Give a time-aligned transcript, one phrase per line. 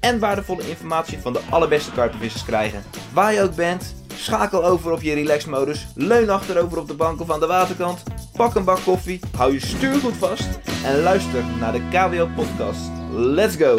[0.00, 2.82] en waardevolle informatie van de allerbeste karpenvissers krijgen.
[3.12, 7.30] Waar je ook bent, schakel over op je relaxmodus, leun achterover op de bank of
[7.30, 8.02] aan de waterkant,
[8.36, 12.90] pak een bak koffie, hou je stuur goed vast en luister naar de KWO podcast.
[13.10, 13.78] Let's go!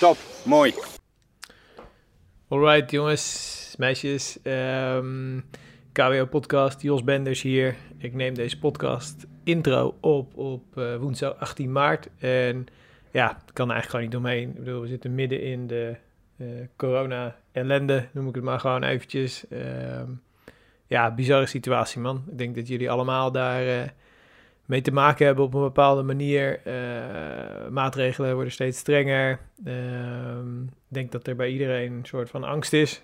[0.00, 0.74] Top, mooi.
[2.48, 4.38] Alright jongens, meisjes.
[4.42, 5.40] Ehm
[5.98, 7.76] KWO podcast, Jos Benders hier.
[7.98, 12.08] Ik neem deze podcast intro op op eh, woensdag 18 maart.
[12.18, 12.66] En
[13.10, 14.48] ja, het kan eigenlijk gewoon niet omheen.
[14.48, 15.96] Ik bedoel, we zitten midden in de
[16.38, 19.48] eh, corona-ellende, noem ik het maar gewoon eventjes.
[19.48, 20.10] Ehm,
[20.86, 22.24] ja, bizarre situatie man.
[22.30, 23.88] Ik denk dat jullie allemaal daar eh,
[24.64, 26.60] mee te maken hebben op een bepaalde manier.
[26.64, 29.38] Eh, maatregelen worden steeds strenger.
[29.64, 33.02] Ehm, ik denk dat er bij iedereen een soort van angst is.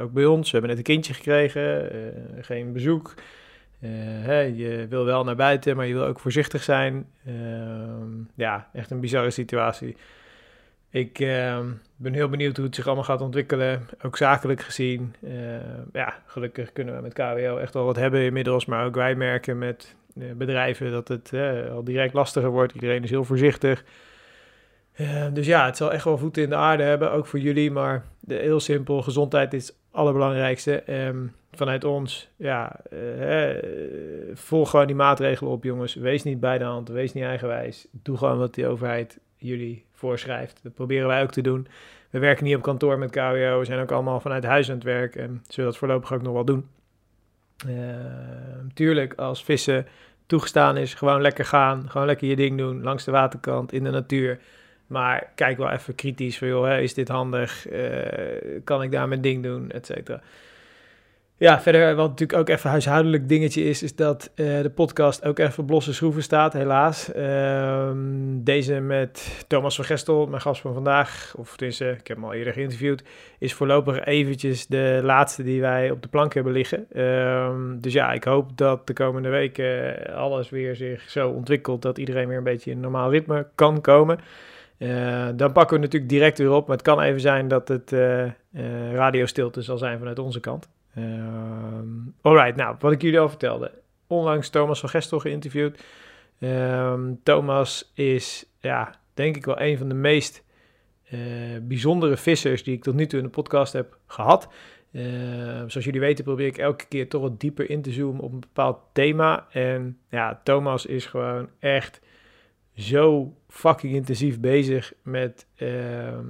[0.00, 0.50] Ook bij ons.
[0.50, 1.90] We hebben net een kindje gekregen,
[2.40, 3.14] geen bezoek.
[3.80, 3.90] Eh,
[4.24, 7.06] hè, je wil wel naar buiten, maar je wil ook voorzichtig zijn.
[7.26, 9.96] Ehm, ja, echt een bizarre situatie.
[10.90, 15.14] Ik ehm, ben heel benieuwd hoe het zich allemaal gaat ontwikkelen, ook zakelijk gezien.
[15.24, 19.14] Ehm, ja, gelukkig kunnen we met KWO echt wel wat hebben inmiddels, maar ook wij
[19.14, 22.74] merken met eh, bedrijven dat het eh, al direct lastiger wordt.
[22.74, 23.84] Iedereen is heel voorzichtig.
[24.96, 27.70] Eh, dus ja, het zal echt wel voeten in de aarde hebben, ook voor jullie.
[27.70, 30.82] Maar de, heel simpel, gezondheid is het allerbelangrijkste.
[30.82, 33.64] Ehm, vanuit ons, ja, eh, eh,
[34.34, 35.94] volg gewoon die maatregelen op, jongens.
[35.94, 37.86] Wees niet bij de hand, wees niet eigenwijs.
[37.90, 40.60] Doe gewoon wat die overheid jullie voorschrijft.
[40.62, 41.66] Dat proberen wij ook te doen.
[42.10, 44.84] We werken niet op kantoor met KWO, we zijn ook allemaal vanuit huis aan het
[44.84, 46.68] werk en zullen dat voorlopig ook nog wel doen.
[47.66, 47.74] Uh,
[48.74, 49.86] tuurlijk, als vissen
[50.26, 53.90] toegestaan is, gewoon lekker gaan, gewoon lekker je ding doen, langs de waterkant, in de
[53.90, 54.40] natuur.
[54.86, 57.70] Maar kijk wel even kritisch van, joh, hè, is dit handig?
[57.70, 57.80] Uh,
[58.64, 59.70] kan ik daar mijn ding doen?
[59.70, 60.20] Et cetera.
[61.38, 65.38] Ja, verder wat natuurlijk ook even huishoudelijk dingetje is, is dat uh, de podcast ook
[65.38, 67.10] even losse schroeven staat, helaas.
[67.16, 67.90] Uh,
[68.34, 72.32] deze met Thomas van Gestel, mijn gast van vandaag, of tenminste, ik heb hem al
[72.32, 73.04] eerder geïnterviewd,
[73.38, 76.86] is voorlopig eventjes de laatste die wij op de plank hebben liggen.
[76.92, 81.98] Uh, dus ja, ik hoop dat de komende weken alles weer zich zo ontwikkelt dat
[81.98, 84.18] iedereen weer een beetje in een normaal ritme kan komen.
[84.78, 86.66] Uh, dan pakken we natuurlijk direct weer op.
[86.66, 90.68] Maar het kan even zijn dat het uh, uh, radiostilte zal zijn vanuit onze kant.
[92.20, 93.72] alright, nou, wat ik jullie al vertelde.
[94.06, 95.84] Onlangs Thomas van Gestel geïnterviewd.
[96.40, 100.44] Um, Thomas is, ja, denk ik wel een van de meest
[101.62, 104.48] bijzondere vissers die ik tot nu toe in de podcast heb gehad.
[105.66, 108.40] zoals jullie weten probeer ik elke keer toch wat dieper in te zoomen op een
[108.40, 109.46] bepaald thema.
[109.50, 112.00] En ja, Thomas is gewoon echt
[112.76, 115.68] zo fucking intensief bezig met uh,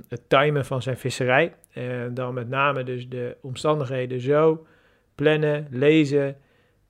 [0.09, 1.55] het timen van zijn visserij.
[1.71, 4.67] En dan met name dus de omstandigheden zo
[5.15, 6.37] plannen, lezen,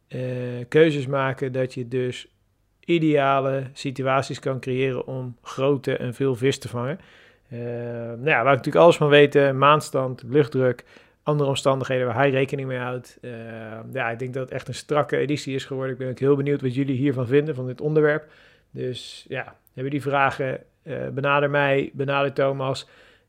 [0.08, 0.20] uh,
[0.68, 2.28] keuzes maken dat je dus
[2.80, 6.98] ideale situaties kan creëren om grote en veel vis te vangen.
[7.48, 10.84] Nou ja, waar ik natuurlijk alles van weten, maanstand, luchtdruk,
[11.22, 13.18] andere omstandigheden waar hij rekening mee houdt.
[13.92, 15.92] ja, ik denk dat het echt een strakke editie is geworden.
[15.92, 18.30] Ik ben ook heel benieuwd wat jullie hiervan vinden, van dit onderwerp.
[18.70, 22.88] Dus ja, hebben die vragen, uh, benader mij, benader Thomas.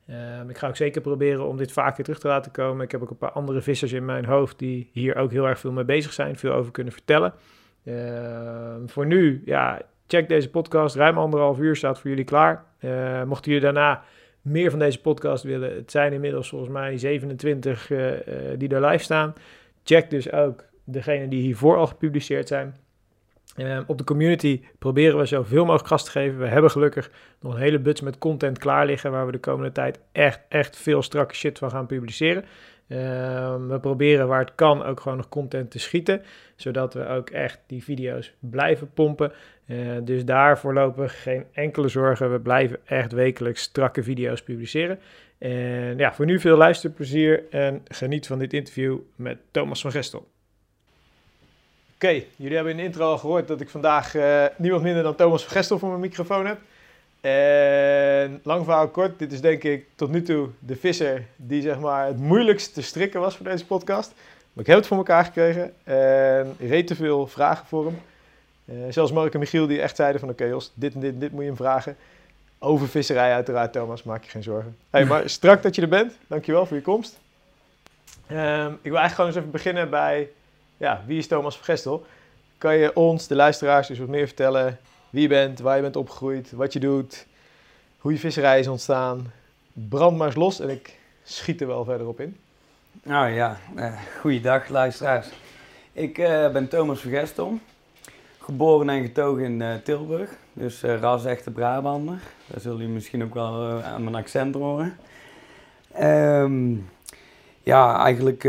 [0.09, 2.85] Uh, ik ga ook zeker proberen om dit vaker terug te laten komen.
[2.85, 5.59] Ik heb ook een paar andere vissers in mijn hoofd die hier ook heel erg
[5.59, 7.33] veel mee bezig zijn, veel over kunnen vertellen.
[7.83, 10.95] Uh, voor nu, ja, check deze podcast.
[10.95, 12.65] Ruim anderhalf uur staat voor jullie klaar.
[12.79, 14.03] Uh, mochten jullie daarna
[14.41, 17.87] meer van deze podcast willen, het zijn inmiddels volgens mij 27
[18.57, 19.33] die er live staan.
[19.83, 22.75] Check dus ook degene die hiervoor al gepubliceerd zijn.
[23.57, 26.39] Uh, op de community proberen we zoveel mogelijk gas te geven.
[26.39, 29.71] We hebben gelukkig nog een hele buts met content klaar liggen waar we de komende
[29.71, 32.43] tijd echt, echt veel strakke shit van gaan publiceren.
[32.87, 32.97] Uh,
[33.67, 36.21] we proberen waar het kan ook gewoon nog content te schieten,
[36.55, 39.31] zodat we ook echt die video's blijven pompen.
[39.65, 42.31] Uh, dus daar voorlopig geen enkele zorgen.
[42.31, 44.99] We blijven echt wekelijks strakke video's publiceren.
[45.37, 50.27] En ja, voor nu veel luisterplezier en geniet van dit interview met Thomas van Gestel.
[51.97, 55.03] Oké, okay, jullie hebben in de intro al gehoord dat ik vandaag uh, niemand minder
[55.03, 56.59] dan Thomas van Gestel voor mijn microfoon heb.
[57.21, 61.79] En lang verhaal kort, dit is denk ik tot nu toe de visser die zeg
[61.79, 64.11] maar het moeilijkst te strikken was voor deze podcast.
[64.53, 68.01] Maar ik heb het voor elkaar gekregen en reed te veel vragen voor hem.
[68.65, 71.19] Uh, zelfs Mark en Michiel die echt zeiden van oké okay, Jos, dit en dit,
[71.19, 71.97] dit moet je hem vragen.
[72.59, 74.77] Over visserij uiteraard, Thomas, maak je geen zorgen.
[74.89, 76.13] Hey, maar strak dat je er bent.
[76.27, 77.19] Dankjewel voor je komst.
[78.27, 80.29] Ehm, ik wil eigenlijk gewoon eens even beginnen bij,
[80.77, 82.05] ja, wie is Thomas van Gestel?
[82.57, 84.79] Kan je ons, de luisteraars, eens wat meer vertellen
[85.09, 87.25] wie je bent, waar je bent opgegroeid, wat je doet,
[87.97, 89.31] hoe je visserij is ontstaan?
[89.73, 92.37] Brand maar eens los en ik schiet er wel verder op in.
[93.03, 95.27] Nou ja, uh, goeiedag luisteraars.
[95.93, 97.59] Ik uh, ben Thomas van Gestel,
[98.39, 102.19] geboren en getogen in uh, Tilburg, dus ras echte Brabander.
[102.47, 104.97] Daar zullen jullie misschien ook wel aan mijn accent horen.
[106.01, 106.89] Um,
[107.67, 108.43] ja, eigenlijk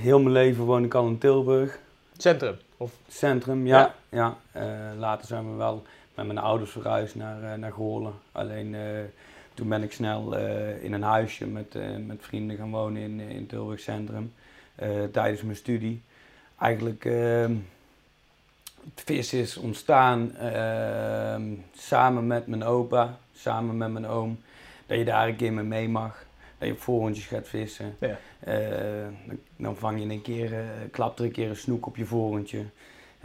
[0.00, 1.78] heel mijn leven woon ik al in Tilburg.
[2.16, 2.56] Centrum?
[2.76, 2.92] Of?
[3.08, 3.94] Centrum, ja.
[4.08, 4.36] ja.
[4.98, 5.82] later zijn we wel
[6.14, 8.14] met mijn ouders verhuisd naar, naar Goorlen.
[8.32, 8.76] Alleen
[9.54, 10.36] toen ben ik snel
[10.80, 11.76] in een huisje met,
[12.06, 14.32] met vrienden gaan wonen in, in Tilburg Centrum.
[15.12, 16.02] tijdens mijn studie.
[16.58, 17.54] Eigenlijk ehm,
[18.94, 24.38] het vis is ontstaan uh, samen met mijn opa, samen met mijn oom.
[24.86, 26.24] Dat je daar een keer mee mee mag.
[26.58, 27.96] Dat je op voorhondjes gaat vissen.
[27.98, 28.18] Ja.
[28.48, 29.06] Uh,
[29.56, 30.58] dan, vang je een keer, uh,
[30.90, 32.64] klapt er een keer een snoek op je voorhondje.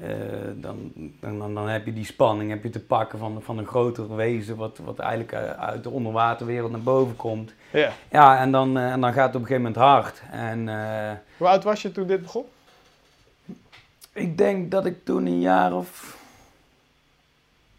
[0.03, 0.07] Uh,
[0.55, 4.15] dan, dan, dan, heb je die spanning heb je te pakken van, van een groter
[4.15, 7.53] wezen wat, wat eigenlijk uit de onderwaterwereld naar boven komt.
[7.71, 10.21] Ja, ja en, dan, en dan gaat het op een gegeven moment hard.
[10.31, 10.67] En,
[11.37, 12.45] Hoe oud was je toen dit begon?
[14.13, 16.18] Ik denk dat ik toen een jaar of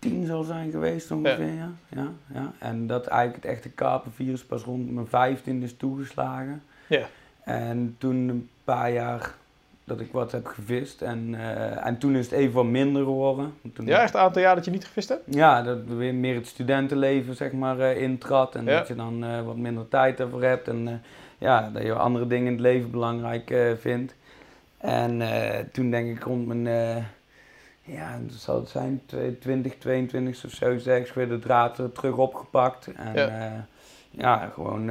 [0.01, 1.71] tien zou zijn geweest ongeveer, ja.
[1.89, 2.09] ja.
[2.35, 6.63] Ja, En dat eigenlijk het echte kapenvirus pas rond mijn vijftien is toegeslagen.
[6.87, 7.07] Ja.
[7.45, 9.35] En toen een paar jaar
[9.85, 11.03] dat ik wat heb gevist.
[11.03, 13.55] En, uh, en toen is het even wat minder geworden.
[13.75, 15.23] Toen ja, echt een aantal jaar dat je niet gevist hebt?
[15.25, 18.55] Ja, dat weer meer het studentenleven zeg maar uh, intrad.
[18.55, 20.69] En dat je dan uh, wat minder tijd ervoor hebt.
[20.69, 21.03] En
[21.39, 24.15] ja, dat je andere dingen in het leven belangrijk vindt.
[24.79, 25.23] En
[25.73, 26.67] toen denk ik rond mijn,
[27.93, 29.03] ja, dat zal het zijn,
[29.41, 32.93] 20, 22 of zo, zeg ik, weer de draad terug opgepakt.
[32.95, 33.59] En ja, uh,
[34.11, 34.85] ja gewoon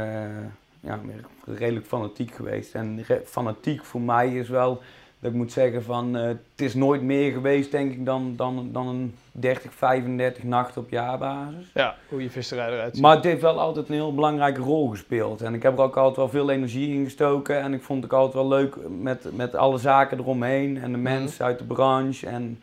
[0.79, 0.99] ja,
[1.45, 2.75] redelijk fanatiek geweest.
[2.75, 4.81] En fanatiek voor mij is wel
[5.19, 8.69] dat ik moet zeggen van, uh, het is nooit meer geweest denk ik dan, dan,
[8.71, 11.71] dan een 30, 35 nachten op jaarbasis.
[11.73, 13.01] Ja, hoe je visserij eruit ziet.
[13.01, 15.41] Maar het heeft wel altijd een heel belangrijke rol gespeeld.
[15.41, 17.61] En ik heb er ook altijd wel veel energie in gestoken.
[17.61, 20.77] En ik vond het ook altijd wel leuk met, met alle zaken eromheen.
[20.77, 21.01] En de mhm.
[21.01, 22.27] mensen uit de branche.
[22.27, 22.61] En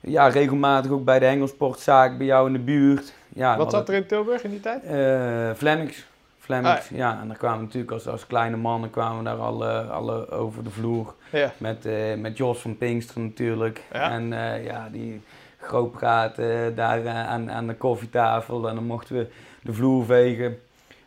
[0.00, 3.14] ja, regelmatig ook bij de hengelsportzaak bij jou in de buurt.
[3.28, 4.84] Ja, Wat zat er in Tilburg in die tijd?
[4.84, 6.06] Uh, Flemings.
[6.48, 7.18] Ah, ja.
[7.20, 11.14] En dan kwamen natuurlijk als, als kleine mannen kwamen daar alle, alle over de vloer.
[11.32, 11.52] Ja.
[11.58, 13.82] Met, uh, met Jos van Pinkster natuurlijk.
[13.92, 14.10] Ja.
[14.10, 15.22] En uh, ja, die
[15.60, 18.68] groot praten daar aan, aan de koffietafel.
[18.68, 19.26] En dan mochten we
[19.62, 20.58] de vloer vegen.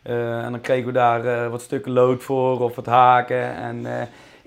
[0.02, 3.54] en dan kregen we daar wat stukken lood voor of wat haken.
[3.54, 3.86] En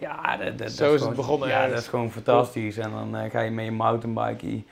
[0.07, 1.49] ja, dat, dat, Zo is, het begonnen.
[1.49, 2.77] Ja, dat is gewoon fantastisch.
[2.77, 4.63] En dan ga je met je mountainbike,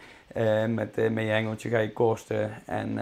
[0.67, 2.51] met, met je hengeltje ga je kosten.
[2.65, 2.99] En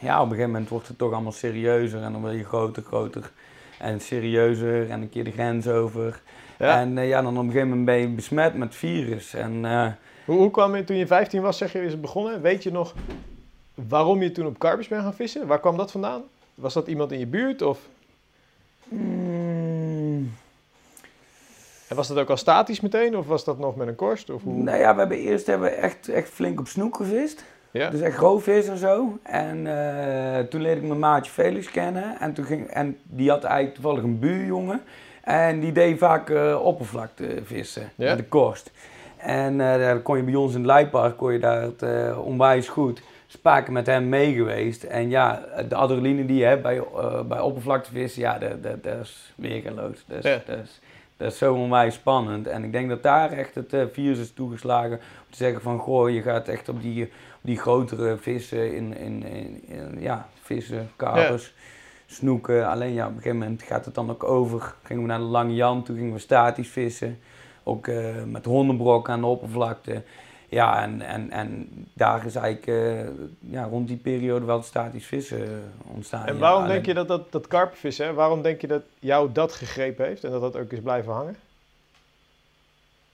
[0.00, 2.82] ja, op een gegeven moment wordt het toch allemaal serieuzer en dan wil je groter,
[2.82, 3.30] groter
[3.78, 6.20] en serieuzer en een keer de grens over.
[6.56, 9.34] En uh, ja, dan op een gegeven moment ben je besmet met virus.
[9.34, 9.86] En, uh,
[10.24, 12.40] hoe, hoe kwam je toen je 15 was, zeg je, is het begonnen?
[12.40, 12.94] Weet je nog
[13.74, 15.46] waarom je toen op karpers bent gaan vissen?
[15.46, 16.22] Waar kwam dat vandaan?
[16.54, 17.78] Was dat iemand in je buurt of?
[18.88, 19.47] Mm.
[21.88, 24.30] En was dat ook al statisch meteen of was dat nog met een korst?
[24.30, 24.62] Of hoe?
[24.62, 27.44] Nou ja, we hebben eerst hebben we echt, echt flink op snoek gevist.
[27.70, 27.90] Ja.
[27.90, 29.18] Dus echt roofvis en zo.
[29.22, 32.20] En uh, toen leerde ik mijn maatje Felix kennen.
[32.20, 34.82] En, toen ging, en die had eigenlijk toevallig een buurjongen.
[35.22, 38.08] En die deed vaak uh, oppervlakte vissen ja?
[38.08, 38.70] met de korst.
[39.16, 42.68] En uh, daar kon je bij ons in het Leipark kon je daar het, onwijs
[42.68, 43.02] goed.
[43.26, 44.82] Spaken met hem mee geweest.
[44.82, 46.82] En ja, de adrenaline die je hebt bij,
[47.28, 50.04] bij oppervlaktevissen, ja, dat, dat, dat is weergeloos.
[50.06, 50.20] Ja.
[50.46, 50.80] dat, is,
[51.18, 52.46] dat is zo onwijs spannend.
[52.46, 54.96] En ik denk dat daar echt het virus is toegeslagen.
[54.96, 57.10] Om te zeggen van, goh, je gaat echt op die
[57.40, 59.22] die grotere vissen in, in,
[59.68, 61.54] in, ja, vissen, kapers,
[62.06, 62.68] snoeken.
[62.68, 64.74] Alleen ja, op een gegeven moment gaat het dan ook over.
[64.82, 67.18] Gingen we naar de Lange Jan, toen gingen we statisch vissen.
[67.62, 70.02] Ook uh, met hondenbrok aan de oppervlakte.
[70.50, 73.06] Ja, en, en, en daar is eigenlijk uh,
[73.40, 76.26] ja, rond die periode wel statisch vissen ontstaan.
[76.26, 77.46] En waarom denk je dat dat, dat
[78.14, 81.36] waarom denk je dat jou dat gegrepen heeft en dat dat ook is blijven hangen?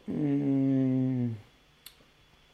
[0.05, 1.37] Mm.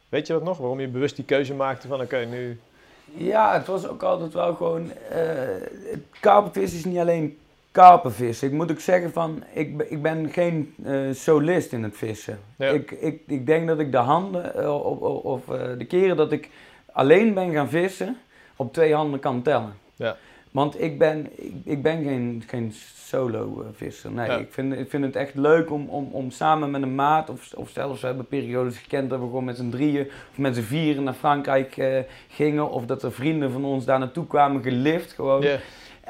[0.09, 0.59] Weet je dat nog?
[0.59, 2.61] Waarom je bewust die keuze maakte van oké, nu...
[3.05, 4.91] Ja, het was ook altijd wel gewoon...
[5.13, 7.39] Uh, karpenvis is niet alleen
[7.73, 8.43] karpenvis.
[8.43, 12.39] Ik moet ook zeggen van, ik, ik ben geen uh, solist in het vissen.
[12.57, 16.33] Ik, ik, ik denk dat ik de handen, uh, of, of uh, de keren dat
[16.33, 16.49] ik
[16.93, 18.17] alleen ben gaan vissen,
[18.57, 19.73] op twee handen kan tellen.
[19.97, 20.17] Ja.
[20.51, 24.11] Want ik ben, ik, ik ben geen, geen solo-visser.
[24.11, 27.31] Nee, ik, vind, ik vind het echt leuk om, om, om samen met een maat,
[27.31, 30.55] of, of zelfs we hebben periodes gekend dat we gewoon met z'n drieën of met
[30.55, 32.71] z'n vieren naar Frankrijk gingen.
[32.71, 35.45] Of dat er vrienden van ons daar naartoe kwamen gelift gewoon.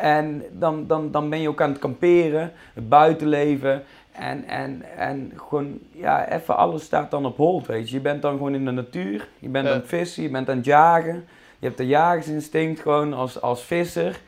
[0.00, 3.82] En dan, dan, dan ben je ook aan het kamperen, het buitenleven.
[4.12, 7.96] En, en, en gewoon, ja, even alles staat dan op hold, weet je.
[7.96, 10.56] Je bent dan gewoon in de natuur, je bent aan het vissen, je bent aan
[10.56, 11.24] het jagen.
[11.58, 14.20] Je hebt de jagersinstinct gewoon als, als visser.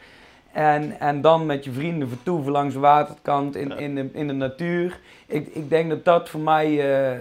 [0.53, 4.33] En, en dan met je vrienden vertoeven langs de waterkant in, in, de, in de
[4.33, 4.99] natuur.
[5.27, 7.21] Ik, ik denk dat dat voor mij uh,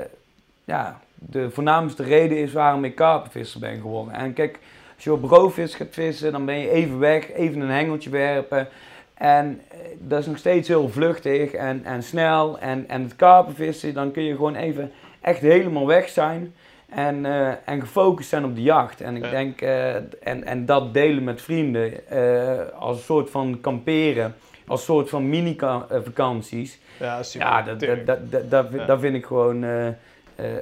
[0.66, 4.14] ja, de voornaamste reden is waarom ik karpenvisser ben geworden.
[4.14, 4.60] En kijk,
[5.02, 8.68] als je op roofvis gaat vissen, dan ben je even weg, even een hengeltje werpen.
[9.14, 12.60] En eh, dat is nog steeds heel vluchtig en, en snel.
[12.60, 14.92] En, en het karpenvissen, dan kun je gewoon even
[15.22, 16.54] echt helemaal weg zijn.
[16.90, 19.02] En, uh, en gefocust zijn op de jacht.
[19.02, 23.62] En ik denk, uh, en, en dat delen met vrienden uh, als een soort van
[23.62, 24.36] kamperen,
[24.68, 26.80] als soort van mini-vakanties.
[27.00, 27.48] Ja, super.
[27.48, 28.86] Ja, dat, dat, dat, dat, dat, ja.
[28.86, 29.66] dat vind ik gewoon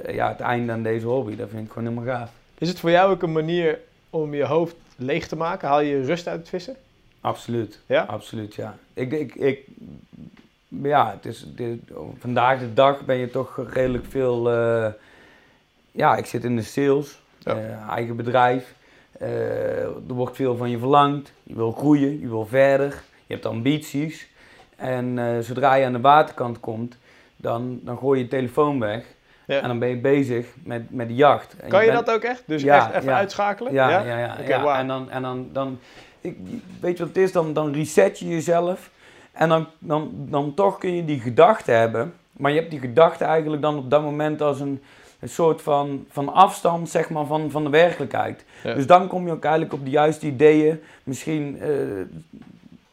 [0.08, 1.36] ja, het einde aan deze hobby.
[1.36, 2.30] Dat vind ik gewoon helemaal gaaf.
[2.58, 3.78] Is het voor jou ook een manier
[4.10, 5.68] om je hoofd leeg te maken?
[5.68, 6.76] Haal je rust uit het vissen?
[7.20, 7.80] Absoluut.
[7.86, 8.02] Ja?
[8.02, 8.76] Absoluut, ja.
[8.94, 9.66] Ik, ik, ik,
[10.68, 11.80] ja, het is, dit,
[12.18, 14.48] vandaag de dag ben je toch redelijk veel
[15.92, 18.74] ja, ik zit in de sales, eh, eigen bedrijf.
[19.12, 21.32] Eh, er wordt veel van je verlangd.
[21.42, 24.28] Je wil groeien, je wil verder, je hebt ambities.
[24.76, 26.96] En eh, zodra je aan de waterkant komt,
[27.36, 29.04] dan, dan gooi je je telefoon weg.
[29.50, 29.60] Ja.
[29.60, 31.56] En dan ben je bezig met, met de jacht.
[31.56, 32.42] En kan je, dat ook echt?
[32.46, 33.72] Dus echt even uitschakelen?
[33.72, 34.36] Ja, ja, ja.
[34.46, 35.78] ja, En dan, en dan, dan
[36.20, 36.36] ik,
[36.80, 37.32] weet je wat het is?
[37.32, 38.90] Dan, dan reset je jezelf.
[39.32, 42.14] En dan, dan, dan toch kun je die gedachte hebben.
[42.32, 44.82] Maar je hebt die gedachte eigenlijk dan op dat moment als een,
[45.20, 48.44] een soort van, van afstand zeg maar, van, van de werkelijkheid.
[48.62, 50.80] Dus dan kom je ook eigenlijk op de juiste ideeën.
[51.04, 52.00] Misschien uh,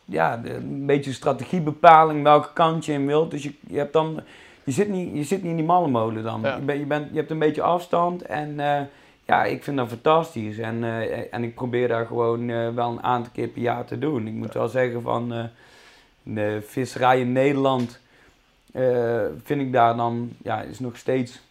[0.05, 3.31] ja, een beetje strategiebepaling welke kant je in wilt.
[3.31, 4.21] Dus je, je, hebt dan,
[4.67, 6.41] je, zit niet, je zit niet in die mallenmolen dan.
[6.41, 8.79] Je, ben, je, bent, je hebt een beetje afstand en uh,
[9.25, 10.57] ja, ik vind dat fantastisch.
[10.57, 14.27] En, uh, en ik probeer daar gewoon wel een aantal keer per jaar te doen.
[14.27, 15.49] Ik moet wel zeggen van
[16.23, 17.99] de visserij in Nederland
[19.43, 21.41] vind ik daar dan, ja, is nog steeds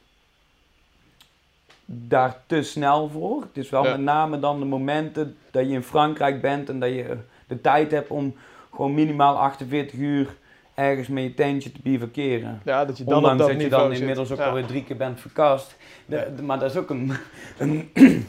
[1.84, 3.40] daar te snel voor.
[3.40, 6.88] Het is wel met name dan de momenten dat je in Frankrijk bent en dat
[6.88, 8.34] je de tijd hebt om
[8.70, 10.36] gewoon minimaal 48 uur
[10.76, 12.60] ergens met je tentje te bivakeren.
[12.64, 15.20] Ja, dat je dan Ondanks op dat, je dan inmiddels ook alweer drie keer bent
[15.20, 15.76] verkast.
[16.06, 17.12] De, maar dat is ook een,
[17.58, 17.90] een,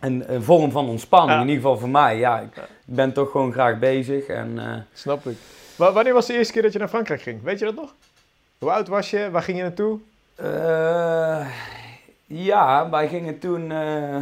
[0.00, 2.18] een, een vorm van ontspanning, in ieder geval voor mij.
[2.18, 4.26] Ja, ik ben toch gewoon graag bezig.
[4.26, 5.36] En, uh, Snap ik.
[5.76, 7.42] Maar wanneer was de eerste keer dat je naar Frankrijk ging?
[7.42, 7.94] Weet je dat nog?
[8.58, 9.30] Hoe oud was je?
[9.30, 9.98] Waar ging je naartoe?
[10.40, 11.46] Uh,
[12.26, 14.16] ja, wij gingen toen, uh,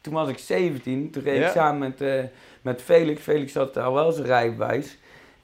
[0.00, 1.10] toen was ik 17.
[1.10, 2.30] Toen reed ik samen met,
[2.62, 3.22] met Felix.
[3.22, 4.96] Felix had al wel zijn rijbewijs.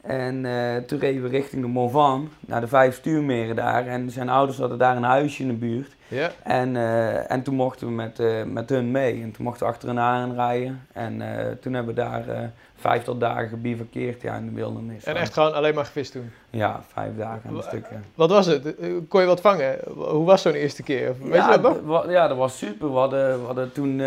[0.03, 3.87] En uh, toen reden we richting de Morvan, naar de vijf stuurmeren daar.
[3.87, 5.97] En zijn ouders hadden daar een huisje in de buurt.
[6.09, 6.31] Ja.
[6.43, 9.23] En, uh, en toen mochten we met, uh, met hun mee.
[9.23, 10.87] En toen mochten we achter hen aan rijden.
[10.93, 11.23] En
[11.61, 15.05] toen hebben we daar vijftal dagen gebivakkeerd ja, in de wildernis.
[15.05, 16.31] En echt gewoon alleen maar gevist toen?
[16.51, 17.87] Ja, vijf dagen aan een stuk.
[18.15, 18.75] Wat was het?
[19.09, 19.79] Kon je wat vangen?
[19.95, 21.15] Hoe was zo'n eerste keer?
[21.23, 22.11] Weet ja, je dat nog?
[22.11, 22.93] Ja, dat was super.
[22.93, 24.01] We hadden, we hadden toen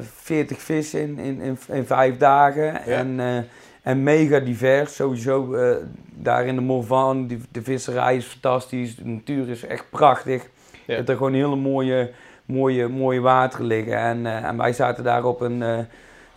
[0.00, 2.64] veertig vissen in, in, in, in, vijf dagen.
[2.64, 2.80] Ja.
[2.84, 3.46] En
[3.86, 5.76] en mega divers, sowieso uh,
[6.14, 7.26] daar in de Morvan.
[7.26, 10.48] De, de visserij is fantastisch, de natuur is echt prachtig.
[10.86, 10.96] Ja.
[10.96, 12.10] Er gewoon hele mooie,
[12.44, 13.98] mooie, mooie wateren liggen.
[13.98, 15.86] En, uh, en wij zaten daar op een,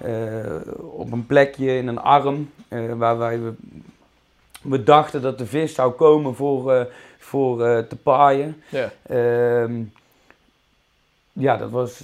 [0.05, 2.49] uh, op een plekje in een arm,
[2.95, 3.53] waar wij, we,
[4.61, 6.87] we, dachten dat de vis zou komen voor,
[7.17, 8.63] voor te paaien.
[8.69, 8.91] Ja.
[9.07, 9.81] Ehm,
[11.33, 12.03] ja, dat was,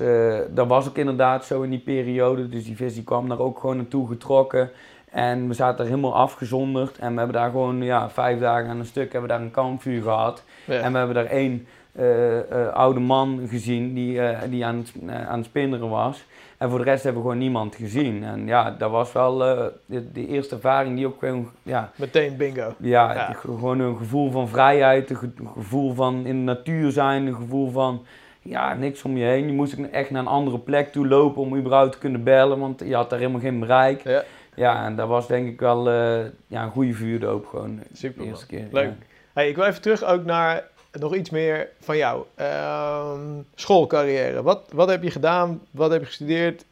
[0.49, 2.49] dat was ook inderdaad zo in die periode.
[2.49, 4.71] Dus die vis die kwam daar ook gewoon naartoe getrokken.
[5.15, 6.97] En we zaten er helemaal afgezonderd.
[6.97, 9.51] En we hebben daar gewoon ja, vijf dagen aan een stuk hebben we daar een
[9.51, 10.43] kampvuur gehad.
[10.67, 11.67] En we hebben daar één
[11.99, 14.93] uh, uh, oude man gezien die, uh, die aan, het,
[15.27, 16.25] aan het spinneren was.
[16.57, 18.23] En voor de rest hebben we gewoon niemand gezien.
[18.23, 19.73] En ja, dat was wel de,
[20.13, 21.49] de, eerste ervaring die ook gewoon...
[21.63, 22.73] Ja, Meteen bingo.
[22.77, 23.33] Ja, ja.
[23.33, 28.05] gewoon een gevoel van vrijheid, een gevoel van in de natuur zijn, een gevoel van
[28.41, 29.45] ja, niks om je heen.
[29.45, 32.79] Je moest echt naar een andere plek toe lopen om überhaupt te kunnen bellen, want
[32.85, 34.03] je had daar helemaal geen bereik.
[34.03, 34.23] Ja.
[34.55, 38.29] Ja, en dat was denk ik wel uh, ja, een goede vuurdoop gewoon Super, de
[38.29, 38.67] eerste keer.
[38.71, 38.91] Leuk.
[39.33, 42.23] Hey, ik wil even terug ook naar nog iets meer van jou.
[42.39, 43.11] Uh,
[43.55, 44.41] schoolcarrière.
[44.41, 45.61] Wat, wat heb je gedaan?
[45.71, 46.65] Wat heb je gestudeerd?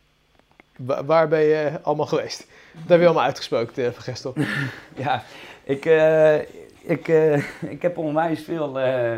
[1.06, 2.48] waar ben je allemaal geweest?
[2.72, 4.34] Dat heb je allemaal uitgesproken, uh, Van Gestel.
[4.96, 5.24] ja,
[5.64, 6.36] ik, uh,
[6.82, 7.38] ik, uh,
[7.76, 8.74] ik heb onwijs veel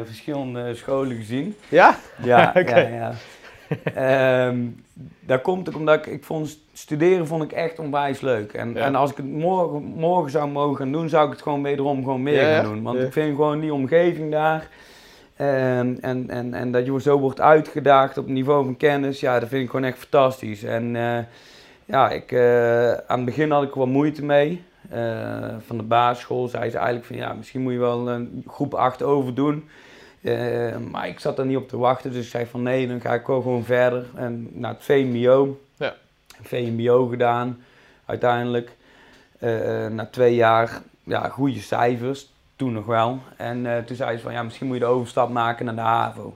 [0.06, 1.56] verschillende scholen gezien.
[1.70, 1.98] Ja?
[2.24, 2.92] Ja, okay.
[2.92, 3.14] ja, ja.
[4.48, 4.84] um,
[5.20, 8.54] dat komt ook omdat ik, ik vond studeren vond ik echt onwijs leuk.
[8.54, 11.64] En, en als ik het morgen, morgen zou mogen gaan doen, zou ik het gewoon
[11.64, 12.84] wederom gewoon meer gaan doen.
[12.84, 14.70] Want ik vind gewoon die omgeving daar...
[15.36, 19.40] En, en, en, en dat je zo wordt uitgedaagd op het niveau van kennis, ja,
[19.40, 20.64] dat vind ik gewoon echt fantastisch.
[20.64, 21.18] En uh,
[21.86, 24.64] ja, ik, uh, aan het begin had ik wat moeite mee.
[24.94, 28.74] Uh, van de basisschool zei ze eigenlijk van ja, misschien moet je wel een groep
[28.74, 29.70] 8 overdoen.
[30.92, 33.14] Maar ik zat er niet op te wachten, dus ik zei van nee, dan ga
[33.14, 34.06] ik gewoon verder.
[34.16, 35.60] En naar het VMBO.
[35.78, 35.96] Ja.
[36.42, 37.64] VMBO gedaan,
[38.06, 38.72] uiteindelijk.
[39.90, 43.20] na twee jaar ja, goede cijfers toen nog wel.
[43.38, 45.82] En uh, toen zei ze van ja, misschien moet je de overstap maken naar de
[45.82, 46.36] HAVO.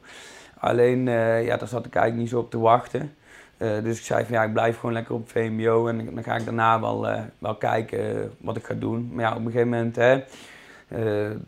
[0.60, 1.04] Alleen,
[1.44, 3.14] ja, daar zat ik eigenlijk niet zo op te wachten.
[3.58, 6.46] Dus ik zei van ja, ik blijf gewoon lekker op VMBO en dan ga ik
[6.46, 9.10] daarna wel, wel kijken wat ik ga doen.
[9.14, 10.24] Maar ja, op een gegeven moment, hè,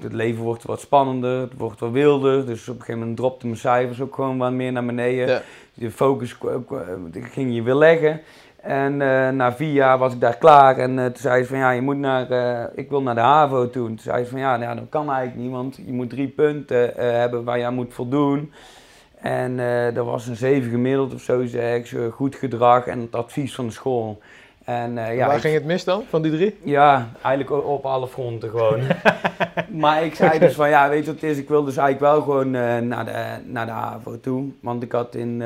[0.01, 2.45] het leven wordt wat spannender, het wordt wat wilder.
[2.45, 5.27] Dus op een gegeven moment dropte mijn cijfers ook gewoon wat meer naar beneden.
[5.27, 5.41] Ja.
[5.73, 6.37] De focus
[7.13, 8.21] ging je weer leggen.
[8.61, 11.57] En uh, na vier jaar was ik daar klaar en uh, toen zei ze van
[11.57, 13.87] ja, je moet naar, uh, ik wil naar de HAVO toe.
[13.87, 16.93] Toen zei ze van ja, nou, dat kan eigenlijk niet, want je moet drie punten
[16.95, 18.51] hebben waar je aan moet voldoen.
[19.21, 19.57] En
[19.93, 23.71] dat was een zeven gemiddeld of zo, ik, goed gedrag en het advies van de
[23.71, 24.21] school.
[24.65, 26.57] En, ja, waar ging het mis dan, van die drie?
[26.63, 28.81] Ja, eigenlijk op alle fronten gewoon.
[29.81, 32.13] maar ik zei dus van ja, weet je wat het is, ik wil dus eigenlijk
[32.13, 32.51] wel gewoon
[32.87, 34.49] naar, de, naar de HAVO toe.
[34.61, 35.41] Want ik had in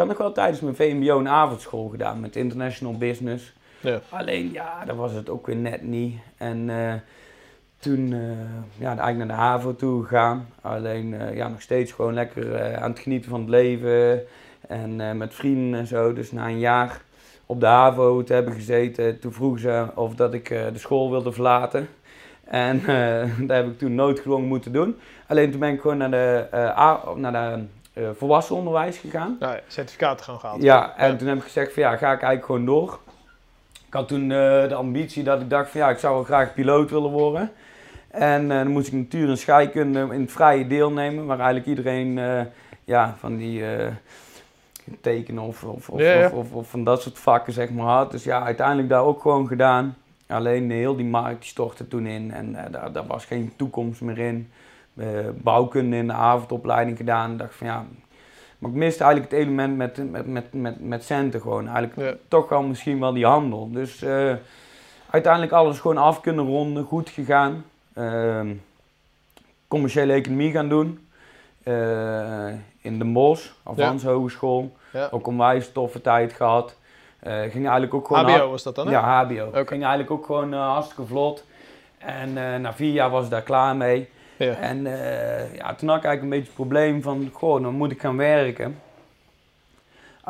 [0.00, 3.52] had nog wel tijdens mijn VMBO een avondschool gedaan met international business.
[3.80, 4.00] Ja.
[4.08, 6.18] Alleen ja, dat was het ook weer net niet.
[6.36, 6.92] En uh,
[7.78, 8.30] toen uh,
[8.78, 10.48] ja, eigenlijk naar de HAVO toe gegaan.
[10.60, 14.22] Alleen uh, ja, nog steeds gewoon lekker aan het genieten van het leven.
[14.68, 16.12] En met vrienden en zo.
[16.12, 17.00] Dus na een jaar
[17.50, 21.32] op de HAVO te hebben gezeten, toen vroegen ze of dat ik de school wilde
[21.32, 21.88] verlaten.
[22.44, 22.82] En
[23.46, 24.98] dat heb ik toen noodgedwongen moeten doen.
[25.26, 26.46] Alleen toen ben ik gewoon naar de,
[27.16, 27.64] naar de
[28.00, 29.36] uh, volwassen onderwijs gegaan.
[29.40, 30.62] Ja, certificaten gaan gehaald.
[30.62, 32.98] Ja, en toen heb ik gezegd van ja, ga ik eigenlijk gewoon door.
[33.86, 36.54] Ik had toen uh, de ambitie dat ik dacht van ja, ik zou wel graag
[36.54, 37.50] piloot willen worden.
[38.10, 42.20] En uh, dan moest ik natuur en scheikunde in het vrije deelnemen, waar eigenlijk iedereen
[42.84, 43.62] ja, van die
[45.00, 48.10] tekenen of, of, of, ja, of, of, van dat soort vakken zeg maar had.
[48.10, 49.96] Dus ja, uiteindelijk daar ook gewoon gedaan.
[50.26, 54.18] Alleen heel die markt die stortte toen in en daar, daar was geen toekomst meer
[54.18, 54.50] in.
[54.96, 57.36] Eh, bouwkunde in de avondopleiding gedaan.
[57.36, 57.86] dacht van ja,
[58.58, 61.68] maar ik miste eigenlijk het element met, met, met, met, met centen gewoon.
[61.68, 63.70] Eigenlijk toch wel misschien wel die handel.
[63.70, 64.34] Dus uh,
[65.10, 67.64] uiteindelijk alles gewoon af kunnen ronden, goed gegaan.
[67.94, 68.40] Uh,
[69.68, 71.08] commerciële economie gaan doen.
[71.64, 72.46] Uh,
[72.80, 74.08] in de Bos, Avans ja.
[74.08, 74.76] Hogeschool.
[74.92, 75.08] Ja.
[75.10, 76.76] Ook een wijs toffe tijd gehad.
[77.22, 78.30] ging eigenlijk ook gewoon...
[78.30, 78.92] HBO was dat dan hè?
[78.92, 79.46] Ja, HBO.
[79.46, 79.66] Okay.
[79.66, 81.44] Ging eigenlijk ook gewoon hartstikke vlot.
[81.98, 84.08] En na vier jaar was ik daar klaar mee.
[84.36, 84.54] Ja.
[84.54, 84.82] En
[85.54, 88.16] ja, toen had ik eigenlijk een beetje het probleem van, goh, dan moet ik gaan
[88.16, 88.76] werken.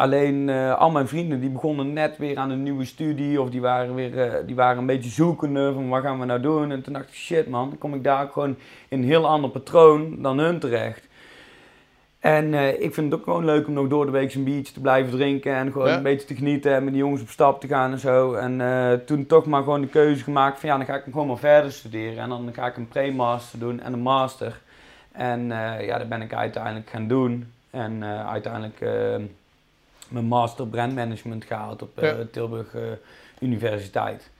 [0.00, 3.60] Alleen uh, al mijn vrienden die begonnen net weer aan een nieuwe studie of die
[3.60, 6.70] waren, weer, uh, die waren een beetje zoekende van wat gaan we nou doen.
[6.70, 8.56] En toen dacht ik, shit man, dan kom ik daar gewoon
[8.88, 11.08] in een heel ander patroon dan hun terecht.
[12.20, 14.72] En uh, ik vind het ook gewoon leuk om nog door de week een biertje
[14.72, 15.54] te blijven drinken.
[15.54, 17.98] En gewoon een beetje te genieten en met die jongens op stap te gaan en
[17.98, 18.34] zo.
[18.34, 21.26] En uh, toen toch maar gewoon de keuze gemaakt van ja, dan ga ik gewoon
[21.26, 22.18] maar verder studeren.
[22.18, 24.60] En dan ga ik een pre-master doen en een master.
[25.12, 27.52] En uh, ja, dat ben ik uiteindelijk gaan doen.
[27.70, 28.80] En uiteindelijk
[30.08, 32.16] mijn master brandmanagement gehaald op ja.
[32.30, 32.74] Tilburg
[33.38, 34.30] Universiteit.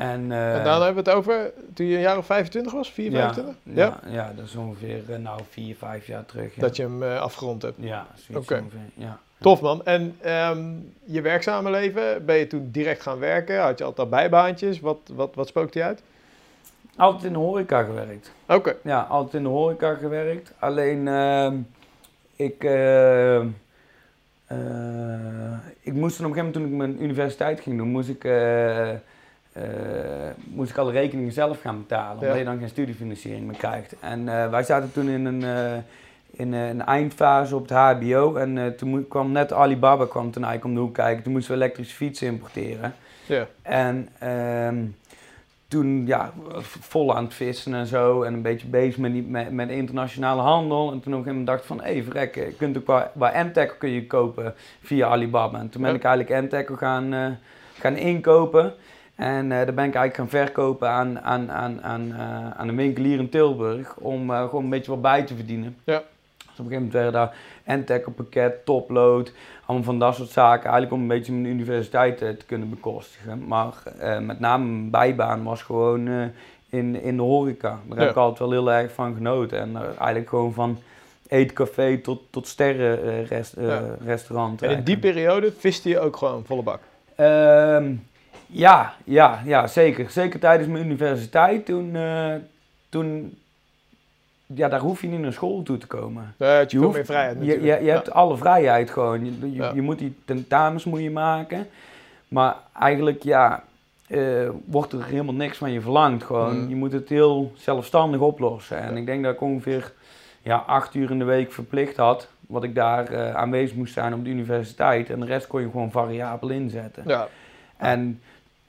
[0.00, 2.90] En, uh, en daarna hebben we het over toen je een jaar of 25 was,
[2.90, 3.54] 4, ja, 25?
[3.62, 6.54] Ja, ja, ja, dat is ongeveer uh, nou 4, 5 jaar terug.
[6.54, 7.76] Dat je hem uh, afgerond hebt?
[7.78, 8.62] Ja, zoiets okay.
[8.62, 9.20] ongeveer, ja.
[9.40, 9.84] Tof man.
[9.84, 13.60] En um, je werkzame leven, ben je toen direct gaan werken?
[13.60, 14.80] Had je altijd bijbaantjes?
[14.80, 16.02] Wat, wat, wat spookte je uit?
[16.96, 18.32] Altijd in de horeca gewerkt.
[18.46, 18.76] Oké.
[18.82, 20.52] Ja, altijd in de horeca gewerkt.
[20.58, 21.52] Alleen, uh,
[22.36, 23.40] ik, uh,
[25.80, 28.24] ik moest op een gegeven moment toen ik mijn universiteit ging doen, moest ik
[29.56, 29.62] uh,
[30.44, 33.94] moest ik alle rekeningen zelf gaan betalen, omdat je dan geen studiefinanciering meer krijgt.
[34.00, 35.76] En uh, wij zaten toen in een, uh,
[36.30, 40.74] in een eindfase op het HBO en toen kwam net Alibaba kwam toen eigenlijk om
[40.74, 41.22] de hoek kijken.
[41.22, 42.94] Toen moesten we elektrische fietsen importeren.
[43.26, 43.46] Ja.
[43.62, 44.84] En ehm,
[45.68, 46.32] toen ja,
[46.80, 50.42] vol aan het vissen en zo en een beetje bezig met, die, met, met internationale
[50.42, 50.92] handel.
[50.92, 52.86] En toen op een gegeven moment dacht ik van, hé hey, verrek, je kunt ook
[52.86, 55.58] waar, waar kun je kopen via Alibaba.
[55.58, 57.38] En toen ben ik eigenlijk Enteco gaan,
[57.78, 58.74] gaan inkopen.
[59.20, 62.76] En uh, daar ben ik eigenlijk gaan verkopen aan, aan, aan, aan, uh, aan een
[62.76, 65.76] winkelier in Tilburg om uh, gewoon een beetje wat bij te verdienen.
[65.84, 66.02] Ja.
[66.36, 69.32] Dus op een gegeven moment werden daar Entech pakket, topload,
[69.66, 70.70] allemaal van dat soort zaken.
[70.70, 73.46] Eigenlijk om een beetje mijn universiteit te kunnen bekostigen.
[73.46, 73.74] Maar
[74.20, 76.08] met name mijn bijbaan was gewoon
[76.68, 77.78] in, in de horeca.
[77.88, 79.58] Daar heb ik altijd wel heel erg van genoten.
[79.58, 80.78] En eigenlijk gewoon van
[81.28, 84.62] eetcafé tot, tot sterrenrestaurant.
[84.62, 86.80] en in die periode viste je ook gewoon volle bak?
[87.14, 87.92] Ehm,
[88.50, 90.10] ja, ja, ja, zeker.
[90.10, 91.66] Zeker tijdens mijn universiteit.
[91.66, 91.96] Toen,
[92.88, 93.38] toen
[94.54, 96.34] ja, daar hoef je niet naar school toe te komen.
[96.38, 97.62] je, je hoeft meer vrijheid natuurlijk.
[97.62, 99.24] Je, je, je hebt alle vrijheid gewoon.
[99.24, 101.66] Je, je, moet die tentamens moet je maken.
[102.28, 103.62] Maar eigenlijk, ja,
[104.08, 106.24] uh, wordt er helemaal niks van je verlangd.
[106.24, 106.60] Gewoon.
[106.60, 106.68] Mm.
[106.68, 108.78] Je moet het heel zelfstandig oplossen.
[108.78, 109.92] En ik denk dat ik ongeveer
[110.42, 112.28] ja, acht uur in de week verplicht had.
[112.46, 115.10] Wat ik daar uh, aanwezig moest zijn op de universiteit.
[115.10, 117.02] En de rest kon je gewoon variabel inzetten.
[117.06, 117.28] Ja.
[117.76, 118.20] En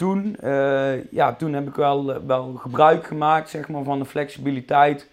[0.02, 5.08] toen, uh, ja, toen heb ik wel, wel gebruik gemaakt zeg maar, van de flexibiliteit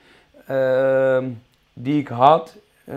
[0.48, 1.30] Ehm,
[1.72, 2.96] die ik had eh,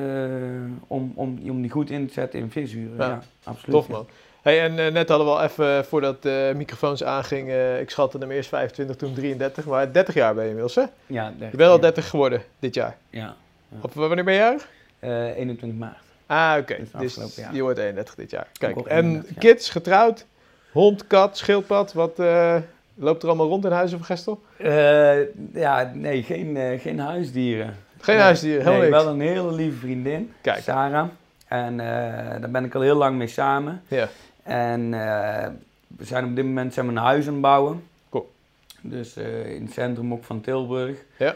[0.88, 2.97] om, om, om die goed in te zetten in visuren.
[2.97, 3.75] Ja, absoluut.
[3.75, 4.08] Tof man.
[4.41, 8.17] Hey, en uh, net hadden we al even, eh, voordat de microfoons aangingen, ik schatte
[8.17, 10.84] hem eerst 25, toen 33, maar 30 jaar ben je inmiddels hè?
[11.06, 12.97] Ja, 30, Je bent al 30 geworden dit jaar?
[13.10, 13.36] Ja.
[13.69, 13.77] ja.
[13.82, 14.69] Of wanneer ben je jarig?
[14.99, 15.97] 21 maart.
[16.25, 16.73] Ah, oké.
[16.73, 17.01] Okay.
[17.01, 18.47] Dus, dus je wordt 31 dit jaar.
[18.60, 20.25] Kijk, en kids, getrouwd,
[20.71, 22.19] hond, kat, schildpad, wat...
[22.95, 24.41] Loopt er allemaal rond in huis of Gestel?
[24.57, 25.19] Uh,
[25.53, 27.75] ja, nee, geen, uh, geen huisdieren.
[27.99, 30.63] Geen nee, huisdieren, heel nee, wel een hele lieve vriendin, Kijk.
[30.63, 31.07] Sarah.
[31.47, 33.81] En daar ben ik al heel lang mee samen.
[33.88, 34.07] Ja.
[34.43, 34.89] En
[35.88, 37.84] we zijn op dit moment zijn we een huis aan het bouwen.
[38.10, 38.31] Cool.
[38.81, 40.97] Dus in het centrum ook van Tilburg.
[41.17, 41.36] Ja.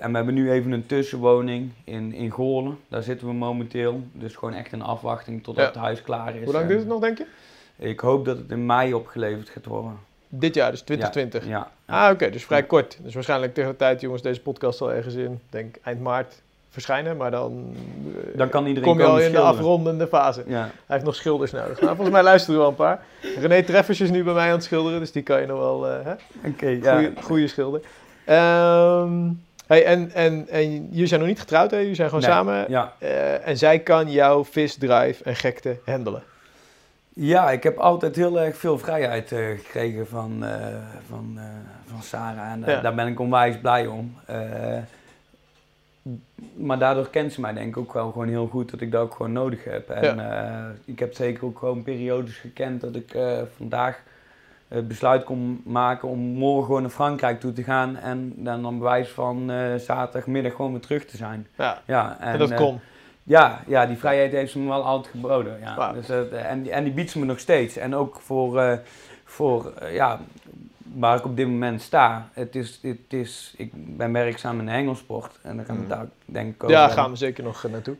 [0.00, 2.78] en we hebben nu even een tussenwoning in, in Goorlen.
[2.88, 4.02] Daar zitten we momenteel.
[4.12, 5.70] Dus gewoon echt een afwachting totdat ja.
[5.70, 6.44] het huis klaar is.
[6.44, 7.26] Hoe lang duurt het nog, denk je?
[7.78, 9.98] Ik hoop dat het in mei opgeleverd gaat worden.
[10.28, 11.46] Dit jaar, dus 2020?
[11.46, 11.70] Ja.
[11.86, 12.98] Ah, oké, dus vrij kort.
[13.02, 16.42] Dus waarschijnlijk tegen de tijd, jongens, deze podcast al ergens in, denk eind maart
[16.76, 17.74] verschijnen, maar dan,
[18.32, 20.42] eh, dan kan iedereen kom je al in de afrondende fase.
[20.46, 21.80] Hij heeft nog schilders nodig.
[21.80, 23.04] Nou, volgens mij luisteren we wel een paar.
[23.40, 25.90] René Treffers is nu bij mij aan het schilderen, dus die kan je nog wel...
[25.90, 26.12] Uh,
[26.44, 27.10] Oké, ja.
[27.22, 27.80] Goede schilder.
[28.28, 31.78] Um, hey, en, en, en jullie zijn nog niet getrouwd, hè?
[31.78, 32.64] Jullie zijn gewoon samen.
[32.68, 32.92] Ja.
[32.98, 36.22] Uh, en zij kan jouw visdrive en gekte handelen.
[37.18, 40.50] Ja, ik heb altijd heel erg veel vrijheid uh, gekregen van, uh,
[41.08, 41.42] van, uh,
[41.86, 42.52] van Sarah.
[42.52, 44.14] En daar ben ik onwijs blij om.
[46.54, 49.02] maar daardoor kent ze mij denk ik ook wel gewoon heel goed dat ik dat
[49.02, 49.90] ook gewoon nodig heb.
[49.90, 50.20] En
[50.84, 53.16] ik heb zeker ook gewoon periodes gekend dat ik
[53.56, 54.02] vandaag
[54.68, 57.96] het besluit kon maken om morgen gewoon naar Frankrijk toe te gaan.
[57.96, 61.46] En dan, dan bewijs van zaterdagmiddag gewoon weer terug te zijn.
[61.56, 62.80] Ja, ja en, en dat kon.
[63.26, 65.58] Ja, ja, die vrijheid heeft ze me wel altijd geboden.
[65.60, 65.92] Ja.
[65.92, 67.76] Dus, uh, en, en die biedt ze me nog steeds.
[67.76, 68.72] En ook voor, uh,
[69.24, 70.20] voor uh, ja,
[70.94, 72.28] waar ik op dit moment sta.
[72.32, 75.38] Het is, het is, ik ben werkzaam in de hengelsport.
[75.42, 75.88] En dan gaan we mm.
[75.88, 76.76] daar denk ik over.
[76.76, 77.96] Ja, gaan we zeker nog naartoe.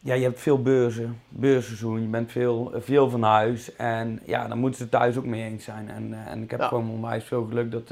[0.00, 2.00] ja, je hebt veel beurzen, beursseizoen.
[2.02, 3.76] Je bent veel, veel van huis.
[3.76, 5.90] En ja, dan moeten ze thuis ook mee eens zijn.
[5.90, 6.68] En, en ik heb ja.
[6.68, 7.90] gewoon onwijs veel geluk dat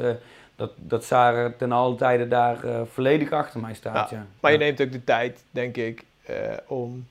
[0.56, 4.10] dat, dat Sarah ten alle tijde daar uh, volledig achter mij staat.
[4.10, 4.16] Ja.
[4.16, 4.26] ja.
[4.40, 6.06] Maar je neemt ook de tijd, denk ik, uh,
[6.66, 7.06] om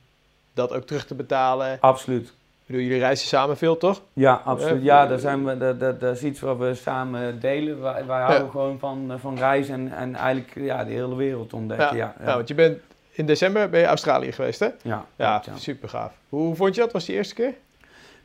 [0.54, 1.78] dat ook terug te betalen.
[1.80, 2.32] Absoluut.
[2.66, 4.02] Bedoel, jullie reizen samen veel, toch?
[4.14, 4.84] Ja, absoluut.
[4.84, 7.82] Ja, daar zijn we, dat, dat, dat is iets wat we samen delen.
[7.82, 11.54] Wij, wij houden gewoon van, eh, van reizen en, en eigenlijk ja, de hele wereld
[11.54, 11.98] ontdekken.
[11.98, 12.80] Ja, ja, want je bent
[13.12, 14.70] in december ben je Australië geweest, hè?
[14.82, 15.06] Ja.
[15.16, 16.14] Ja, super gaaf.
[16.30, 16.92] Hoe vond je dat?
[16.92, 17.54] Was die eerste keer?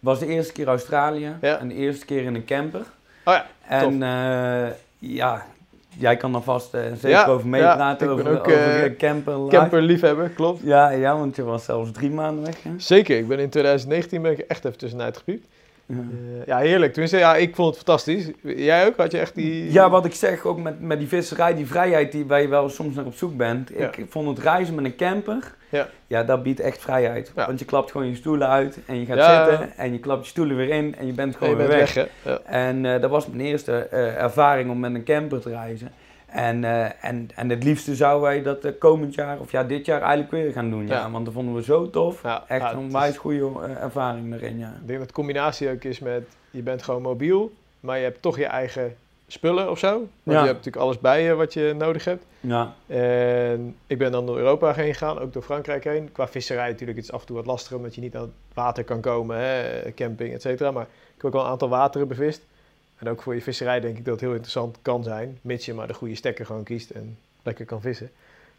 [0.01, 2.85] was de eerste keer Australië en de eerste keer in een camper.
[3.25, 4.69] Oh ja, En uh,
[4.99, 5.47] ja,
[5.99, 10.29] Jij kan er vast uh, zeker over meepraten, ja, over, ook, over uh, camper Camperliefhebber,
[10.29, 10.61] klopt.
[10.63, 12.63] Ja, ja, want je was zelfs drie maanden weg.
[12.63, 12.71] Hè?
[12.77, 15.47] Zeker, ik ben in 2019 ben ik echt even tussenuit gepiept.
[15.87, 15.95] Ja.
[15.95, 16.93] Uh, ja, heerlijk.
[16.93, 18.31] Tenminste, ja, ik vond het fantastisch.
[18.43, 18.97] Jij ook?
[18.97, 19.73] Had je echt die...
[19.73, 22.69] Ja, wat ik zeg, ook met, met die visserij, die vrijheid die, waar je wel
[22.69, 23.71] soms naar op zoek bent.
[23.77, 23.91] Ja.
[23.97, 27.33] Ik vond het reizen met een camper, ja, ja dat biedt echt vrijheid.
[27.35, 30.31] Want je klapt gewoon je stoelen uit en je gaat zitten en je klapt je
[30.31, 31.95] stoelen weer in en je bent gewoon weer weg.
[31.95, 32.09] weg
[32.45, 35.93] en uh, dat was mijn eerste uh, ervaring om met een camper te reizen.
[36.27, 40.01] En, uh, en, en het liefste zouden wij dat komend jaar, of ja, dit jaar
[40.01, 40.87] eigenlijk weer gaan doen.
[40.87, 41.11] Ja.
[41.11, 42.23] want dat vonden we zo tof.
[42.49, 43.51] Echt een wijs goede
[43.81, 44.59] ervaring erin.
[44.59, 44.75] Ja.
[44.81, 48.23] Ik denk dat de combinatie ook is met, je bent gewoon mobiel, maar je hebt
[48.23, 49.91] toch je eigen spullen of zo.
[49.93, 52.25] Want je hebt natuurlijk alles bij je wat je nodig hebt.
[52.41, 52.75] Ja.
[52.87, 56.13] En ik ben dan door Europa heen gegaan, ook door Frankrijk heen.
[56.13, 58.31] Qua visserij natuurlijk, het is af en toe wat lastiger omdat je niet aan het
[58.55, 60.71] water kan komen, hè, camping, et cetera.
[60.71, 62.43] Maar ik heb ook wel een aantal wateren bevist.
[62.99, 65.39] En ook voor je visserij denk ik dat het heel interessant kan zijn.
[65.43, 68.11] Mits je maar de goede stekker gewoon kiest en lekker kan vissen.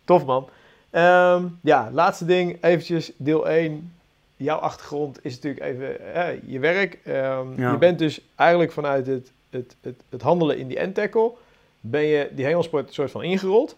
[0.04, 0.50] Tof man.
[0.92, 3.92] Um, ja, laatste ding, eventjes deel 1.
[4.36, 7.00] Jouw achtergrond is natuurlijk even eh, je werk.
[7.08, 11.32] Um, Je bent dus eigenlijk vanuit het, het, het, het handelen in die end-tackle...
[11.80, 13.76] ben je die hemelsport soort van ingerold.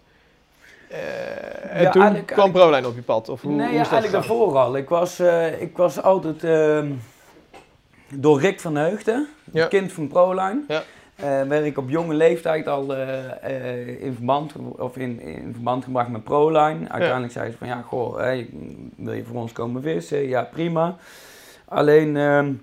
[0.91, 3.29] Uh, en ja, toen kwam ProLine op je pad?
[3.29, 4.77] Of hoe, nee, hoe ja, eigenlijk daarvoor al.
[4.77, 6.43] Ik was, uh, ik was altijd...
[6.43, 6.83] Uh,
[8.13, 9.67] door Rick van Heugden, ja.
[9.67, 10.61] kind van ProLine.
[10.67, 10.83] Ja.
[11.19, 12.95] uh, werd ik op jonge leeftijd al
[13.99, 16.89] in, verband, of in, in verband gebracht met ProLine.
[16.89, 18.15] Uiteindelijk zei ze van ja, goh,
[18.95, 20.27] wil je voor ons komen vissen?
[20.27, 20.97] Ja, prima.
[21.65, 22.53] Alleen ehm,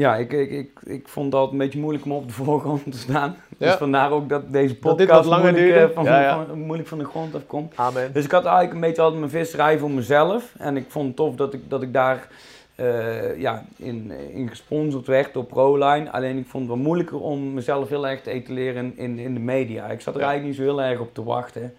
[0.00, 2.98] ja, ik, ik, ik, ik vond dat een beetje moeilijk om op de voorgrond te
[2.98, 3.36] staan.
[3.58, 7.72] Dus vandaar ook dat deze podcast dat moeilijk, van, Van, moeilijk van de grond afkomt.
[7.76, 8.12] Amen.
[8.12, 10.54] Dus ik had eigenlijk een beetje altijd mijn visserij voor mezelf.
[10.58, 12.28] En ik vond het tof dat ik, dat ik daar
[12.76, 16.10] uh, ja, in, in gesponsord werd door ProLine.
[16.10, 19.40] Alleen ik vond het wel moeilijker om mezelf heel erg te etaleren in, in, de
[19.40, 19.86] media.
[19.86, 21.74] Ik zat er eigenlijk niet zo heel erg op te wachten.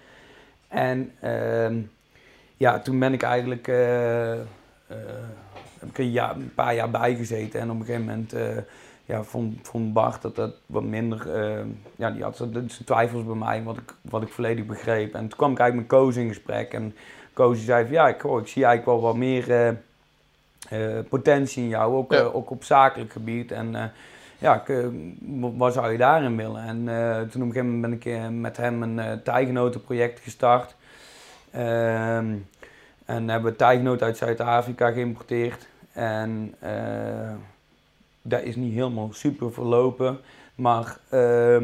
[0.67, 1.83] En uh,
[2.57, 3.67] ja, toen ben ik eigenlijk...
[3.67, 4.33] Uh,
[5.81, 7.59] heb ik een, jaar, een paar jaar bijgezeten.
[7.59, 8.41] En op een gegeven moment uh,
[9.05, 11.27] ja, vond, vond Bart dat dat wat minder...
[11.27, 11.65] Uh,
[11.95, 15.13] ja, die had zijn twijfels bij mij, wat ik, wat ik volledig begreep.
[15.13, 16.73] En toen kwam ik eigenlijk met Koos in gesprek.
[16.73, 16.95] En
[17.33, 19.75] Koos zei van ja, ik, ik zie eigenlijk wel wat meer
[20.71, 21.95] uh, potentie in jou.
[21.95, 23.51] Ook, ook op zakelijk gebied.
[23.51, 23.91] En
[24.37, 24.63] ja,
[25.57, 26.63] wat zou je daarin willen?
[26.63, 26.77] En
[27.29, 30.75] toen op een gegeven moment ben ik met hem een tijgenotenproject gestart.
[31.51, 32.35] Ehm,
[33.05, 35.67] en hebben we tijgenoot uit Zuid-Afrika geïmporteerd.
[35.93, 37.33] En uh,
[38.21, 40.19] dat is niet helemaal super verlopen.
[40.55, 41.61] Maar uh,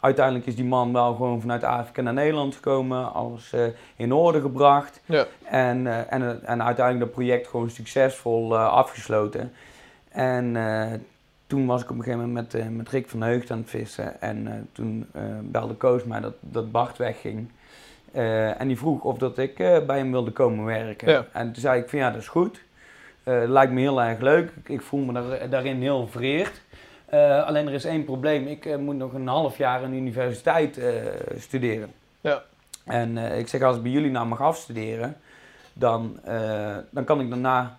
[0.00, 3.12] uiteindelijk is die man wel gewoon vanuit Afrika naar Nederland gekomen.
[3.12, 5.00] Alles uh, in orde gebracht.
[5.04, 5.26] Ja.
[5.44, 9.52] En, uh, en, en uiteindelijk dat project gewoon succesvol afgesloten.
[10.08, 10.56] En
[11.46, 14.20] toen was ik op een gegeven moment met, met Rick van Heugd aan het vissen.
[14.20, 15.06] En toen
[15.42, 17.50] belde Koos mij dat, dat Bart wegging.
[18.58, 21.10] en die vroeg of dat ik bij hem wilde komen werken.
[21.10, 21.26] Ja.
[21.32, 22.63] En toen zei ik van ja, dat is goed.
[23.24, 24.52] Uh, lijkt me heel erg leuk.
[24.66, 26.60] Ik, voel me daar, daarin heel vereerd.
[27.14, 28.46] Uh, alleen er is één probleem.
[28.46, 30.80] Ik uh, moet nog een half jaar aan de universiteit
[31.38, 31.92] studeren.
[32.20, 32.42] Ja.
[32.84, 35.16] En ik zeg, als ik bij jullie nou mag afstuderen,
[35.72, 36.20] dan,
[36.90, 37.78] dan kan ik daarna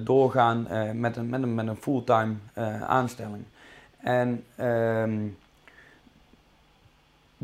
[0.00, 2.34] doorgaan met een, met een, met een fulltime
[2.86, 3.44] aanstelling.
[4.00, 5.20] En ehm,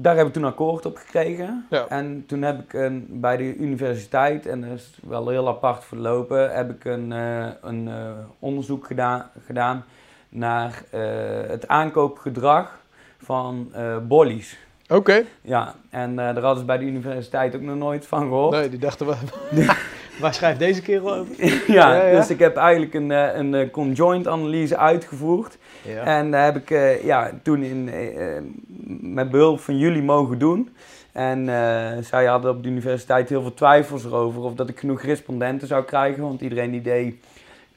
[0.01, 1.67] daar heb ik toen akkoord op gekregen.
[1.89, 6.55] En toen heb ik een, bij de universiteit, en dat is wel heel apart verlopen,
[6.55, 7.95] heb ik een, uh, een uh,
[8.39, 9.85] onderzoek gedaan, gedaan
[10.29, 11.01] naar uh,
[11.49, 12.81] het aankoopgedrag
[13.19, 13.73] van
[14.09, 14.59] bollies.
[14.89, 15.25] Oké.
[15.41, 18.57] Ja, en daar hadden ze bij de universiteit ook nog nooit van gehoord.
[18.57, 19.17] Nee, die dachten, wel.
[20.21, 21.35] waar schrijft deze kerel over?
[21.73, 25.59] ja, ja, dus ik heb eigenlijk een, een conjoint analyse uitgevoerd.
[25.83, 26.05] Ja.
[26.05, 28.39] En daar heb ik uh, ja, toen in, uh,
[29.01, 30.71] met behulp van jullie mogen doen.
[31.13, 31.45] En
[32.05, 35.85] zij hadden op de universiteit heel veel twijfels erover of dat ik genoeg respondenten zou
[35.85, 36.23] krijgen.
[36.23, 37.15] Want iedereen die deed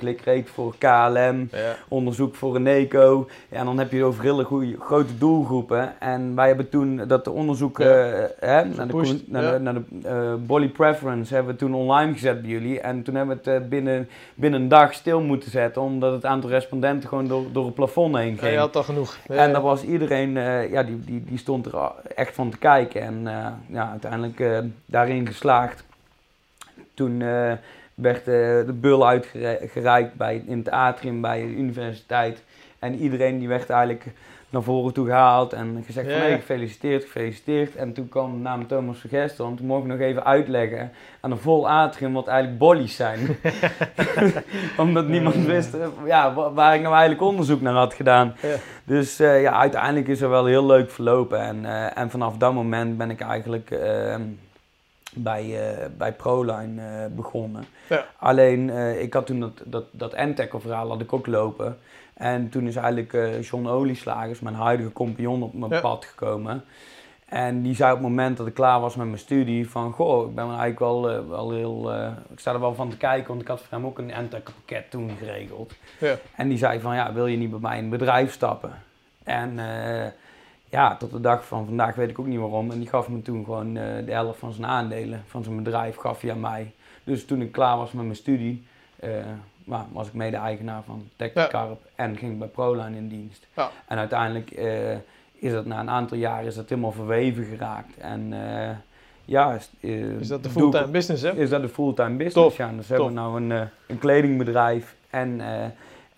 [0.01, 1.49] klikreek voor KLM,
[1.87, 3.27] onderzoek voor een eco.
[3.49, 5.99] Ja, en dan heb je over hele goede, grote doelgroepen.
[5.99, 7.85] En wij hebben toen dat onderzoek ja.
[7.85, 12.13] uh, hè, naar de, naar de, naar de uh, body preference hebben we toen online
[12.13, 12.79] gezet bij jullie.
[12.79, 16.25] En toen hebben we het uh, binnen, binnen een dag stil moeten zetten, omdat het
[16.25, 18.41] aantal respondenten gewoon door, door het plafond heen ging.
[18.41, 19.17] Ja, je had al genoeg.
[19.27, 20.31] En daar was iedereen,
[20.71, 23.01] ja, die, die, die stond er echt van te kijken.
[23.01, 23.23] En
[23.67, 25.83] ja, uiteindelijk daarin geslaagd.
[26.93, 27.23] Toen
[27.95, 32.43] werd uh, de bul uitgereikt bij, in het atrium bij de universiteit.
[32.79, 34.13] En iedereen die werd eigenlijk
[34.51, 37.75] naar voren toe gehaald en gezegd van hey, gefeliciteerd, gefeliciteerd.
[37.75, 41.37] En toen kwam naam Thomas Vergestel en toen mocht ik nog even uitleggen aan een
[41.37, 43.19] vol atrium wat eigenlijk bollies zijn.
[44.77, 48.35] Omdat niemand wist eh, ja, waar ik nou eigenlijk onderzoek naar had gedaan.
[48.83, 51.39] Dus uh, ja, uiteindelijk is er wel heel leuk verlopen.
[51.39, 54.21] En, uh, en vanaf dat moment ben ik eigenlijk ehm,
[55.15, 57.65] bij, uh, bij Proline uh, begonnen.
[57.89, 58.05] Ja.
[58.17, 60.13] Alleen, uh, ik had toen dat, dat, dat
[60.61, 61.77] verhaal had ik ook lopen.
[62.13, 66.63] En toen is eigenlijk John Olieslagers, mijn huidige compagnon, op mijn pad gekomen.
[67.25, 69.91] En die zei op het moment dat ik klaar was met mijn studie van...
[69.91, 71.93] Goh, ik ben eigenlijk wel, wel heel...
[72.31, 74.43] ik sta er wel van te kijken, want ik had voor hem ook een Entech
[74.43, 75.73] pakket toen geregeld.
[75.99, 76.15] Ja.
[76.35, 78.73] En die zei van, ja, wil je niet bij mij in het bedrijf stappen?
[79.23, 79.59] En
[80.71, 82.71] ja, tot de dag van vandaag weet ik ook niet waarom.
[82.71, 85.95] En die gaf me toen gewoon uh, de helft van zijn aandelen van zijn bedrijf,
[85.95, 86.71] gaf hij aan mij.
[87.03, 88.65] Dus toen ik klaar was met mijn studie,
[89.03, 89.09] uh,
[89.91, 93.47] was ik mede-eigenaar van TechCarp en ging bij ProLine in dienst.
[93.55, 93.69] Ja.
[93.87, 94.91] En uiteindelijk uh,
[95.33, 97.97] is dat na een aantal jaar is dat helemaal verweven geraakt.
[97.97, 98.33] En
[99.25, 99.69] ja, is,
[100.19, 101.31] is dat de fulltime business, hè?
[101.31, 102.71] Is dat de fulltime business, ja.
[102.71, 105.41] Dus we hebben nou een, een kledingbedrijf en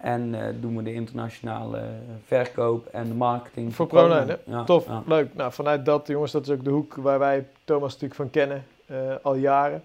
[0.03, 1.81] en uh, doen we de internationale
[2.25, 3.75] verkoop en de marketing.
[3.75, 5.33] Voor ProLine, ja, Tof, leuk.
[5.33, 8.65] Nou, vanuit dat, jongens, dat is ook de hoek waar wij Thomas natuurlijk van kennen,
[8.85, 9.83] uh, al jaren.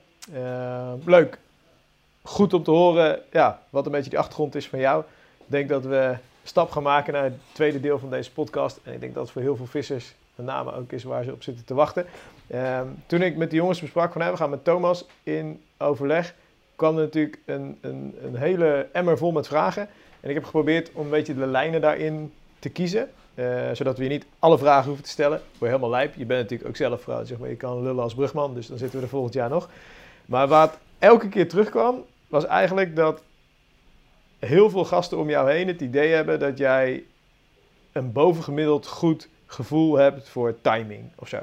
[1.04, 1.38] Leuk.
[2.22, 5.02] Goed om te horen ja, wat een beetje die achtergrond is van jou.
[5.38, 8.80] Ik denk dat we stap gaan maken naar het tweede deel van deze podcast.
[8.82, 11.32] En ik denk dat het voor heel veel vissers met name ook is waar ze
[11.32, 12.06] op zitten te wachten.
[12.46, 16.34] Uh, toen ik met de jongens besprak van, hey, we gaan met Thomas in overleg,
[16.76, 19.88] kwam er natuurlijk een, een, een hele emmer vol met vragen.
[20.20, 23.10] En ik heb geprobeerd om een beetje de lijnen daarin te kiezen.
[23.72, 25.40] zodat we je niet alle vragen hoeven te stellen.
[25.58, 26.14] Je helemaal lijp.
[26.14, 27.48] Je bent natuurlijk ook zelf vrouw, zeg maar.
[27.48, 29.70] Je kan lullen als brugman, dus dan zitten we er volgend jaar nog.
[30.26, 33.22] Maar wat elke keer terugkwam, was eigenlijk dat
[34.38, 37.04] heel veel gasten om jou heen het idee hebben dat jij
[37.92, 41.38] een bovengemiddeld goed gevoel hebt voor timing of zo.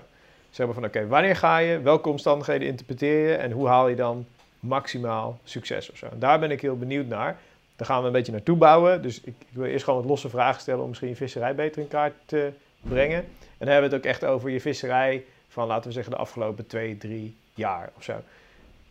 [0.50, 3.96] Zeg maar van oké, wanneer ga je, welke omstandigheden interpreteer je en hoe haal je
[3.96, 4.26] dan
[4.60, 6.06] maximaal succes of zo.
[6.06, 7.40] En daar ben ik heel benieuwd naar.
[7.76, 9.02] Daar gaan we een beetje naartoe bouwen.
[9.02, 11.82] Dus ik, ik wil eerst gewoon wat losse vragen stellen om misschien je visserij beter
[11.82, 13.18] in kaart te brengen.
[13.18, 16.20] En dan hebben we het ook echt over je visserij van laten we zeggen de
[16.20, 18.14] afgelopen twee, drie jaar of zo.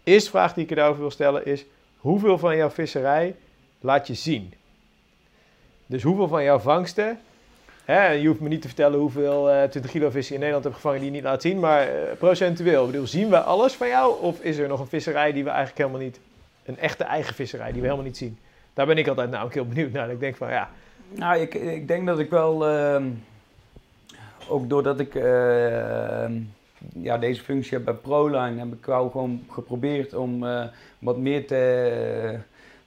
[0.04, 1.64] Eerste vraag die ik erover wil stellen is:
[1.96, 3.34] hoeveel van jouw visserij
[3.80, 4.54] laat je zien?
[5.86, 7.18] Dus hoeveel van jouw vangsten
[7.86, 11.00] je hoeft me niet te vertellen hoeveel uh, 20 kilo vissen in Nederland hebt gevangen
[11.00, 12.86] die je niet laat zien, maar uh, procentueel.
[12.86, 14.22] Bedoel, zien we alles van jou?
[14.22, 16.20] Of is er nog een visserij die we eigenlijk helemaal niet,
[16.64, 18.38] een echte eigen visserij die we helemaal niet zien?
[18.74, 20.10] Daar ben ik altijd namelijk heel benieuwd naar.
[20.10, 20.70] Ik denk van ja.
[21.08, 23.02] Nou, ik, ik denk dat ik wel, uh,
[24.48, 26.32] ook doordat ik ehm,
[26.94, 30.64] ja, deze functie heb bij ProLine, heb ik wel gewoon geprobeerd om eh,
[30.98, 32.38] wat meer te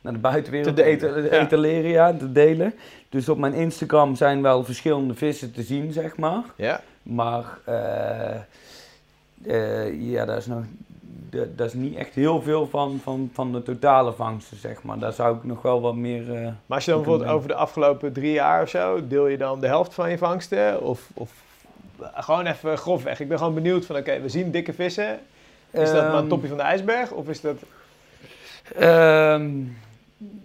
[0.02, 0.84] naar de buitenwereld te,
[1.32, 2.74] etaleren, ja, te delen.
[3.10, 6.44] Dus op mijn Instagram zijn wel verschillende vissen te zien, zeg maar.
[6.56, 6.82] Ja.
[7.04, 8.36] Maar uh,
[9.46, 10.64] uh, ja, daar is nog
[11.56, 15.00] dat is niet echt heel veel van, van, van de totale vangsten, zeg maar.
[15.00, 16.22] Daar zou ik nog wel wat meer...
[16.22, 19.38] Uh, maar als je dan bijvoorbeeld over de afgelopen drie jaar of zo, deel je
[19.38, 20.82] dan de helft van je vangsten?
[20.82, 21.32] Of, of
[22.14, 23.20] gewoon even grofweg.
[23.20, 25.20] Ik ben gewoon benieuwd van, oké, we zien dikke vissen.
[25.72, 26.28] Is dat maar een ehm.
[26.28, 27.12] topje van de ijsberg?
[27.12, 27.58] Of is dat...
[28.80, 29.78] Um,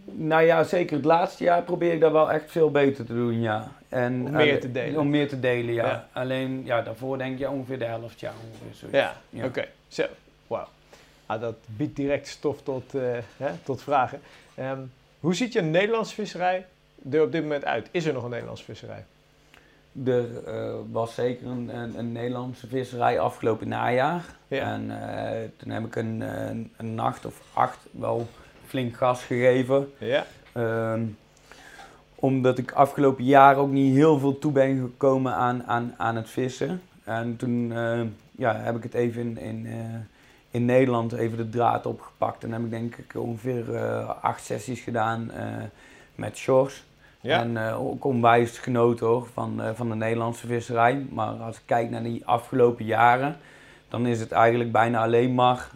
[0.05, 3.41] nou ja, zeker het laatste jaar probeer ik daar wel echt veel beter te doen,
[3.41, 3.73] ja.
[3.89, 5.01] En, om meer te delen?
[5.01, 6.09] Om meer te delen, ja.
[6.13, 8.33] Alleen, ja, daarvoor denk je ongeveer de helft, ja.
[8.63, 9.65] Ongeveer Ja, oké.
[9.89, 10.05] Zo,
[10.47, 10.69] wauw.
[11.33, 13.03] Ah, dat biedt direct stof tot, uh,
[13.37, 14.21] hè, tot vragen.
[14.59, 16.67] Um, hoe ziet je Nederlandse visserij
[17.11, 17.89] er op dit moment uit?
[17.91, 19.05] Is er nog een Nederlandse visserij?
[20.05, 24.25] Er uh, was zeker een, een, een, Nederlandse visserij afgelopen najaar.
[24.49, 24.73] Ja.
[24.73, 28.29] En uh, toen heb ik een, een, een nacht of acht wel
[28.67, 29.93] flink gas gegeven.
[29.99, 30.27] Ja.
[30.53, 31.05] Ehm,
[32.15, 36.31] omdat ik afgelopen jaar ook niet heel veel toe ben gekomen aan, aan, aan het
[36.31, 36.83] vissen.
[37.05, 37.73] En toen
[38.31, 39.67] ja, heb ik het even in, in,
[40.53, 42.45] in Nederland even de draad opgepakt.
[42.45, 45.31] En heb ik denk ik ongeveer uh, acht sessies gedaan
[46.15, 46.85] met Shores.
[47.21, 47.41] Ja.
[47.41, 51.07] En ook onwijs genoten hoor, van, van de Nederlandse visserij.
[51.11, 53.37] Maar als ik kijk naar die afgelopen jaren,
[53.89, 55.69] dan is het eigenlijk bijna alleen maar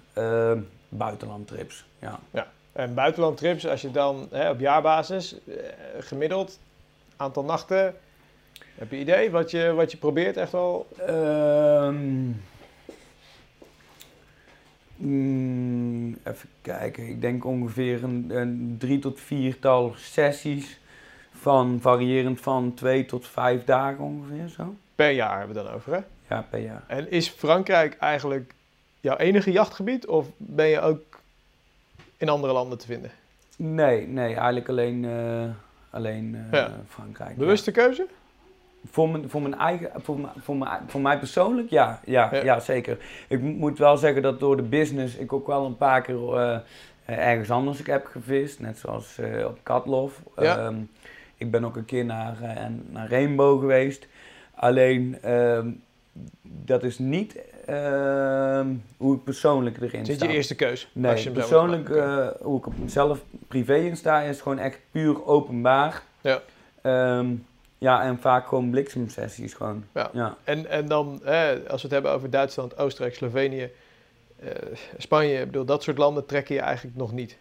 [0.89, 1.87] buitenlandtrips.
[1.99, 2.19] Ja.
[2.31, 2.47] ja.
[2.77, 5.55] En buitenlandtrips, als je dan hè, op jaarbasis, eh,
[6.01, 6.59] gemiddeld,
[7.17, 7.95] aantal nachten,
[8.75, 10.87] heb je idee wat je, wat je probeert echt wel?
[11.09, 12.43] Um,
[14.99, 20.81] even kijken, ik denk ongeveer een, een drie tot viertal sessies
[21.33, 24.77] van variërend van twee tot vijf dagen ongeveer zo.
[24.95, 26.01] Per jaar hebben we dan over hè?
[26.29, 26.85] Ja, per jaar.
[26.87, 28.55] En is Frankrijk eigenlijk
[29.01, 31.21] jouw enige jachtgebied of ben je ook
[32.17, 33.11] in andere landen te vinden?
[33.57, 35.45] Nee, nee eigenlijk alleen, uh,
[35.91, 37.37] alleen uh, Frankrijk.
[37.37, 38.07] Bewuste keuze?
[38.91, 42.61] Voor mijn, voor mijn eigen, voor, mijn, voor, mijn, voor mij persoonlijk, ja, ja, ja.
[42.61, 42.99] zeker.
[43.29, 46.59] Ik moet wel zeggen dat door de business ik ook wel een paar keer uh,
[47.05, 48.61] ergens anders ik heb gevist.
[48.61, 50.23] Net zoals op Katlof.
[50.37, 50.67] Ja.
[50.67, 50.91] Um,
[51.37, 52.37] ik ben ook een keer naar,
[52.91, 54.07] naar Rainbow geweest.
[54.55, 55.71] Alleen, ehm,
[56.43, 60.15] dat is niet Ehm, hoe ik persoonlijk erin sta.
[60.15, 60.91] Is je eerste keus?
[60.93, 66.03] Nee, persoonlijk uh, hoe ik op mezelf privé in sta is gewoon echt puur openbaar.
[66.21, 66.43] Ja.
[66.83, 67.27] Ehm,
[67.79, 69.85] ja, en vaak gewoon bliksemsessies gewoon.
[69.95, 70.11] Ja.
[70.13, 70.37] ja.
[70.45, 71.21] En, en dan,
[71.69, 73.71] als we het hebben over Duitsland, Oostenrijk, Slovenië,
[74.43, 74.51] uh,
[74.97, 77.39] Spanje, bedoel, dat soort landen trekken je eigenlijk nog niet.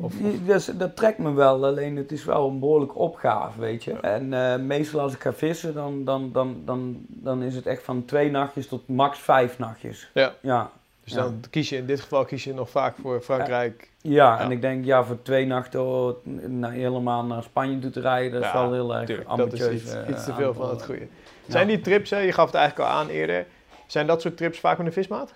[0.00, 0.14] Of,
[0.46, 3.92] dus, dat trekt me wel, alleen het is wel een behoorlijke opgave, weet je.
[3.92, 7.82] En uh, meestal als ik ga vissen, dan, dan, dan, dan, dan is het echt
[7.82, 10.10] van twee nachtjes tot max vijf nachtjes.
[10.14, 10.34] Ja.
[10.42, 10.70] ja.
[11.04, 13.90] Dus dan kies je in dit geval kies je nog vaak voor Frankrijk.
[14.00, 16.14] Ja, en ik denk ja, voor twee nachten
[16.46, 19.60] naar, helemaal naar Spanje toe te rijden, dat is wel heel erg tuurlijk, ambitieus.
[19.60, 21.06] Dat is iets, uh, iets te veel van het goede.
[21.48, 23.46] Zijn die trips, hè, je gaf het eigenlijk al aan eerder,
[23.86, 25.32] zijn dat soort trips vaak met een vismaat?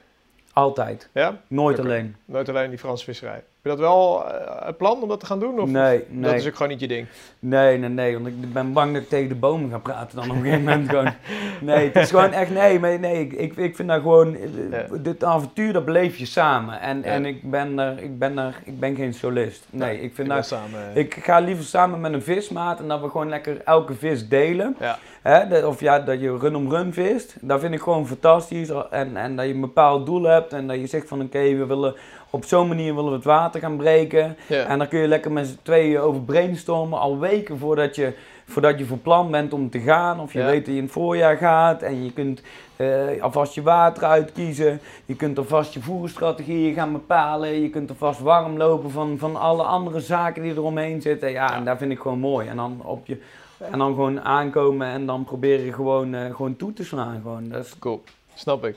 [0.52, 1.09] Altijd.
[1.12, 1.40] Ja?
[1.48, 2.16] Nooit alleen.
[2.24, 4.24] Nooit alleen die Franse visserij je dat wel
[4.64, 5.61] het plan om dat te gaan doen?
[5.61, 6.31] Of nee, nee.
[6.31, 7.07] Dat is ook gewoon niet je ding?
[7.38, 8.14] Nee, nee, nee.
[8.14, 10.64] Want ik ben bang dat ik tegen de bomen ga praten dan op een gegeven
[10.64, 11.12] moment gewoon.
[11.61, 13.26] Nee, het is gewoon echt, nee, maar nee.
[13.26, 16.81] Ik, ik vind dat gewoon, eh, dit avontuur dat beleef je samen.
[16.81, 19.66] En, en ik ben er, ik ben er, ik ben geen solist.
[19.70, 23.09] Nee, ik vind dat, samen, ik ga liever samen met een vismaat en dat we
[23.09, 24.76] gewoon lekker elke vis delen.
[24.80, 24.99] Ja.
[25.22, 27.36] Hè, of ja, dat je run om run vist.
[27.40, 28.70] Dat vind ik gewoon fantastisch.
[28.90, 31.66] En, en dat je een bepaald doel hebt en dat je zegt van oké, we
[31.66, 31.95] willen
[32.31, 34.37] op zo'n manier willen we het water gaan breken.
[34.49, 36.99] En dan kun je lekker met z'n tweeën over brainstormen.
[36.99, 38.12] Al weken voordat je
[38.47, 40.20] voordat je voor plan bent om te gaan.
[40.20, 42.43] Of je weet dat je in het voorjaar gaat en je kunt
[42.77, 44.81] uh, alvast je water uitkiezen.
[45.05, 47.61] Je kunt alvast je voerstrategieën gaan bepalen.
[47.61, 51.31] Je kunt alvast warm lopen van, van alle andere zaken die eromheen zitten.
[51.31, 52.49] Ja, en daar vind ik gewoon mooi.
[52.49, 53.20] En dan, op je,
[53.59, 57.20] en dan gewoon aankomen en dan proberen gewoon, uh, gewoon toe te slaan.
[57.22, 57.49] Gewoon.
[57.49, 57.79] Dat is...
[57.79, 58.03] Cool,
[58.35, 58.77] snap ik.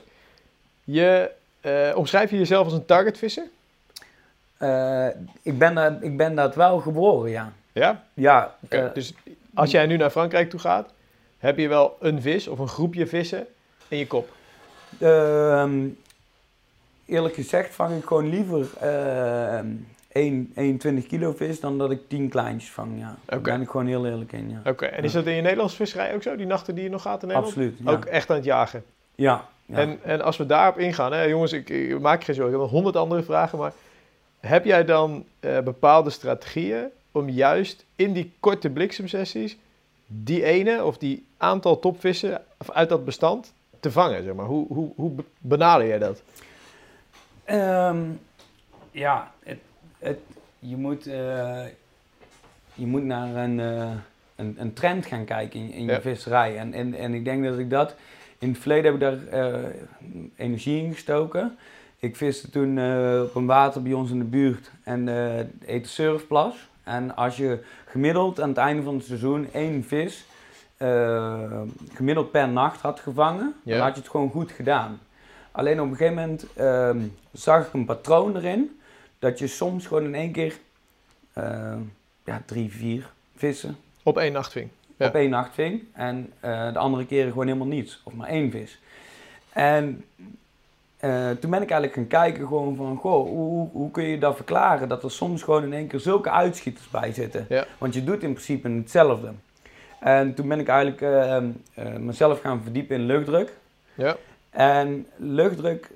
[0.84, 1.30] Je,
[1.62, 3.44] uh, omschrijf je jezelf als een targetvisser?
[5.42, 7.52] ik, ben daar, ik ben dat wel geboren, ja.
[7.72, 8.04] Ja?
[8.14, 8.56] Ja.
[8.94, 9.14] dus
[9.54, 10.92] als jij nu naar Frankrijk toe gaat,
[11.38, 13.46] heb je wel een vis of een groepje vissen
[13.88, 14.28] in je kop?
[14.98, 15.88] Ehm,
[17.06, 19.58] eerlijk gezegd vang ik gewoon liever uh,
[20.12, 22.98] 1, 21 kilo vis dan dat ik 10 kleintjes vang.
[22.98, 23.16] Ja.
[23.24, 24.50] Daar ben ik gewoon heel eerlijk in.
[24.50, 24.70] Ja.
[24.70, 26.36] Oké, en is dat in je Nederlandse visserij ook zo?
[26.36, 27.56] Die nachten die je nog gaat in Nederland?
[27.56, 27.78] Absoluut.
[27.84, 28.84] Ook echt aan het jagen?
[29.14, 29.48] Ja.
[29.72, 32.68] En, en als we daarop ingaan, hè, jongens, ik, ik maak geen zorgen, ik heb
[32.68, 33.72] nog honderd andere vragen, maar
[34.40, 39.56] heb jij dan uh, bepaalde strategieën om juist in die korte bliksemsessies
[40.06, 42.42] die ene of die aantal topvissen
[42.72, 44.22] uit dat bestand te vangen?
[44.22, 44.46] Zeg maar.
[44.46, 46.22] hoe, hoe, hoe benader jij dat?
[47.50, 48.20] Um,
[48.90, 49.58] ja, het,
[49.98, 50.18] het,
[50.58, 51.64] je, moet, uh,
[52.74, 53.90] je moet naar een, uh,
[54.36, 56.58] een, een, trend gaan kijken in, in je visserij.
[56.58, 57.94] En, en, en ik denk dat ik dat...
[58.40, 59.68] In het verleden heb ik daar uh,
[60.36, 61.58] energie in gestoken.
[61.98, 62.70] Ik viste toen
[63.22, 66.68] op een water bij ons in de buurt en uh, heette Surfplas.
[66.84, 70.24] En als je gemiddeld aan het einde van het seizoen één vis
[70.78, 71.60] uh,
[71.94, 75.00] gemiddeld per nacht had gevangen, dan had je het gewoon goed gedaan.
[75.50, 76.90] Alleen op een gegeven moment uh,
[77.32, 78.80] zag ik een patroon erin,
[79.18, 80.58] dat je soms gewoon in één keer
[81.38, 81.72] uh,
[82.24, 83.76] ja, drie, vier vissen.
[84.02, 84.68] Op één nacht ving.
[85.00, 85.06] Ja.
[85.06, 85.84] Op één nacht ving.
[85.92, 88.00] En eh, de andere keren gewoon helemaal niets.
[88.04, 88.80] Of maar één vis.
[89.52, 90.04] En
[91.04, 94.36] uh, toen ben ik eigenlijk gaan kijken gewoon van, goh, hoe, hoe kun je dat
[94.36, 94.88] verklaren?
[94.88, 97.46] Dat er soms gewoon in één keer zulke uitschieters bij zitten.
[97.48, 97.64] Ja.
[97.78, 99.32] Want je doet in principe hetzelfde.
[100.00, 103.52] En toen ben ik eigenlijk uh, mezelf gaan verdiepen in luchtdruk.
[103.94, 104.16] Ja.
[104.50, 105.90] En luchtdruk,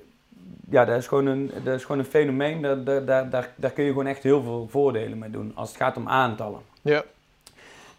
[0.69, 2.61] ja, dat is gewoon een, dat is gewoon een fenomeen.
[2.61, 5.51] Daar, daar, daar, daar kun je gewoon echt heel veel voordelen mee doen.
[5.55, 6.61] Als het gaat om aantallen.
[6.81, 7.03] Ja.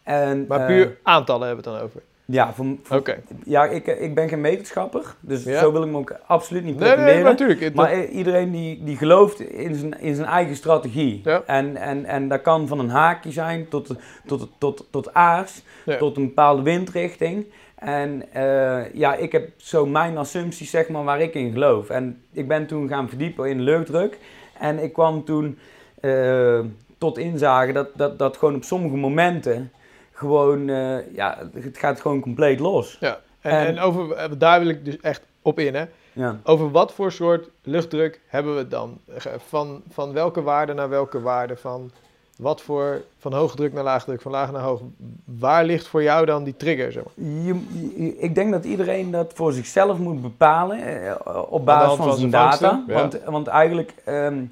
[0.06, 2.02] En, maar puur aantallen hebben we het dan over?
[2.24, 3.02] Ja, voor,
[3.44, 5.60] ja ik, ik ben geen wetenschapper, dus ja.
[5.60, 7.14] zo wil ik me ook absoluut niet pretenderen.
[7.14, 7.74] Nee, nee, natuurlijk.
[7.74, 11.20] Maar iedereen die, die gelooft in zijn, in zijn eigen strategie.
[11.24, 11.42] Ja.
[11.46, 13.94] En, en, en dat kan van een haakje zijn tot,
[14.26, 15.96] tot, tot, tot aars, ja.
[15.96, 17.46] tot een bepaalde windrichting.
[17.74, 21.90] En uh, ja, ik heb zo mijn assumpties, zeg maar, waar ik in geloof.
[21.90, 24.18] En ik ben toen gaan verdiepen in luchtdruk.
[24.58, 25.58] En ik kwam toen
[26.00, 26.60] uh,
[26.98, 29.70] tot inzage dat, dat, dat gewoon op sommige momenten
[30.16, 32.96] gewoon, uh, ja, het gaat gewoon compleet los.
[33.00, 35.84] Ja, en, en, en, over, daar wil ik dus echt op in, hè.
[36.12, 36.40] Ja.
[36.44, 38.98] Over wat voor soort luchtdruk hebben we het dan?
[39.48, 41.56] Van, van welke waarde naar welke waarde?
[41.56, 41.90] Van
[42.36, 44.80] wat voor, van hoge druk naar laag druk, van laag naar hoog.
[45.24, 46.92] Waar ligt voor jou dan die trigger?
[46.92, 47.26] Zeg maar?
[47.26, 47.60] je,
[47.96, 52.16] je, ik denk dat iedereen dat voor zichzelf moet bepalen eh, op basis van, van
[52.16, 52.84] zijn data.
[52.86, 52.94] Ja.
[52.94, 53.94] Want, want eigenlijk...
[54.08, 54.50] Um,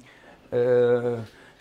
[0.53, 1.13] uh,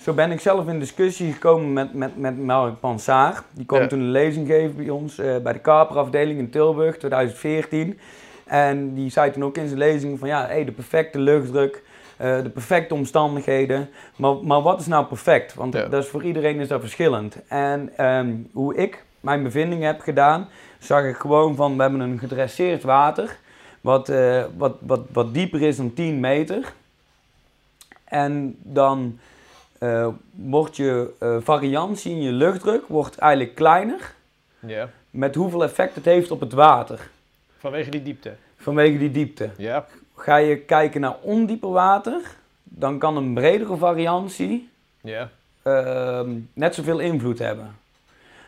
[0.04, 3.42] zo ben ik zelf in discussie gekomen met, met, met Mark Pansaar.
[3.52, 3.86] Die kwam ja.
[3.86, 7.98] toen een lezing geven bij ons uh, bij de Kaperafdeling in Tilburg 2014.
[8.44, 11.82] En die zei toen ook in zijn lezing van ja, hey, de perfecte luchtdruk,
[12.20, 13.88] uh, de perfecte omstandigheden.
[14.16, 15.54] Maar, maar wat is nou perfect?
[15.54, 15.86] Want ja.
[15.86, 17.36] dat is voor iedereen is dat verschillend.
[17.48, 20.48] En um, hoe ik mijn bevinding heb gedaan,
[20.78, 23.36] zag ik gewoon van we hebben een gedresseerd water.
[23.80, 26.72] Wat, uh, wat, wat, wat dieper is dan 10 meter.
[28.04, 29.18] En dan
[29.84, 34.14] uh, wordt je uh, variantie in je luchtdruk wordt eigenlijk kleiner.
[34.60, 34.90] Ja.
[35.10, 37.10] Met hoeveel effect het heeft op het water.
[37.58, 38.32] Vanwege die diepte?
[38.56, 39.50] Vanwege die diepte.
[39.56, 39.86] Ja.
[40.16, 42.20] Ga je kijken naar ondieper water,
[42.62, 44.68] dan kan een bredere variantie
[45.00, 45.30] ja.
[45.62, 46.20] uh,
[46.52, 47.76] net zoveel invloed hebben.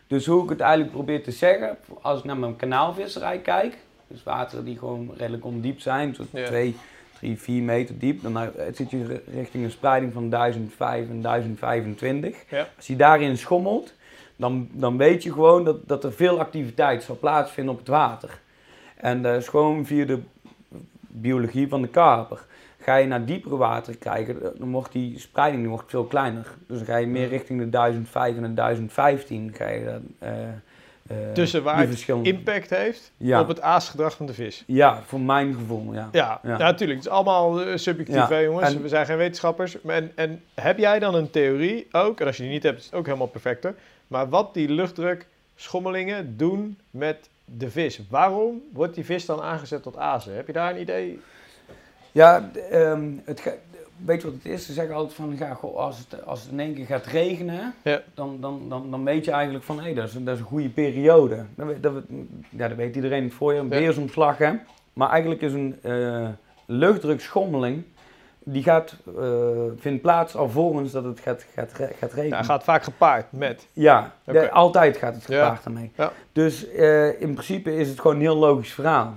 [0.06, 3.76] Dus hoe ik het eigenlijk probeer te zeggen, als ik naar mijn kanaalvisserij kijk,
[4.06, 6.46] dus water die gewoon redelijk ondiep zijn, ja.
[6.46, 6.76] twee,
[7.18, 8.22] 3, 4 meter diep.
[8.22, 12.44] Dan zit je richting een spreiding van 1005 en 1025.
[12.50, 12.68] Ja.
[12.76, 13.94] Als je daarin schommelt,
[14.36, 18.40] dan, dan weet je gewoon dat, dat er veel activiteit zal plaatsvinden op het water.
[18.96, 20.20] En dat is gewoon via de
[21.00, 22.44] biologie van de karper.
[22.78, 26.46] Ga je naar diepere water kijken, dan wordt die spreiding die wordt veel kleiner.
[26.66, 29.54] Dus dan ga je meer richting de 1005 en de 1015.
[29.54, 30.48] Ga je dan, uh,
[31.34, 32.28] Tussen waar het verschillende...
[32.28, 33.40] impact heeft ja.
[33.40, 34.64] op het aasgedrag van de vis.
[34.66, 36.08] Ja, voor mijn gevoel, ja.
[36.12, 36.58] Ja, ja.
[36.58, 36.98] natuurlijk.
[36.98, 38.74] het is allemaal uh, subjectief, hè, jongens.
[38.74, 38.82] En...
[38.82, 39.80] We zijn geen wetenschappers.
[39.82, 42.84] En, en heb jij dan een theorie ook, en als je die niet hebt, is
[42.84, 43.74] het ook helemaal perfecter.
[44.06, 48.00] Maar wat die luchtdrukschommelingen doen met de vis.
[48.08, 50.34] Waarom wordt die vis dan aangezet tot azen?
[50.34, 51.20] Heb je daar een idee?
[52.12, 53.58] Ja, um, het
[54.04, 54.66] weet je wat het is?
[54.66, 57.74] Ze zeggen altijd van, ja, goh, als, het, als het in één keer gaat regenen,
[57.82, 58.02] ja.
[58.14, 60.46] dan, dan, dan, dan weet je eigenlijk van, hé, hey, dat, is, dat is een
[60.46, 61.44] goede periode.
[61.54, 61.92] Dat, dat,
[62.50, 64.34] ja, dat weet iedereen voor je, een ja.
[64.38, 64.52] hè.
[64.92, 66.28] Maar eigenlijk is een uh,
[66.66, 67.84] luchtdrukschommeling,
[68.44, 69.26] die gaat, uh,
[69.76, 72.38] vindt plaats alvorens dat het gaat, gaat, gaat regenen.
[72.38, 73.66] Ja, gaat vaak gepaard met?
[73.72, 74.42] Ja, okay.
[74.42, 75.92] de, altijd gaat het gepaard daarmee.
[76.32, 79.14] Dus uh, in principe is het gewoon een heel logisch verhaal.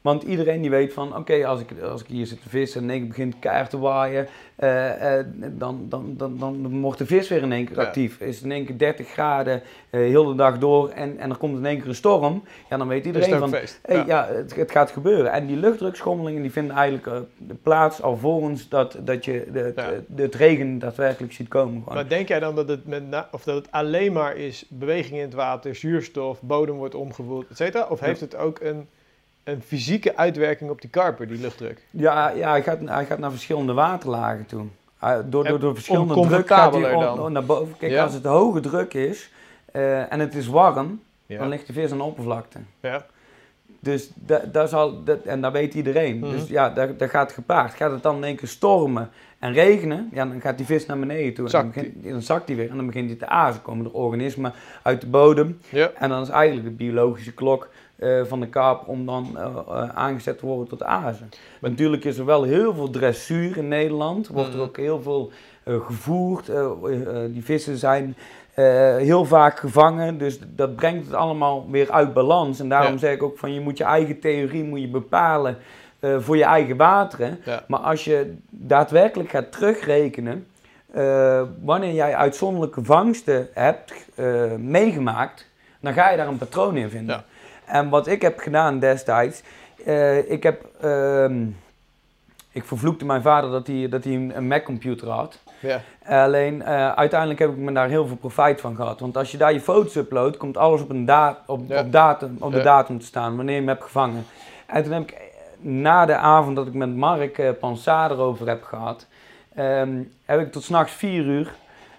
[0.00, 2.90] Want iedereen die weet van, oké, als, ik, als ik hier zit te vissen en
[2.90, 4.28] ik begin keihard te waaien,
[4.58, 8.20] uh, uh, dan, dan, dan, dan wordt de vis weer in één keer actief.
[8.20, 11.36] Is het in één keer 30 graden, uh, heel de dag door en, en er
[11.36, 14.56] komt in één keer een storm, ja, dan weet iedereen van, hey, ja, ja het,
[14.56, 15.32] het, gaat gebeuren.
[15.32, 17.26] En die luchtdrukschommelingen die vinden eigenlijk
[17.62, 19.90] plaats alvorens dat, dat je de, ja.
[20.06, 21.82] de, het regen daadwerkelijk ziet komen.
[21.82, 21.94] Gewoon.
[21.94, 25.24] Maar denk jij dan dat het, met of dat het alleen maar is beweging in
[25.24, 27.86] het water, zuurstof, bodem wordt omgevoerd, et cetera?
[27.88, 28.88] Of heeft het ook een
[29.44, 31.86] een fysieke uitwerking op die karper, die luchtdruk.
[31.90, 34.66] Ja, ja hij, gaat, hij gaat naar verschillende waterlagen toe.
[35.24, 37.76] Door, door, door verschillende druk gaat hij on, naar boven.
[37.76, 39.30] Kijk, als het hoge druk is
[39.72, 41.38] uh, en het is warm, ja.
[41.38, 42.58] dan ligt de vis aan de oppervlakte.
[42.80, 43.06] Ja.
[43.80, 44.10] Dus
[44.52, 46.16] daar zal, dat, en dat weet iedereen.
[46.16, 46.32] Mm -hmm.
[46.32, 47.74] Dus ja, daar, daar gaat gepaard.
[47.74, 50.98] Gaat het dan in één keer stormen en regenen, ja, dan gaat die vis naar
[50.98, 51.48] beneden toe.
[51.48, 53.62] Zakt en dan, begint, dan zakt hij weer en dan begint hij te azen.
[53.62, 55.60] komen er organismen uit de bodem.
[55.68, 55.90] Ja.
[55.94, 57.68] En dan is eigenlijk de biologische klok
[58.00, 61.28] uh, van de kaap om dan uh, uh, aangezet te worden tot azen.
[61.60, 64.26] Maar natuurlijk is er wel heel veel dressuur in Nederland.
[64.26, 65.30] Er wordt er ook heel veel
[65.64, 66.50] gevoerd.
[67.32, 68.16] die vissen zijn
[68.98, 70.18] heel vaak gevangen.
[70.18, 72.60] Dus dat brengt het allemaal weer uit balans.
[72.60, 72.98] En daarom ja.
[72.98, 75.56] zeg ik ook van je moet je eigen theorie moet je bepalen
[76.00, 77.40] voor je eigen wateren.
[77.44, 77.64] Ja.
[77.66, 80.46] Maar als je daadwerkelijk gaat terugrekenen.
[81.62, 83.92] wanneer jij uitzonderlijke vangsten hebt
[84.58, 85.46] meegemaakt,
[85.80, 87.16] dan ga je daar een patroon in vinden.
[87.16, 87.24] Ja.
[87.70, 89.42] En wat ik heb gedaan destijds,
[89.86, 91.30] uh, ik heb, uh,
[92.52, 95.38] ik vervloekte mijn vader dat hij, dat hij een Mac-computer had.
[95.60, 95.80] Ja.
[96.04, 99.00] Alleen uh, uiteindelijk heb ik me daar heel veel profijt van gehad.
[99.00, 101.80] Want als je daar je foto's uploadt, komt alles op, een da op, ja.
[101.80, 102.62] op, datum, op de ja.
[102.64, 104.26] datum te staan, wanneer je hem hebt gevangen.
[104.66, 105.16] En toen heb ik
[105.58, 109.06] na de avond dat ik met Mark uh, Pansade erover heb gehad,
[109.58, 111.52] um, heb ik tot s'nachts vier uur,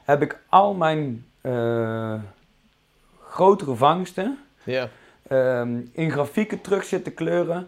[0.04, 1.26] heb ik al mijn
[3.30, 4.90] grotere vangsten, ja
[5.32, 7.68] um, in grafieken terug zitten kleuren.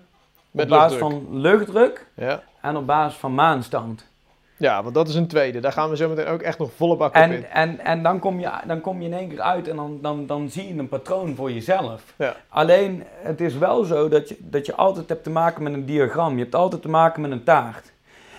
[0.51, 2.43] Met op basis van luchtdruk ja.
[2.61, 4.11] en op basis van maanstand.
[4.57, 5.59] Ja, want dat is een tweede.
[5.59, 7.45] Daar gaan we zo meteen ook echt nog volle bak en, op in.
[7.45, 10.25] En, en dan, kom je, dan kom je in één keer uit en dan, dan,
[10.25, 12.13] dan zie je een patroon voor jezelf.
[12.17, 12.35] Ja.
[12.49, 15.85] Alleen, het is wel zo dat je, dat je altijd hebt te maken met een
[15.85, 16.33] diagram.
[16.33, 17.91] Je hebt altijd te maken met een taart.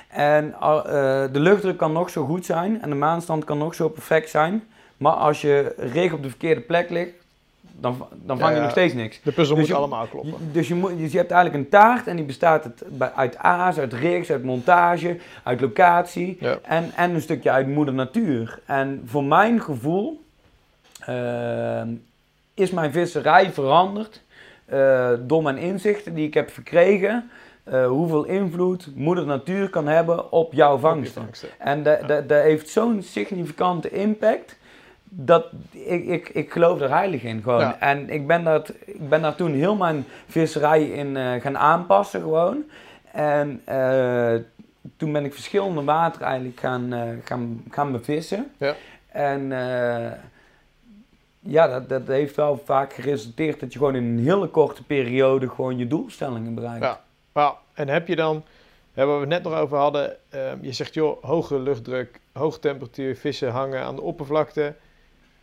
[0.08, 0.82] En uh,
[1.32, 4.64] de luchtdruk kan nog zo goed zijn en de maanstand kan nog zo perfect zijn.
[4.96, 7.23] Maar als je rig op de verkeerde plek ligt,
[7.80, 9.20] dan, dan vang je nog steeds niks.
[9.22, 10.34] De puzzel dus moet je, allemaal kloppen.
[10.52, 13.78] Dus je, moet, dus je hebt eigenlijk een taart en die bestaat het uit aas,
[13.78, 18.58] uit rigs, uit montage, uit locatie en, en een stukje uit moeder natuur.
[18.66, 20.22] En voor mijn gevoel
[21.08, 21.82] uh,
[22.54, 24.22] is mijn visserij veranderd
[24.72, 27.30] uh, door mijn inzichten die ik heb verkregen.
[27.68, 31.22] Uh, hoeveel invloed moeder natuur kan hebben op jouw vangsten.
[31.22, 31.48] vangsten.
[31.58, 34.56] En dat heeft zo'n significante impact
[35.16, 37.80] dat, ik, ik, ik geloof er heilig in gewoon.
[37.80, 42.20] En ik ben, dat, ik ben daar toen heel mijn visserij in uh, gaan aanpassen
[42.20, 42.64] gewoon.
[43.12, 44.34] En uh,
[44.96, 48.50] toen ben ik verschillende water eigenlijk gaan, uh, gaan, gaan bevissen.
[48.56, 48.74] Ja.
[49.08, 49.48] En
[51.40, 55.48] ja, dat, dat heeft wel vaak geresulteerd dat je gewoon in een hele korte periode
[55.48, 56.98] gewoon je doelstellingen bereikt.
[57.32, 58.44] Ja, en heb je dan,
[58.94, 60.16] waar we het net nog over hadden,
[60.60, 64.74] je zegt joh, hoge luchtdruk, hoge temperatuur, vissen hangen aan de oppervlakte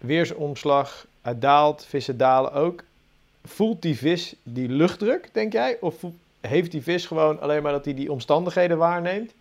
[0.02, 2.84] weersomslag, het daalt, vissen dalen ook.
[3.44, 5.78] Voelt die vis die luchtdruk, denk jij?
[5.80, 5.96] Of
[6.42, 9.34] heeft die vis gewoon alleen maar dat hij die omstandigheden waarneemt?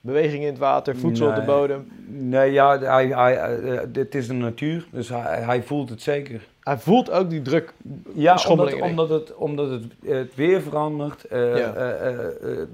[0.00, 1.88] Beweging in het water, voedsel nee, op de bodem?
[2.06, 6.46] Nee, ja, hij, hij, uh, dit is de natuur, dus hij, hij voelt het zeker.
[6.68, 7.72] Hij voelt ook die druk.
[8.14, 11.24] Ja, omdat, omdat, het, omdat het, het weer verandert.
[11.32, 11.68] Uh, ja.
[11.68, 12.18] uh,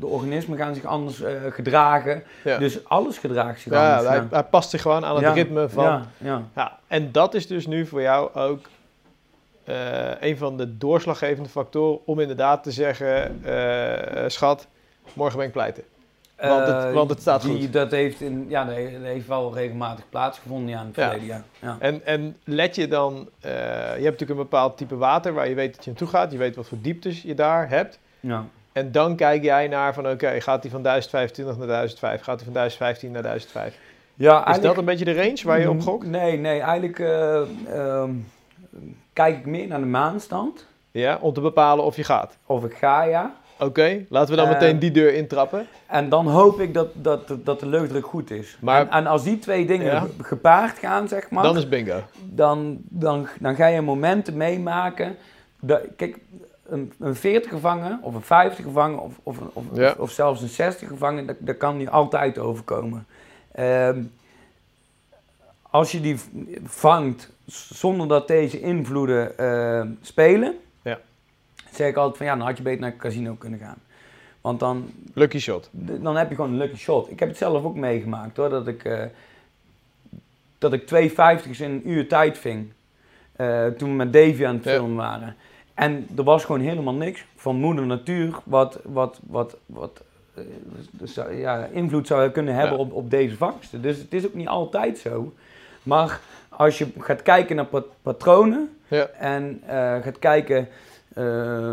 [0.00, 2.22] de organismen gaan zich anders gedragen.
[2.44, 2.58] Ja.
[2.58, 4.16] Dus alles gedraagt zich ja, anders.
[4.16, 5.84] Hij, hij, past zich gewoon aan het ritme van.
[5.84, 6.42] Ja, ja.
[6.54, 8.60] Ja, en dat is dus nu voor jou ook
[10.20, 13.40] een van de doorslaggevende factoren om inderdaad te zeggen:
[14.26, 14.66] schat,
[15.12, 15.84] morgen ben ik pleiten.
[16.36, 17.72] Want het, want het staat die, goed.
[17.72, 21.26] Dat heeft, in, ja, dat heeft wel regelmatig plaatsgevonden ja, in het verleden.
[21.26, 21.44] Ja.
[21.58, 21.76] ja.
[21.78, 23.50] En, en let je dan, uh, je
[23.88, 26.32] hebt natuurlijk een bepaald type water waar je weet dat je naartoe gaat.
[26.32, 27.98] Je weet wat voor dieptes je daar hebt.
[28.20, 28.44] Ja.
[28.72, 32.22] En dan kijk jij naar van oké, okay, gaat die van 1025 naar 1005?
[32.22, 33.78] Gaat die van 1015 naar 1005?
[34.14, 36.06] Ja, Is dat een beetje de range waar je op gokt?
[36.06, 38.04] Nee, nee, eigenlijk uh, uh,
[39.12, 40.66] kijk ik meer naar de maanstand.
[40.90, 42.36] Ja, om te bepalen of je gaat?
[42.46, 43.34] Of ik ga, ja.
[43.58, 45.66] Oké, laten we dan meteen die deur intrappen.
[45.86, 48.56] En dan hoop ik dat, dat, dat de luchtdruk goed is.
[48.60, 51.42] Maar, en, en als die twee dingen gepaard gaan, zeg maar...
[51.42, 52.02] Dan is bingo.
[52.22, 55.16] Dan, dan, dan ga je momenten meemaken...
[55.60, 56.18] Dat, kijk,
[56.66, 60.88] een, een 40 gevangen, of een 50 gevangen, of, of, of, of, zelfs een 60
[60.88, 63.06] gevangen, dat, dat kan niet altijd overkomen.
[63.52, 64.02] Ehm,
[65.70, 66.16] als je die
[66.64, 70.54] vangt zonder dat deze invloeden uh, spelen.
[71.76, 73.78] Zeg ik altijd van ja, dan had je beter naar het casino kunnen gaan.
[74.40, 74.90] Want dan...
[75.14, 75.68] Lucky shot.
[75.72, 77.10] Dan heb je gewoon een lucky shot.
[77.10, 79.02] Ik heb het zelf ook meegemaakt hoor, dat ik, uh,
[80.58, 80.82] dat ik
[81.44, 82.72] 2,50 in een uur tijd ving.
[83.36, 85.36] Uh, toen we met Davy aan het filmen waren.
[85.74, 90.02] En er was gewoon helemaal niks van moeder natuur wat, wat, wat, wat
[90.90, 93.82] dus, ja, invloed zou kunnen hebben op, op deze vangsten.
[93.82, 95.32] Dus het is ook niet altijd zo.
[95.82, 99.06] Maar als je gaat kijken naar patronen ja.
[99.06, 99.70] en uh,
[100.02, 100.68] gaat kijken
[101.18, 101.72] uh,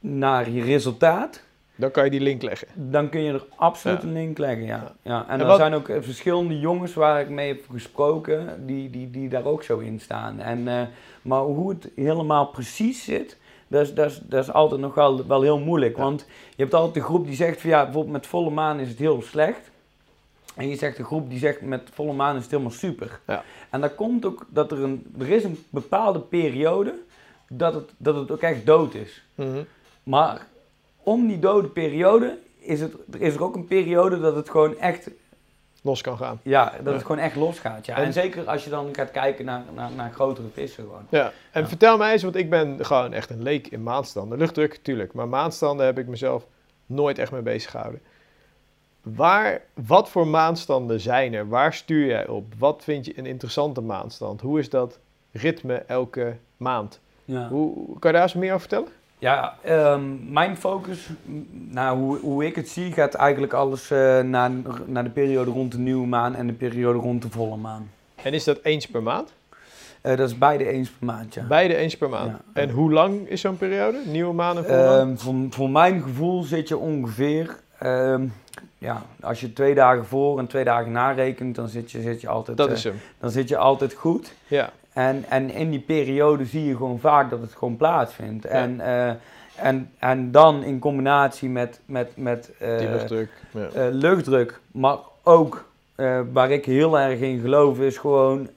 [0.00, 1.42] naar je resultaat.
[1.74, 2.68] Dan kan je die link leggen.
[2.74, 4.94] Dan kun je er absoluut een link leggen, ja.
[5.02, 5.28] ja.
[5.28, 9.28] En, er zijn ook eh, verschillende jongens waar ik mee heb gesproken, die, die, die
[9.28, 10.40] daar ook zo in staan.
[10.40, 10.82] En, uh,
[11.22, 13.38] maar hoe het helemaal precies zit,
[13.68, 15.96] dat is, dat is, dat is altijd nog wel, wel heel moeilijk.
[15.96, 16.26] Want
[16.56, 18.98] je hebt altijd de groep die zegt van ja, bijvoorbeeld met volle maan is het
[18.98, 19.70] heel slecht.
[20.54, 23.20] En je zegt de groep die zegt met volle maan is het helemaal super.
[23.26, 23.44] Ja.
[23.70, 26.94] En dan komt ook dat er een, er is een bepaalde periode
[27.56, 29.22] dat het, dat het ook echt dood is.
[29.34, 29.66] Mm
[30.02, 30.46] Maar
[31.02, 35.10] om die dode periode is, het, is er ook een periode dat het gewoon echt
[35.82, 36.40] los kan gaan.
[36.42, 37.86] Ja, dat het gewoon echt los gaat.
[37.86, 37.96] Ja.
[37.96, 41.06] En, zeker als je dan gaat kijken naar, naar, naar grotere vissen gewoon.
[41.08, 44.38] Ja, en vertel mij eens, want ik ben gewoon echt een leek in maandstanden.
[44.38, 45.12] Luchtdruk, tuurlijk.
[45.12, 46.46] Maar maandstanden heb ik mezelf
[46.86, 48.00] nooit echt mee bezig gehouden.
[49.02, 51.48] Waar, wat voor maandstanden zijn er?
[51.48, 52.54] Waar stuur jij op?
[52.58, 54.40] Wat vind je een interessante maandstand?
[54.40, 54.98] Hoe is dat
[55.32, 57.00] ritme elke maand?
[57.32, 57.48] Ja.
[57.48, 58.88] Hoe, kan je daar eens meer over vertellen?
[59.18, 61.08] Ja, um, mijn focus,
[61.70, 64.50] nou, hoe, hoe ik het zie, gaat eigenlijk alles uh, naar,
[64.86, 67.90] naar de periode rond de nieuwe maan en de periode rond de volle maan.
[68.22, 69.32] En is dat eens per maand?
[70.02, 71.42] Uh, dat is beide eens per maand, ja.
[71.42, 72.36] Beide eens per maand.
[72.52, 73.98] En hoe lang is zo'n periode?
[74.06, 75.08] Nieuwe maan en volle maan?
[75.08, 78.32] Um, voor, voor mijn gevoel zit je ongeveer um,
[78.82, 82.20] ja, als je twee dagen voor en twee dagen na rekent, dan zit je, zit
[82.20, 83.00] je altijd, dat is hem.
[83.18, 84.32] dan zit je altijd goed.
[84.46, 84.72] Ja.
[84.92, 88.44] En, en in die periode zie je gewoon vaak dat het gewoon plaatsvindt.
[88.44, 89.08] En, uh,
[89.54, 93.30] en, en dan in combinatie met, met, met uh, luchtdruk.
[93.50, 93.60] Ja.
[93.60, 95.70] Uh, luchtdruk, maar ook
[96.32, 98.48] waar ik heel erg in geloof, is gewoon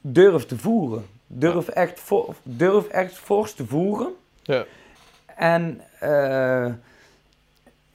[0.00, 1.06] durf te voeren.
[1.26, 1.72] Durf, ja.
[1.72, 2.10] echt,
[2.42, 4.08] durf echt fors te voeren.
[4.42, 4.64] Ja.
[5.36, 5.80] En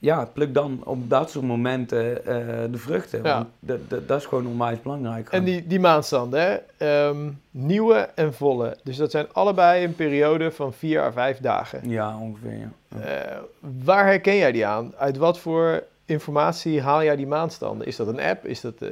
[0.04, 2.36] ja, pluk dan op dat soort momenten uh,
[2.70, 3.22] de vruchten.
[3.22, 3.34] Ja.
[3.34, 3.46] Want
[3.88, 5.28] dat, dat is gewoon onwijs belangrijk.
[5.28, 7.08] En die, die maandstanden, hè?
[7.08, 8.76] Um, nieuwe en volle.
[8.82, 11.88] Dus dat zijn allebei een periode van vier à vijf dagen.
[11.88, 12.50] Ja, ongeveer.
[12.50, 12.68] Ja.
[12.98, 13.38] Uh,
[13.84, 14.92] waar herken jij die aan?
[14.96, 17.86] Uit wat voor informatie haal jij die maandstanden?
[17.86, 18.46] Is dat een app?
[18.46, 18.90] Is dat, uh...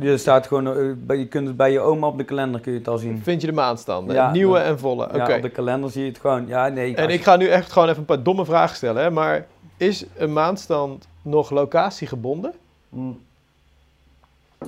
[0.00, 2.88] Je staat gewoon, je kunt het bij je oma op de kalender kun je het
[2.88, 3.22] al zien.
[3.22, 4.14] Vind je de maandstanden?
[4.14, 5.04] Ja, Nieuwe en volle?
[5.04, 5.16] Oké.
[5.16, 6.46] Ja, op de kalender zie je het gewoon.
[6.46, 6.94] Ja, nee.
[6.94, 9.10] En ik ga nu echt gewoon even een paar domme vragen stellen, hè?
[9.10, 9.46] maar
[9.86, 12.52] is een maandstand nog locatiegebonden?
[12.88, 13.22] Mm.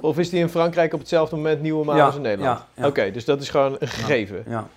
[0.01, 2.65] Of is die in Frankrijk op hetzelfde moment nieuwe maan als in Nederland?
[2.75, 4.45] Ja, Oké, dus dat is gewoon een gegeven.
[4.49, 4.69] Ja,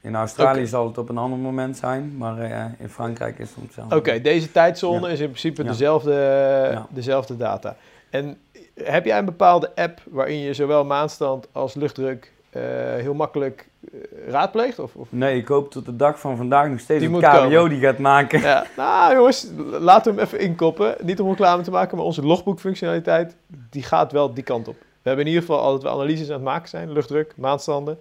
[0.00, 3.64] In Australië zal het op een ander moment zijn, maar uh, in Frankrijk is het
[3.64, 3.96] hetzelfde.
[3.96, 7.76] Oké, deze tijdzone is in principe dezelfde, dezelfde data.
[8.10, 8.38] En
[8.74, 12.62] heb jij een bepaalde app waarin je zowel maandstand als luchtdruk uh,
[12.96, 13.67] heel makkelijk
[14.26, 14.78] raadpleegt?
[14.78, 17.68] Of, of, Nee, ik hoop tot de dag van vandaag nog steeds die een KBO
[17.68, 18.40] die gaat maken.
[18.40, 18.66] Ja.
[18.76, 20.96] Nou jongens, laten we hem even inkoppen.
[21.02, 23.36] Niet om reclame te maken, maar onze logboekfunctionaliteit,
[23.70, 24.76] die gaat wel die kant op.
[24.78, 27.98] We hebben in ieder geval altijd wel analyses aan het maken zijn, luchtdruk, maandstanden.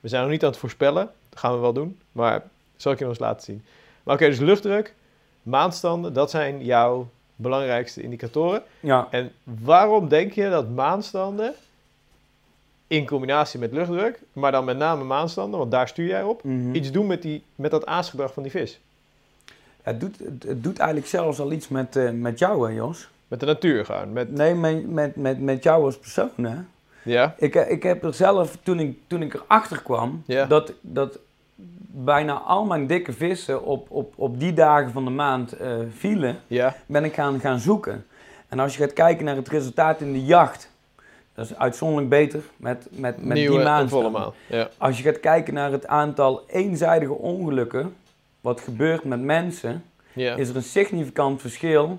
[0.00, 2.42] We zijn nog niet aan het voorspellen, dat gaan we wel doen, maar
[2.76, 3.64] zal ik je nog eens laten zien.
[4.02, 4.94] Maar oké, dus luchtdruk,
[5.42, 8.62] maandstanden, dat zijn jouw belangrijkste indicatoren.
[8.80, 9.08] Ja.
[9.10, 11.54] En waarom denk je dat maandstanden
[12.88, 16.74] in combinatie met luchtdruk, maar dan met name maanstanden, want daar stuur jij op, mhm.
[16.74, 18.80] iets doen met, die, met dat aasgedrag van die vis.
[19.82, 23.08] Het doet, het doet eigenlijk zelfs al iets met, uh, met jou, hè, Jos?
[23.28, 24.12] Met de natuur gaan?
[24.12, 24.32] Met...
[24.32, 26.56] Nee, met, met, met, met jou als persoon, hè?
[27.02, 27.34] Ja.
[27.38, 30.46] Ik, eh, ik heb er zelf, toen ik, toen ik erachter kwam, ja.
[30.46, 31.18] dat, dat
[31.90, 36.36] bijna al mijn dikke vissen op, op, op die dagen van de maand uh, vielen,
[36.46, 36.76] ja.
[36.86, 38.06] ben ik gaan, gaan zoeken.
[38.48, 40.70] En als je gaat kijken naar het resultaat in de jacht,
[41.38, 43.92] dat is uitzonderlijk beter met, met, met die maand.
[44.46, 44.68] Ja.
[44.78, 47.94] Als je gaat kijken naar het aantal eenzijdige ongelukken,
[48.40, 50.34] wat gebeurt met mensen, ja.
[50.34, 51.98] is er een significant verschil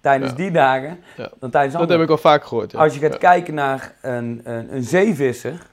[0.00, 1.78] tijdens die dagen dan tijdens andere.
[1.78, 2.74] Dat heb ik al vaak gehoord.
[2.74, 5.66] Als je gaat kijken naar een, een, een, zeevisser,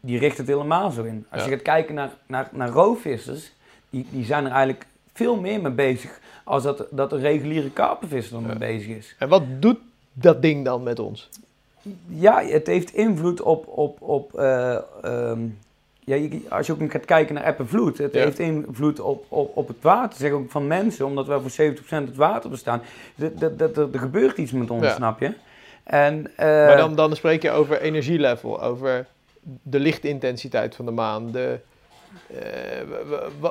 [0.00, 1.26] die richt het helemaal zo in.
[1.30, 3.52] Als je gaat kijken naar, naar, naar roofvissers,
[3.90, 8.36] die, die zijn er eigenlijk veel meer mee bezig als dat, dat een reguliere karpenvisser
[8.36, 9.14] er mee bezig is.
[9.18, 9.78] En wat doet
[10.12, 11.28] dat ding dan met ons?
[12.06, 15.58] Ja, het heeft invloed op, op, op uh, um,
[16.04, 19.56] ja, als je ook gaat kijken naar eb en vloed, het heeft invloed op, op,
[19.56, 22.82] op het water, zeg ook van mensen, omdat wij voor 70% het water bestaan.
[23.38, 25.34] Er gebeurt iets met ons, snap je?
[25.82, 29.06] En, uh, maar dan, dan spreek je over energielevel, over
[29.62, 31.58] de lichtintensiteit van de maan, de,
[32.30, 32.38] uh,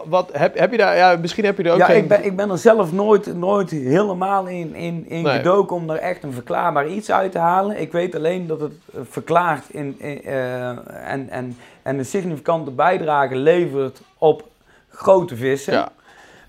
[0.06, 1.98] wat, heb, heb je daar, ja, misschien heb je er ook ja, geen...
[1.98, 5.98] ik ben, ik ben er zelf nooit, nooit helemaal in, in, in gedoken om er
[5.98, 7.82] echt een verklaarbaar iets uit te halen.
[7.82, 10.70] Ik weet alleen dat het verklaart in, in uh,
[11.12, 14.44] en, en, en een significante bijdrage levert op
[14.90, 15.74] grote vissen.
[15.74, 15.92] Ja.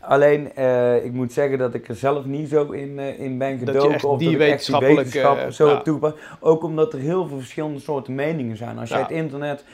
[0.04, 3.58] Alleen, uh, ik moet zeggen dat ik er zelf niet zo in, uh, in ben
[3.58, 3.92] gedoken.
[3.92, 6.12] Dat of die dat ik echt die wetenschap uh, zo ja.
[6.40, 8.78] Ook omdat er heel veel verschillende soorten meningen zijn.
[8.78, 9.64] Als je het internet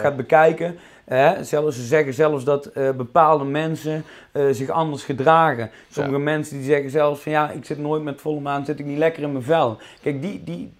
[0.00, 1.44] gaat bekijken, Hè?
[1.44, 5.70] Zelfs, ze zeggen zelfs dat uh, bepaalde mensen uh, zich anders gedragen.
[5.90, 8.86] Sommige mensen die zeggen zelfs van ja, ik zit nooit met volle maan, zit ik
[8.86, 9.78] niet lekker in mijn vel.
[10.02, 10.72] Kijk, die, die,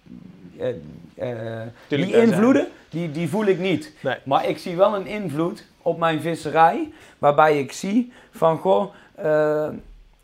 [1.17, 3.93] uh, die invloeden, die, die voel ik niet.
[4.01, 4.15] Nee.
[4.23, 8.93] Maar ik zie wel een invloed op mijn visserij, waarbij ik zie van goh,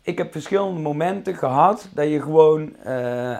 [0.02, 2.76] ik heb verschillende momenten gehad dat je gewoon,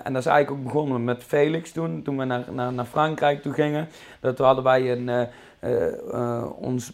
[0.04, 3.42] en dat is eigenlijk ook begonnen met Felix toen, toen we naar, naar, naar Frankrijk
[3.42, 3.88] toe gingen.
[4.20, 5.28] Dat hadden wij een
[5.64, 6.90] uh, ons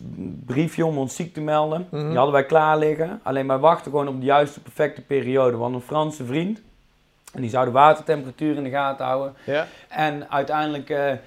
[0.46, 1.86] briefje om ons ziek te melden.
[1.90, 2.06] Mhm.
[2.06, 3.20] Die hadden wij klaar liggen.
[3.22, 5.56] Alleen wij wachten gewoon op de juiste perfecte periode.
[5.56, 6.60] Want een Franse vriend.
[7.32, 9.34] En die zou de watertemperatuur in de gaten houden.
[9.44, 9.66] Ja.
[9.88, 11.18] En uiteindelijk,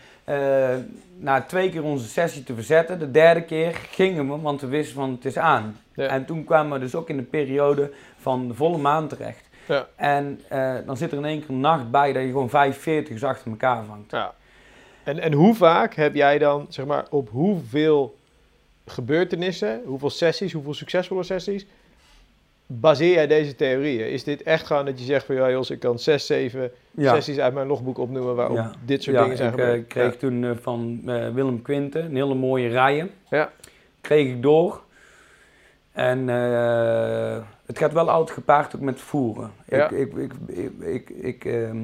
[1.18, 4.96] na twee keer onze sessie te verzetten, de derde keer gingen we, want we wisten
[4.96, 5.80] van het is aan.
[5.96, 9.50] En toen kwamen we dus ook in de periode van de volle maan terecht.
[9.68, 9.88] Ja.
[9.96, 10.42] En
[10.86, 13.86] dan zit er in één keer een nacht bij dat je gewoon 45 achter elkaar
[13.86, 14.12] vangt.
[14.12, 14.34] Ja.
[15.04, 18.18] En, en hoe vaak heb jij dan, zeg maar, op hoeveel
[18.86, 21.66] gebeurtenissen, hoeveel sessies, hoeveel succesvolle sessies,
[22.72, 24.10] baseer jij deze theorieën?
[24.10, 27.40] Is dit echt gewoon dat je zegt van, ja Jos, ik kan zes, zeven sessies
[27.40, 29.78] uit mijn logboek opnoemen waarop dit soort dingen zijn ik, gebeurd?
[29.78, 33.12] ik eh, kreeg toen uh, van uh, Willem Quinten een hele mooie rijen.
[33.30, 33.52] Ja.
[34.02, 34.82] Kreeg ik door.
[35.92, 36.28] En
[37.66, 39.52] het gaat wel altijd gepaard ook met voeren.
[39.66, 41.78] Ik, ik, ik, ik, ik, ik ehm,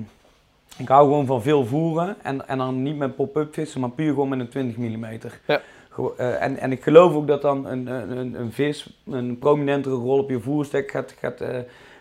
[0.77, 4.09] ik hou gewoon van veel voeren en, en dan niet met pop-up vissen, maar puur
[4.09, 5.05] gewoon met een 20 mm.
[5.47, 5.61] Ja.
[5.97, 10.19] Uh, en, en ik geloof ook dat dan een, een, een vis een prominentere rol
[10.19, 11.47] op je voerstek gaat, gaat, uh,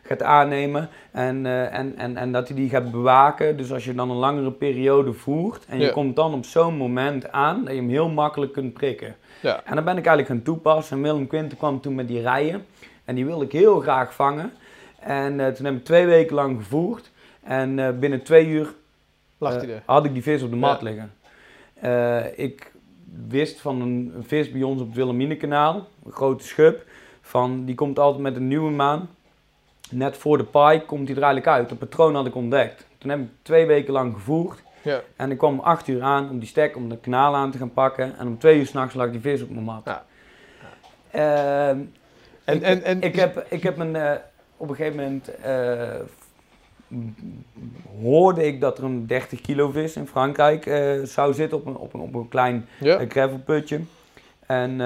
[0.03, 0.89] gaat aannemen.
[1.11, 3.57] En, uh, en, en, en dat hij die gaat bewaken.
[3.57, 7.33] Dus als je dan een langere periode voert en je komt dan op zo'n moment
[7.33, 9.17] aan, dat je hem heel makkelijk kunt prikken.
[9.43, 9.63] Ja.
[9.65, 10.97] En dan ben ik eigenlijk gaan toepassen.
[10.97, 12.65] En Willem Quinten kwam toen met die rijen.
[13.05, 14.53] En die wilde ik heel graag vangen.
[15.01, 17.11] En toen heb ik twee weken lang gevoerd.
[17.43, 18.75] En binnen twee uur
[19.85, 21.13] had ik die vis op de mat liggen.
[22.37, 22.73] Ik
[23.29, 26.87] wist van een, een, vis bij ons op het Wilhelminekanaal, een grote schub,
[27.21, 29.09] van die komt altijd met een nieuwe maan.
[29.91, 31.69] Net voor de paai komt hij er eigenlijk uit.
[31.69, 32.87] Dat patroon had ik ontdekt.
[32.99, 34.63] Toen heb ik twee weken lang gevoerd.
[34.83, 35.01] Ja.
[35.17, 37.59] En ik kwam om acht uur aan om die stek, om de kanaal aan te
[37.59, 38.19] gaan pakken.
[38.19, 39.83] En om twee uur s'nachts lag die vis op mijn mat.
[39.85, 40.05] Ja.
[41.15, 41.93] Uh, en,
[42.45, 44.13] ik, en, en, ik, heb, ik heb een, uh,
[44.57, 45.31] op een gegeven moment
[48.03, 51.77] hoorde ik dat er een 30 kilo vis in Frankrijk uh, zou zitten op een,
[51.77, 53.01] op een, op een klein ja.
[53.01, 53.81] uh, gravelputje.
[54.47, 54.81] En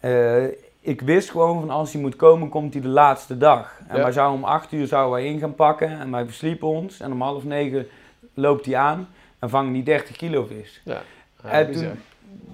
[0.00, 0.44] uh,
[0.80, 3.80] ik wist gewoon van als hij moet komen, komt hij de laatste dag.
[3.88, 4.02] En ja.
[4.02, 7.00] wij zouden om 8 uur zouden wij in gaan pakken en wij versliepen ons.
[7.00, 7.86] En om half negen
[8.34, 9.08] loopt hij aan
[9.38, 10.80] en vangen die 30 kilo vis.
[10.84, 11.02] Ja.
[11.42, 11.90] en toen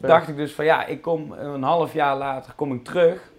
[0.01, 3.30] dacht ik dus van ja, ik kom een half jaar later kom ik terug.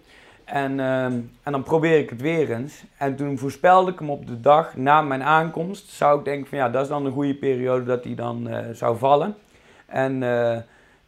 [0.51, 2.83] En, ehm, en dan probeer ik het weer eens.
[2.97, 5.89] En toen voorspelde ik hem op de dag na mijn aankomst.
[5.89, 8.59] Zou ik denken van ja, dat is dan een goede periode dat hij dan uh,
[8.73, 9.35] zou vallen.
[9.85, 10.57] En uh,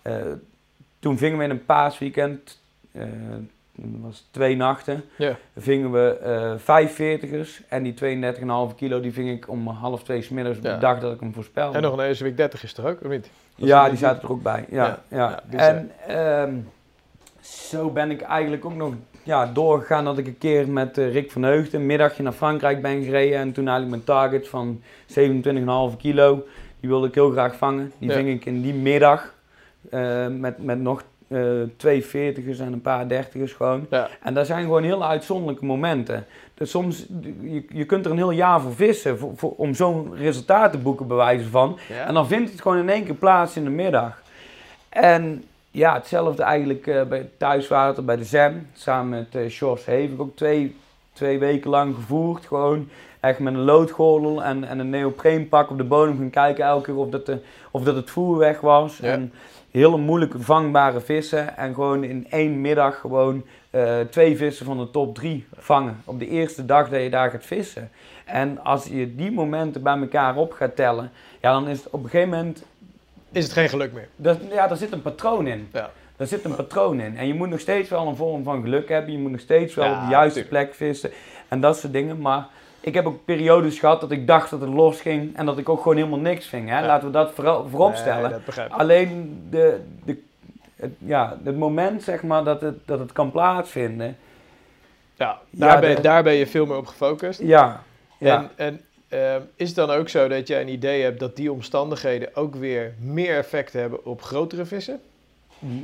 [0.03, 0.13] uh,
[0.99, 5.35] toen vingen we in een paasweekend, dat was twee nachten, yeah.
[5.57, 7.61] vingen we vijf veertigers.
[7.67, 7.93] En die
[8.69, 11.33] 32,5 kilo die ving ik om half twee smiddags op de dag dat ik hem
[11.33, 11.75] voorspelde.
[11.75, 13.29] En nog een week 30 is er ook, of niet?
[13.55, 14.65] ja, die zaten er ook bij.
[14.69, 15.43] Ja, ja.
[15.49, 15.57] ja.
[15.57, 16.69] en um,
[17.41, 18.93] zo ben ik eigenlijk ook nog
[19.24, 22.82] ja, doorgegaan dat ik een keer met uh, Rick van Heugden een middagje naar Frankrijk
[22.82, 23.39] ben gereden.
[23.39, 24.82] En toen eigenlijk mijn target van
[25.91, 26.45] 27,5 kilo,
[26.80, 27.91] die wilde ik heel graag vangen.
[27.97, 29.34] Die ving ik in die middag
[29.91, 33.86] uh, met, met nog uh, twee veertigers en een paar dertigers gewoon.
[33.89, 34.09] Ja.
[34.21, 36.26] En dat zijn gewoon heel uitzonderlijke momenten.
[36.53, 37.05] Dus soms,
[37.41, 40.78] je, je kunt er een heel jaar voor vissen voor, voor, om zo'n resultaat te
[40.78, 41.80] boeken, bewijzen van.
[41.89, 42.05] Ja.
[42.05, 44.21] En dan vindt het gewoon in één keer plaats in de middag.
[44.89, 45.43] En
[45.74, 48.67] ja, hetzelfde eigenlijk uh, bij thuiswater, bij de ZEM.
[48.74, 50.76] Samen met uh, Sjors heb ik ook twee,
[51.13, 52.89] twee weken lang gevoerd gewoon.
[53.19, 56.95] echt met een loodgordel en, en een neopreenpak op de bodem gaan kijken elke keer
[56.95, 57.39] of dat, de,
[57.71, 58.99] of dat het voer weg was.
[58.99, 59.34] En
[59.71, 61.57] hele moeilijke vangbare vissen.
[61.57, 66.01] En gewoon in één middag gewoon uh, twee vissen van de top drie vangen.
[66.05, 67.89] Op de eerste dag dat je daar gaat vissen.
[68.26, 71.11] En als je die momenten bij elkaar op gaat tellen,
[71.41, 72.63] ja, dan is het op een gegeven moment...
[73.34, 74.07] Is het geen geluk meer?
[74.15, 75.69] Dat, ja, daar zit een patroon in.
[75.73, 75.89] Ja.
[76.15, 77.17] Daar zit een patroon in.
[77.17, 79.11] En je moet nog steeds wel een vorm van geluk hebben.
[79.11, 81.11] Je moet nog steeds wel op de juiste plek vissen.
[81.47, 82.19] En dat soort dingen.
[82.21, 82.47] Maar
[82.79, 85.38] ik heb ook periodes gehad dat ik dacht dat het los ging.
[85.38, 86.69] En dat ik ook gewoon helemaal niks ving.
[86.69, 86.86] Hè?
[86.86, 87.31] Laten we dat
[87.69, 88.41] voorop stellen.
[88.69, 90.21] Alleen de, de,
[90.75, 94.17] het, ja, het moment zeg maar, dat, het, dat het kan plaatsvinden.
[95.15, 97.39] Ja, daar, ben, daar ben je veel meer op gefocust.
[97.39, 97.84] Ja.
[98.17, 98.38] ja.
[98.38, 98.81] En, en
[99.14, 102.55] ehm, is het dan ook zo dat jij een idee hebt dat die omstandigheden ook
[102.55, 105.01] weer meer effect hebben op grotere vissen?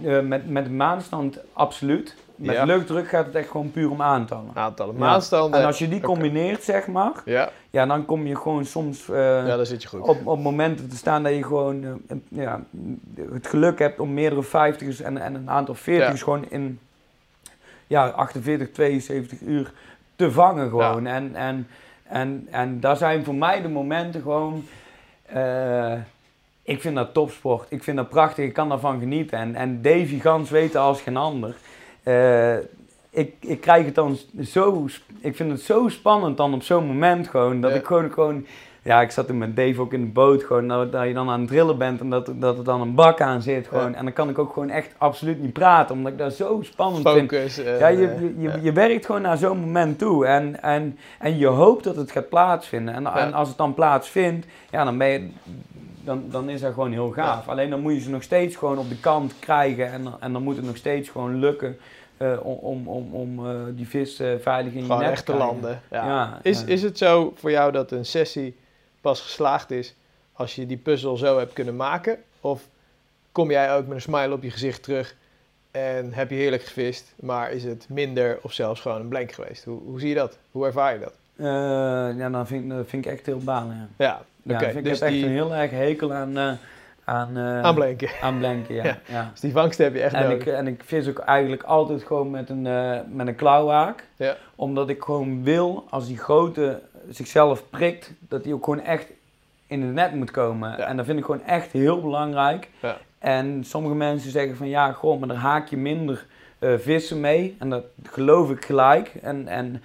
[0.03, 2.15] Uh, met, met maanstand absoluut.
[2.35, 2.63] Met ja.
[2.63, 4.51] luchtdruk gaat het echt gewoon puur om aantallen.
[4.53, 4.95] Aantallen.
[4.95, 5.59] Maanstanden.
[5.59, 7.49] En als je die combineert, zeg maar, ja.
[7.69, 10.01] ja, dan kom je gewoon soms uh, ja, daar zit je goed.
[10.01, 11.91] Op, op momenten te staan dat je gewoon uh,
[12.29, 12.63] ja,
[13.31, 16.79] het geluk hebt om meerdere 50's en, en een aantal 40's gewoon in
[17.87, 19.71] ja, 48, 72 uur
[20.15, 21.05] te vangen gewoon.
[21.05, 21.67] En, en,
[22.09, 24.65] en, en daar zijn voor mij de momenten gewoon...
[25.35, 25.93] Uh,
[26.63, 27.65] ik vind dat topsport.
[27.69, 28.45] Ik vind dat prachtig.
[28.45, 29.37] Ik kan daarvan genieten.
[29.37, 31.55] En, en Davy Gans weten als geen ander.
[32.03, 32.55] Uh,
[33.09, 34.87] ik, ik krijg het dan zo...
[35.19, 37.61] Ik vind het zo spannend dan op zo'n moment gewoon.
[37.61, 38.45] Dat ik gewoon, gewoon...
[38.83, 40.67] Ja, ik zat toen met Dave ook in de boot gewoon.
[40.67, 43.21] Dat, dat je dan aan het drillen bent en dat, dat er dan een bak
[43.21, 43.95] aan zit gewoon.
[43.95, 45.95] En dan kan ik ook gewoon echt absoluut niet praten.
[45.95, 47.67] Omdat ik dat zo spannend Focus, vind.
[47.67, 50.25] Uh, ja, je, je, je, je, werkt gewoon naar zo'n moment toe.
[50.25, 52.93] En, en, en je hoopt dat het gaat plaatsvinden.
[52.93, 55.29] En, en als het dan plaatsvindt, ja, dan ben je
[56.03, 57.47] dan, dan is dat gewoon heel gaaf.
[57.47, 60.43] Alleen dan moet je ze nog steeds gewoon op de kant krijgen en, en dan
[60.43, 61.77] moet het nog steeds gewoon lukken
[62.17, 65.81] uh, om, om, om uh, die vis uh, veilig in je net echt te landen.
[65.91, 66.39] Ja.
[66.41, 68.55] is, is het zo voor jou dat een sessie
[69.01, 69.95] pas geslaagd is
[70.33, 72.17] als je die puzzel zo hebt kunnen maken?
[72.41, 72.67] Of
[73.31, 75.15] kom jij ook met een smile op je gezicht terug
[75.71, 79.63] en heb je heerlijk gevist, maar is het minder of zelfs gewoon een blank geweest?
[79.63, 80.37] Hoe, hoe zie je dat?
[80.51, 81.13] Hoe ervaar je dat?
[82.17, 83.67] ja, dan vind, vind ik echt heel baan.
[83.67, 86.37] Ja, ja ja, ik dus heb echt een heel erg hekel aan...
[86.37, 86.51] Uh,
[87.03, 88.09] aan, uh, aan blenken.
[88.21, 88.97] Aan ja.
[89.05, 89.29] ja.
[89.31, 90.45] Dus die vangst heb je echt en nodig.
[90.45, 94.03] Ik, en ik vis ook eigenlijk altijd gewoon met een, uh, met een klauwhaak.
[94.15, 94.35] Ja.
[94.55, 99.07] Omdat ik gewoon wil, als die grote zichzelf prikt, dat die ook gewoon echt
[99.67, 100.69] in het net moet komen.
[100.69, 100.77] Ja.
[100.77, 102.69] En dat vind ik gewoon echt heel belangrijk.
[102.81, 102.97] Ja.
[103.19, 106.25] En sommige mensen zeggen van ja, goh, maar daar haak je minder
[106.59, 107.55] uh, vissen mee.
[107.59, 109.15] En dat geloof ik gelijk.
[109.21, 109.81] En, en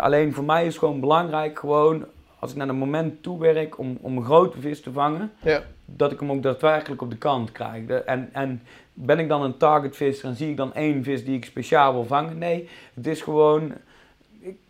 [0.00, 2.06] alleen voor mij is het gewoon belangrijk gewoon
[2.38, 5.62] als ik naar een moment toe werk om, om een grote vis te vangen, ja.
[5.84, 7.88] dat ik hem ook daadwerkelijk op de kant krijg.
[7.88, 11.44] en, en ben ik dan een targetvisser en zie ik dan één vis die ik
[11.44, 12.38] speciaal wil vangen?
[12.38, 13.72] Nee, het is gewoon,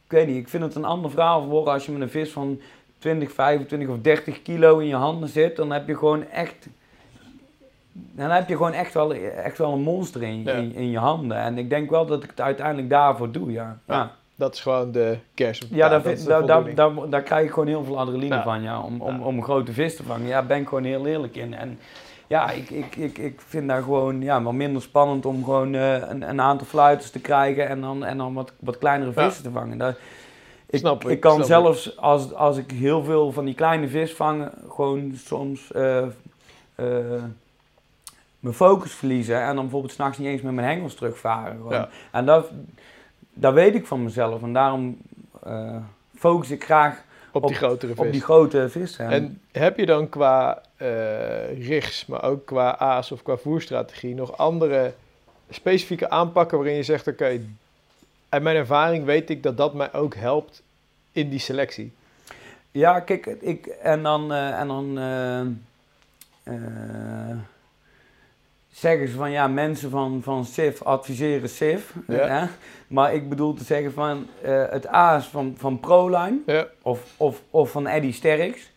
[0.09, 2.31] ik, weet niet, ik vind het een ander verhaal worden als je met een vis
[2.31, 2.61] van
[2.99, 5.57] 20, 25 of 30 kilo in je handen zit.
[5.57, 6.69] Dan heb je gewoon echt,
[7.93, 11.37] dan heb je gewoon echt wel, echt wel een monster in, in, in, je handen.
[11.37, 13.79] En ik denk wel dat ik het uiteindelijk daarvoor doe, ja.
[13.87, 14.13] ja.
[14.35, 15.67] Dat is gewoon de kerst.
[15.71, 18.81] Ja, daar, daar, daar, daar, krijg ik gewoon heel veel adrenaline van, ja.
[18.81, 20.27] Om, om, om een grote vis te vangen.
[20.27, 21.55] Ja, ben ik gewoon heel eerlijk in.
[21.55, 21.79] En
[22.29, 25.93] ja, ik, ik, ik, ik vind daar gewoon ja, wel minder spannend om gewoon uh,
[25.93, 29.51] een, een aantal fluiters te krijgen en dan, en dan wat, wat kleinere vissen te
[29.51, 29.79] vangen.
[29.79, 29.97] Daar,
[30.67, 34.15] ik, snap ik, ik kan zelfs als, als ik heel veel van die kleine vis
[34.15, 36.07] vang, gewoon soms uh,
[36.77, 37.23] uh,
[38.41, 41.57] mijn focus verliezen en dan bijvoorbeeld s'nachts niet eens met mijn hengels terugvaren.
[41.57, 41.87] Gewoon.
[42.13, 42.51] En dat,
[43.35, 44.43] dat weet ik van mezelf.
[44.43, 44.99] En daarom
[46.15, 48.07] focus ik graag op, die grotere vis.
[48.07, 49.09] Op die grote vissen.
[49.09, 54.37] En heb je dan qua uh, rigs, maar ook qua aas of qua voerstrategie nog
[54.37, 54.93] andere
[55.51, 57.41] specifieke aanpakken waarin je zegt: oké, okay,
[58.29, 60.63] uit mijn ervaring weet ik dat dat mij ook helpt
[61.13, 61.93] in die selectie?
[62.71, 64.33] Ja, kijk, ik en dan.
[64.33, 64.99] Uh, en dan
[68.79, 71.95] zeggen ze van ja, mensen van, van SIF adviseren SIF.
[72.07, 72.49] Ja.
[72.89, 76.67] Maar ik bedoel te zeggen van uh, het AS van, van Proline ja.
[76.83, 78.71] of, of, of van Eddy Sterks.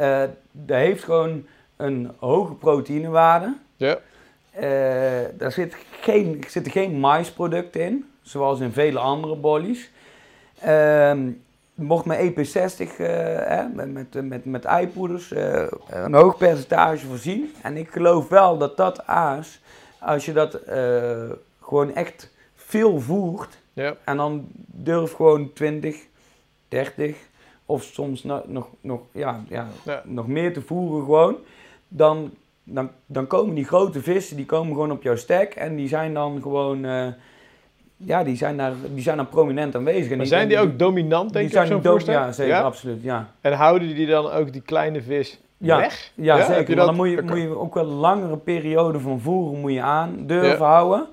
[0.00, 0.22] Uh,
[0.52, 1.46] dat heeft gewoon
[1.76, 3.56] een hoge proteïnewaarde.
[3.76, 3.98] Ja.
[4.56, 9.90] Uh, daar zit geen, zitten geen maisproducten in, zoals in vele andere bollies.
[10.60, 11.30] Ehm,
[11.80, 17.52] mocht mijn EP60 uh, met, met, met, met eipoeders uh, een hoog percentage voorzien.
[17.62, 19.60] En ik geloof wel dat dat aas,
[19.98, 21.30] als je dat uh,
[21.62, 23.96] gewoon echt veel voert, ja.
[24.04, 25.96] en dan durf gewoon 20,
[26.68, 27.16] 30
[27.66, 31.36] of soms nog, nog, nog, ja, ja, ja, nog meer te voeren gewoon,
[31.88, 32.30] dan,
[32.64, 36.14] dan, dan komen die grote vissen, die komen gewoon op jouw stek en die zijn
[36.14, 36.84] dan gewoon
[38.04, 40.16] ja, die zijn daar, die zijn daar prominent aanwezig.
[40.16, 43.28] Maar zijn die ook dominant, denk zijn zo'n Ja, zeker, absoluut, ja.
[43.40, 45.76] En houden die dan ook die kleine vis ja.
[45.76, 46.10] weg?
[46.14, 46.76] Ja, ja zeker.
[46.76, 49.82] Maar dan moet je, moet je ook wel een langere periode van voeren moet je
[49.82, 51.06] aan durven houden.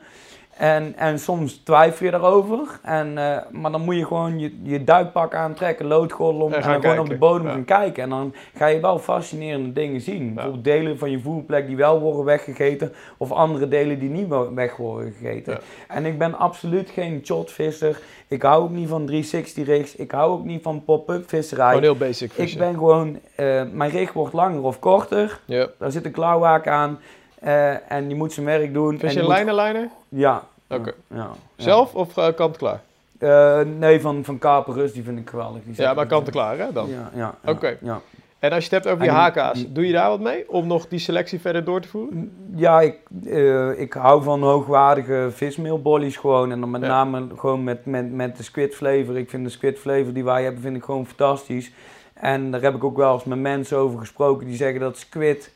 [0.58, 2.80] En, en soms twijfel je daarover.
[2.84, 6.82] En, uh, maar dan moet je gewoon je, je duikpak aantrekken, loodgordel om en, en
[6.82, 8.04] gewoon op de bodem gaan kijken.
[8.04, 10.34] En dan ga je wel fascinerende dingen zien.
[10.34, 12.94] Bijvoorbeeld delen van je voerplek die wel worden weggegeten.
[13.18, 15.60] Of andere delen die niet weg worden gegeten.
[15.88, 18.00] En ik ben absoluut geen shotvisser.
[18.28, 19.96] Ik hou ook niet van 360 rigs.
[19.96, 21.68] Ik hou ook niet van pop-up visserij.
[21.68, 22.60] Gewoon heel basic vissen.
[22.60, 23.20] Ik ben gewoon...
[23.40, 25.40] Uh, mijn rig wordt langer of korter.
[25.78, 27.00] Daar zit een klauwhaak aan.
[27.44, 29.00] Uh, en je moet zijn werk doen.
[29.00, 30.44] Vis je een lijnen Ja.
[30.70, 30.94] Oké.
[31.08, 32.82] Ja, Zelf of uh, kant-klaar?
[33.20, 35.62] Uh, nee, van, van Kaperus, die vind ik geweldig.
[35.64, 36.90] Die ja, maar kant-klaar hè dan?
[36.90, 37.12] Ja.
[37.14, 37.78] ja, Oké.
[37.82, 38.02] Ja.
[38.40, 40.88] En als je het hebt over die HK's, doe je daar wat mee om nog
[40.88, 42.32] die selectie verder door te voeren?
[42.56, 46.52] Ja, ik, uh, ik hou van hoogwaardige vismeelbollies gewoon.
[46.52, 49.18] En dan met name gewoon met, met, met de squid flavor.
[49.18, 51.72] Ik vind de squid flavor die wij hebben, vind ik gewoon fantastisch.
[52.14, 55.52] En daar heb ik ook wel eens met mensen over gesproken die zeggen dat squid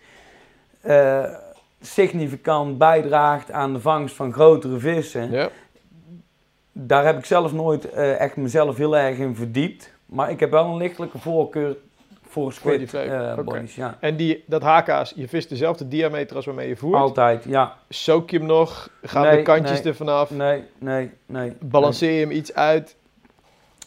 [1.81, 5.31] significant bijdraagt aan de vangst van grotere vissen.
[5.31, 5.49] Ja.
[6.71, 9.93] Daar heb ik zelf nooit uh, echt mezelf heel erg in verdiept.
[10.05, 11.75] Maar ik heb wel een lichtelijke voorkeur
[12.27, 13.67] voor squid uh, okay.
[13.75, 13.97] ja.
[13.99, 16.95] En die, dat HK's, je vist dezelfde diameter als waarmee je voert?
[16.95, 17.77] Altijd, ja.
[17.89, 18.89] Soak je hem nog?
[19.01, 20.29] Gaan de kantjes nee, er vanaf?
[20.29, 21.53] Nee, nee, nee.
[21.59, 22.95] Balanceer je hem iets uit?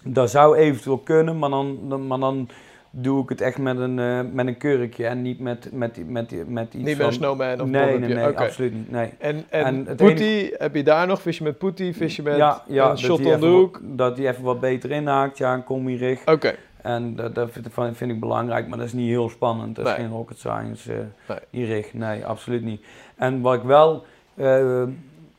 [0.02, 2.48] Dat zou eventueel kunnen, maar dan, maar dan
[2.96, 6.48] doe ik het echt met een, uh, met een kurkje en niet met, met, met,
[6.48, 8.46] met iets Niet met een snowman of Nee, nee, nee, okay.
[8.46, 8.90] absoluut niet.
[8.90, 9.10] Nee.
[9.18, 11.22] En, en, en Putty, heb je daar nog?
[11.22, 13.78] Vis je met Putty, vis je met ja, ja, een shot on the?
[13.82, 16.20] Dat die even wat beter inhaakt, ja, een combi-rig.
[16.20, 16.30] Oké.
[16.30, 16.56] Okay.
[16.82, 19.76] En dat, dat vind, vind, ik belangrijk, maar dat is niet heel spannend.
[19.76, 21.38] Dat is geen rocket science, uh, nee.
[21.50, 21.94] die rig.
[21.94, 22.84] Nee, absoluut niet.
[23.16, 24.04] En wat ik wel...
[24.36, 24.82] Uh,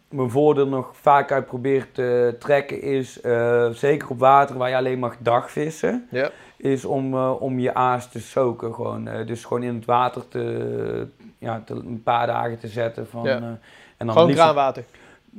[0.09, 4.75] mijn voordeel nog vaak uit probeer te trekken is, uh, zeker op water waar je
[4.75, 6.29] alleen mag dagvissen, ja.
[6.57, 8.73] is om, uh, om je aas te soken.
[8.73, 9.07] Gewoon.
[9.07, 13.07] Uh, dus gewoon in het water te, ja, te, een paar dagen te zetten.
[13.07, 13.59] Van, ja.
[13.97, 14.83] en dan gewoon kraanwater?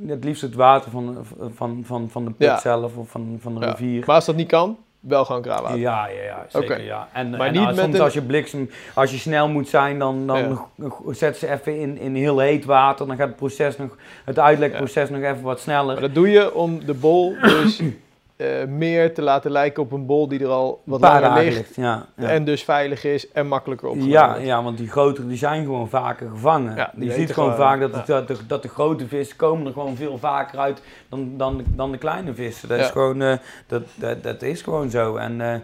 [0.07, 2.59] Het liefst het water van, van, van, van de put ja.
[2.59, 4.03] zelf of van, van de rivier.
[4.05, 4.77] Maar als dat niet kan?
[5.07, 5.79] Wel gewoon kraanwater?
[5.79, 6.71] Ja, ja, ja zeker.
[6.71, 6.85] Okay.
[6.85, 7.07] Ja.
[7.13, 8.01] En, maar en niet als, met soms een...
[8.01, 11.13] als je bliksem, als je snel moet zijn, dan, dan ja.
[11.13, 13.07] zet ze even in, in heel heet water.
[13.07, 15.15] Dan gaat het proces nog, het uitlekproces ja.
[15.15, 15.93] nog even wat sneller.
[15.93, 17.81] Maar dat doe je om de bol dus
[18.37, 21.55] uh, meer te laten lijken op een bol die er al wat langer ligt.
[21.55, 25.27] ligt ja, ja, En dus veilig is en makkelijker opgenomen ja, ja, want die grotere
[25.27, 26.75] die zijn gewoon vaker gevangen.
[26.75, 29.95] Ja, je ziet gewoon vaak dat, dat, de, dat de grote vissen komen er gewoon
[29.95, 32.69] veel vaker uit dan, dan, de, dan de kleine vissen.
[32.69, 33.33] Dat, is, gewoon, uh,
[33.67, 35.15] dat, dat, dat is gewoon zo.
[35.15, 35.63] En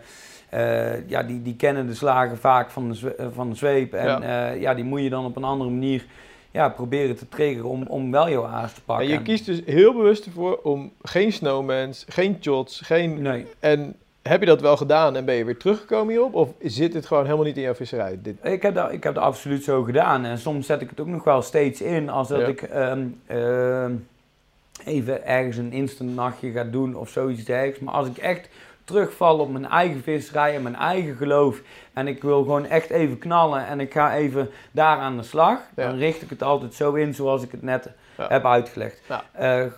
[0.53, 3.93] uh, ja, die, die kennen de slagen vaak van de, van de zweep.
[3.93, 4.49] En ja.
[4.49, 6.05] ja, die moet je dan op een andere manier
[6.53, 9.05] ja, proberen te triggeren om, om wel jouw aas te pakken.
[9.05, 13.21] En je kiest dus heel bewust ervoor om geen snowmans, geen shots, geen...
[13.21, 13.45] Nee.
[13.59, 16.33] En heb je dat wel gedaan en ben je weer teruggekomen hierop?
[16.33, 18.19] Of zit het gewoon helemaal niet in jouw visserij?
[18.21, 18.37] Dit?
[18.43, 20.25] Ik, heb dat, ik heb dat absoluut zo gedaan.
[20.25, 23.85] En soms zet ik het ook nog wel steeds in als dat ik um, uh,
[24.85, 27.79] even ergens een instant nachtje ga doen of zoiets dergelijks.
[27.79, 28.49] Maar als ik echt
[28.83, 31.61] terugval op mijn eigen visserij en mijn eigen geloof.
[31.93, 35.59] En ik wil gewoon echt even knallen en ik ga even daar aan de slag.
[35.75, 39.01] Dan richt ik het altijd zo in zoals ik het net heb uitgelegd.
[39.07, 39.23] Ja.
[39.63, 39.71] Uh,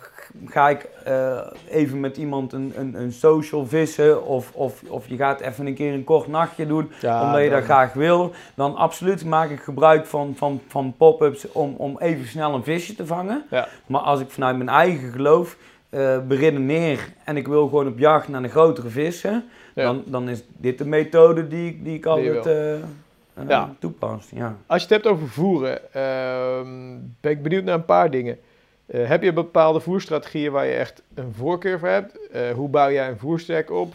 [0.44, 1.38] ga ik uh,
[1.68, 5.74] even met iemand een, een, een, social vissen of, of, of je gaat even een
[5.74, 8.32] keer een kort nachtje doen omdat je dat graag wil.
[8.54, 12.94] Dan absoluut maak ik gebruik van, van, van pop-ups om, om even snel een visje
[12.94, 13.44] te vangen.
[13.86, 15.56] Maar als ik vanuit mijn eigen geloof
[15.90, 19.44] uh, beredeneer en ik wil gewoon op jacht naar de grotere vissen,
[19.76, 19.84] ja.
[19.84, 23.74] dan, dan is dit de methode die, die ik altijd uh, uh, ja.
[23.78, 24.28] toepas.
[24.34, 24.56] Ja.
[24.66, 28.38] Als je het hebt over voeren, ehm, ben ik benieuwd naar een paar dingen.
[28.86, 32.18] heb je bepaalde voerstrategieën waar je echt een voorkeur voor hebt?
[32.54, 33.94] hoe bouw jij een voerstek op?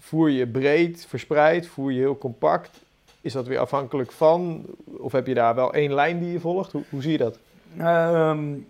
[0.00, 1.66] Voer je breed, verspreid?
[1.66, 2.80] Voer je heel compact?
[3.20, 4.64] Is dat weer afhankelijk van?
[4.84, 6.72] Of heb je daar wel één lijn die je volgt?
[6.72, 7.38] Hoe, hoe zie je dat?
[7.80, 8.66] Um,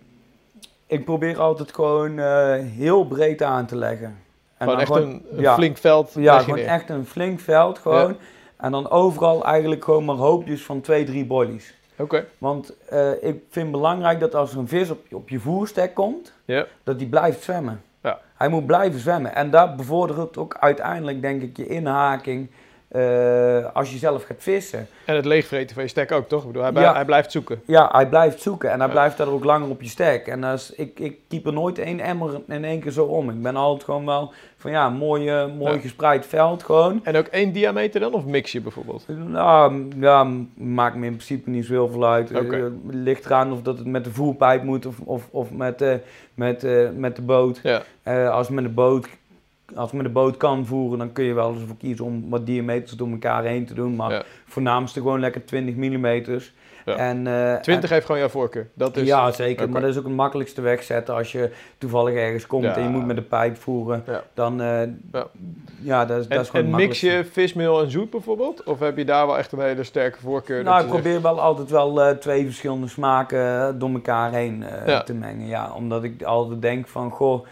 [0.87, 4.17] ik probeer altijd gewoon uh, heel breed aan te leggen.
[4.63, 6.11] Gewoon echt gewoon, een, een ja, flink veld?
[6.15, 8.09] Ja, gewoon echt een flink veld gewoon.
[8.09, 8.15] Ja.
[8.57, 11.73] En dan overal eigenlijk gewoon maar hoopjes van twee, drie bollies.
[11.93, 12.03] Oké.
[12.03, 12.25] Okay.
[12.37, 16.33] Want uh, ik vind belangrijk dat als er een vis op, op je voerstek komt,
[16.45, 16.65] ja.
[16.83, 17.81] dat die blijft zwemmen.
[18.03, 18.19] Ja.
[18.35, 19.35] Hij moet blijven zwemmen.
[19.35, 22.49] En dat bevordert ook uiteindelijk, denk ik, je inhaking
[22.95, 24.87] uh, als je zelf gaat vissen.
[25.05, 26.41] En het leegvreten van je stek ook, toch?
[26.41, 27.61] Ik bedoel, hij, hij, blijft zoeken.
[27.65, 30.27] Ja, hij blijft zoeken en hij blijft daar ook langer op je stek.
[30.27, 33.29] En als, ik, ik keep er nooit één emmer in één keer zo om.
[33.29, 36.99] Ik ben altijd gewoon wel van ja, mooi, mooi gespreid veld gewoon.
[37.03, 39.05] En ook één diameter dan, of mix je bijvoorbeeld?
[39.27, 42.29] Nou, ja, maakt me in principe niet zo heel veel uit.
[42.35, 42.59] Okay.
[42.59, 45.85] Uh, ligt eraan of dat het met de voerpijp moet of, of, of met,
[46.33, 47.61] met, met de boot.
[48.31, 49.07] Als met de boot
[49.75, 52.29] als ik met de boot kan voeren, dan kun je wel eens voor kiezen om
[52.29, 53.95] wat diameters door elkaar heen te doen.
[53.95, 54.23] Maar ja.
[54.45, 56.41] voornaamste gewoon lekker 20 mm.
[56.85, 56.95] Ja.
[56.95, 58.69] En, uh, 20 heeft gewoon jouw voorkeur.
[58.73, 59.69] Dat is, ja, zeker.
[59.69, 63.05] Maar dat is ook het makkelijkste wegzetten als je toevallig ergens komt en je moet
[63.05, 64.03] met de pijp voeren.
[64.33, 65.27] Dan, uh, ja.
[65.81, 68.63] ja, dat is, dat is gewoon En mix je vismeel en zoet bijvoorbeeld?
[68.63, 70.63] Of heb je daar wel echt een hele sterke voorkeur?
[70.63, 74.63] Nou, ik probeer wel altijd wel uh, twee verschillende smaken door elkaar heen
[75.05, 75.47] te mengen.
[75.47, 77.45] Ja, omdat ik altijd denk van, goh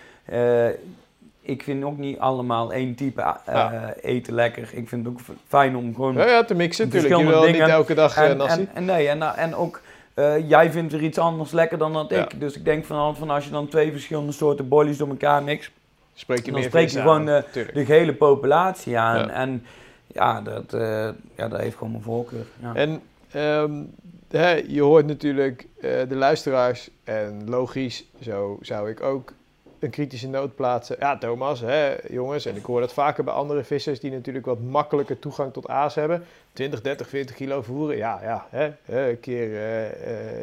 [1.41, 4.69] ik vind ook niet allemaal één type uh, eten lekker.
[4.73, 6.13] Ik vind het ook fijn om gewoon...
[6.13, 7.21] Ja, ja te mixen natuurlijk.
[7.21, 8.61] Je wil niet elke dag en, nasi.
[8.61, 9.81] En, en, nee, en, en ook...
[10.15, 12.39] Uh, jij vindt er iets anders lekker dan dat ik.
[12.39, 15.71] Dus ik denk van, van als je dan twee verschillende soorten bollies door elkaar mixt...
[16.13, 19.29] Spreek je dan meer spreek je gewoon de, de gehele populatie aan.
[19.29, 19.65] En
[20.07, 22.45] ja dat, uh, ja, dat heeft gewoon mijn voorkeur.
[22.73, 23.01] En
[23.35, 23.93] um,
[24.29, 26.89] hè, je hoort natuurlijk de luisteraars.
[27.03, 29.33] En logisch, zo zou ik ook
[29.81, 30.95] een kritische noot plaatsen.
[30.99, 34.59] Ja, Thomas, hè, jongens, en ik hoor dat vaker bij andere vissers die natuurlijk wat
[34.59, 36.23] makkelijker toegang tot aas hebben.
[36.53, 39.49] 20, 30, 40 kilo voeren, ja, ja, hè, een keer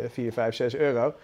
[0.05, 1.15] uh, 4, 5, 6 euro.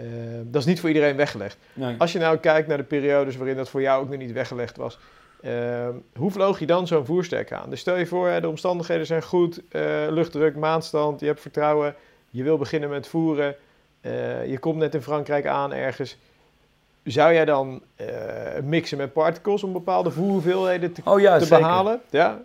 [0.00, 0.06] Uh,
[0.42, 1.58] dat is niet voor iedereen weggelegd.
[1.72, 1.94] Nee.
[1.98, 4.76] Als je nou kijkt naar de periodes waarin dat voor jou ook nog niet weggelegd
[4.76, 4.98] was,
[5.44, 7.70] uh, hoe vloog je dan zo'n voerstek aan?
[7.70, 11.94] Dus stel je voor, hè, de omstandigheden zijn goed, uh, luchtdruk, maanstand, je hebt vertrouwen,
[12.30, 13.56] je wil beginnen met voeren,
[14.00, 16.18] uh, je komt net in Frankrijk aan ergens
[17.04, 18.06] zou jij dan uh,
[18.62, 22.00] mixen met particles om bepaalde voerhoeveelheden te, oh ja, te behalen?
[22.10, 22.40] Ja.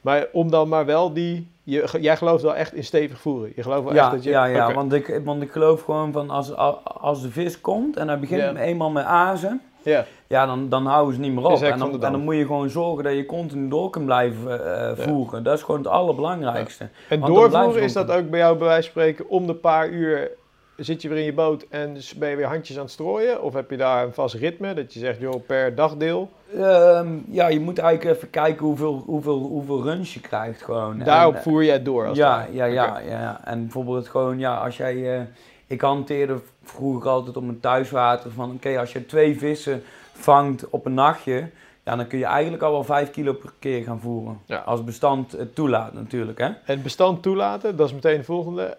[0.00, 1.54] Maar om dan maar wel die.
[1.62, 3.52] Je, jij gelooft wel echt in stevig voeren.
[3.56, 4.30] Je gelooft wel ja, echt dat je.
[4.30, 6.54] Ja, ja want, ik, want ik geloof gewoon van als,
[6.84, 9.60] als de vis komt en hij begint eenmaal met azen.
[9.82, 10.04] Ja.
[10.26, 11.62] Ja, dan, dan houden ze niet meer op.
[11.62, 14.90] En dan, en dan, moet je gewoon zorgen dat je continu door kan blijven uh,
[15.04, 15.42] voeren.
[15.42, 16.88] Dat is gewoon het allerbelangrijkste.
[17.08, 20.30] En doorvoeren is dat ook bij jou bij wijze van spreken om de paar uur
[20.76, 23.42] zit je weer in je boot en ben je weer handjes aan het strooien?
[23.42, 26.30] Of heb je daar een vast ritme dat je zegt, joh, per dagdeel?
[26.54, 30.98] Um, ja, je moet eigenlijk even kijken hoeveel, hoeveel, hoeveel runs je krijgt gewoon.
[30.98, 34.56] Daarop en, voer je het door als ja, ja, ja, ja, En bijvoorbeeld gewoon, ja,
[34.56, 35.18] als jij...
[35.18, 35.20] Uh,
[35.66, 40.86] ik hanteerde vroeger altijd op mijn thuiswater van, oké, als je twee vissen vangt op
[40.86, 41.48] een nachtje...
[41.84, 44.40] Ja, dan kun je eigenlijk al wel 5 kilo per keer gaan voeren.
[44.46, 44.58] Ja.
[44.58, 46.38] Als bestand het toelaat natuurlijk.
[46.38, 46.48] Hè?
[46.64, 48.76] Het bestand toelaten, dat is meteen de volgende.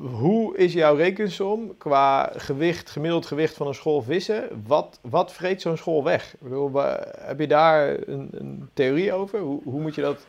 [0.00, 4.62] Hoe is jouw rekensom qua gewicht, gemiddeld gewicht van een school vissen?
[4.66, 6.32] Wat, wat vreet zo'n school weg?
[6.32, 6.70] Ik bedoel,
[7.18, 9.38] heb je daar een, een theorie over?
[9.38, 10.26] Hoe, hoe, moet je dat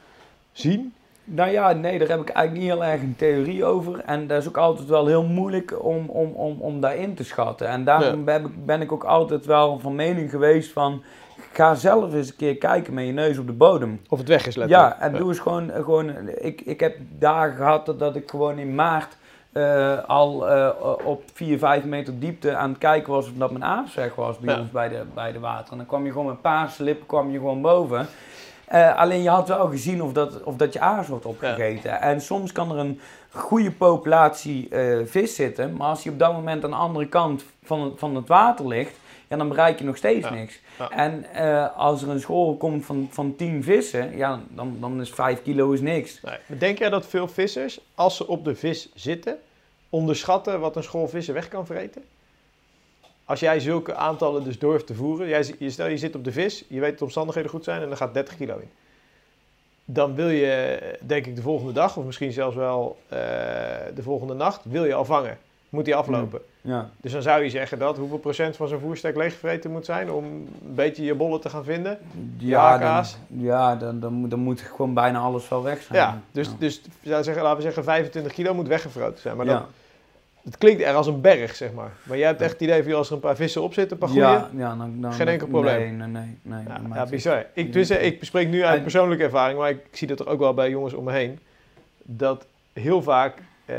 [0.51, 0.93] zien?
[1.23, 3.99] Nou ja, nee, daar heb ik eigenlijk niet heel erg een theorie over.
[3.99, 7.67] En dat is ook altijd wel heel moeilijk om, om, om, om daarin te schatten.
[7.67, 11.03] En daarom ben, ik, ben ik ook altijd wel van mening geweest van...
[11.53, 14.01] Ga zelf eens een keer kijken met je neus op de bodem.
[14.09, 14.93] Of het weg is letterlijk.
[14.93, 15.71] Ja, en doe eens gewoon...
[15.71, 19.17] gewoon ik, ik heb dagen gehad dat, dat ik gewoon in maart
[19.53, 20.69] uh, al uh,
[21.03, 24.59] op 4, 5 meter diepte aan het kijken was of dat mijn aasweg was bij
[24.59, 25.71] ons bij de, bij de water.
[25.71, 28.07] En dan kwam je gewoon met lippen kwam je gewoon boven.
[28.73, 32.01] Uh, alleen je had wel gezien of dat, of dat je aas wordt opgegeten.
[32.01, 32.99] En soms kan er een
[33.31, 34.69] goede populatie
[35.05, 38.27] vis zitten, maar als je op dat moment aan de andere kant van van het
[38.27, 38.95] water ligt,
[39.31, 40.59] ja, dan bereik je nog steeds niks.
[40.89, 41.25] En
[41.75, 45.71] als er een school komt van, van 10 vissen, ja, dan, dan is 5 kilo
[45.71, 46.21] is niks.
[46.21, 46.59] Nee.
[46.59, 49.37] Denk jij dat veel vissers, als ze op de vis zitten,
[49.89, 52.03] onderschatten wat een school vissen weg kan vreten?
[53.25, 56.31] Als jij zulke aantallen dus durft te voeren, jij, je, stel je zit op de
[56.31, 58.69] vis, je weet dat de omstandigheden goed zijn en er gaat 30 kilo in.
[59.85, 63.19] Dan wil je, denk ik, de volgende dag, of misschien zelfs wel uh,
[63.95, 65.37] de volgende nacht, wil je al vangen.
[65.71, 66.41] Moet die aflopen.
[66.61, 66.89] Ja.
[67.01, 70.23] Dus dan zou je zeggen dat hoeveel procent van zo'n voerstek leeggevreten moet zijn om
[70.25, 71.97] een beetje je bollen te gaan vinden?
[72.37, 75.99] Ja, dan, ja dan, dan, moet, dan moet gewoon bijna alles wel weg zijn.
[75.99, 76.53] Ja, dus, ja.
[76.59, 79.37] dus zou zeggen, laten we zeggen 25 kilo moet weggevroten zijn.
[79.37, 79.65] Maar dan,
[80.43, 81.91] het klinkt er als een berg, zeg maar.
[82.03, 84.07] Maar jij hebt echt het idee van als er een paar vissen op zitten, een
[84.07, 85.97] paar ja, ja, dan, dan, geen enkel probleem.
[85.97, 86.37] Nee, nee, nee.
[86.41, 87.45] nee ja, ja bizar.
[87.53, 90.53] Ik, dus, ik bespreek nu uit persoonlijke ervaring, maar ik, zie dat er ook wel
[90.53, 91.39] bij jongens om me heen.
[92.03, 93.75] Dat heel vaak uh,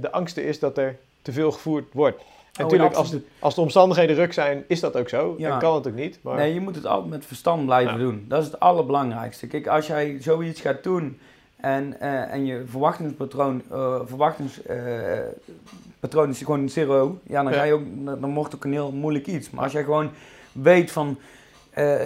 [0.00, 2.18] de angst is dat er te veel gevoerd wordt.
[2.18, 5.34] En oh, natuurlijk, als de, als de omstandigheden ruk zijn, is dat ook zo.
[5.38, 5.52] Ja.
[5.52, 6.18] En kan het ook niet.
[6.22, 6.36] Maar...
[6.36, 8.24] Nee, je moet het altijd met verstand blijven doen.
[8.28, 9.46] Dat is het allerbelangrijkste.
[9.46, 11.18] Kijk, als jij zoiets gaat doen
[11.56, 17.84] en, uh, en je verwachtingspatroon, uh, verwachtingspatroon is gewoon zero, ja, dan, Ga je ook,
[18.04, 19.50] dan wordt het ook een heel moeilijk iets.
[19.50, 20.10] Maar als jij gewoon
[20.52, 21.18] weet van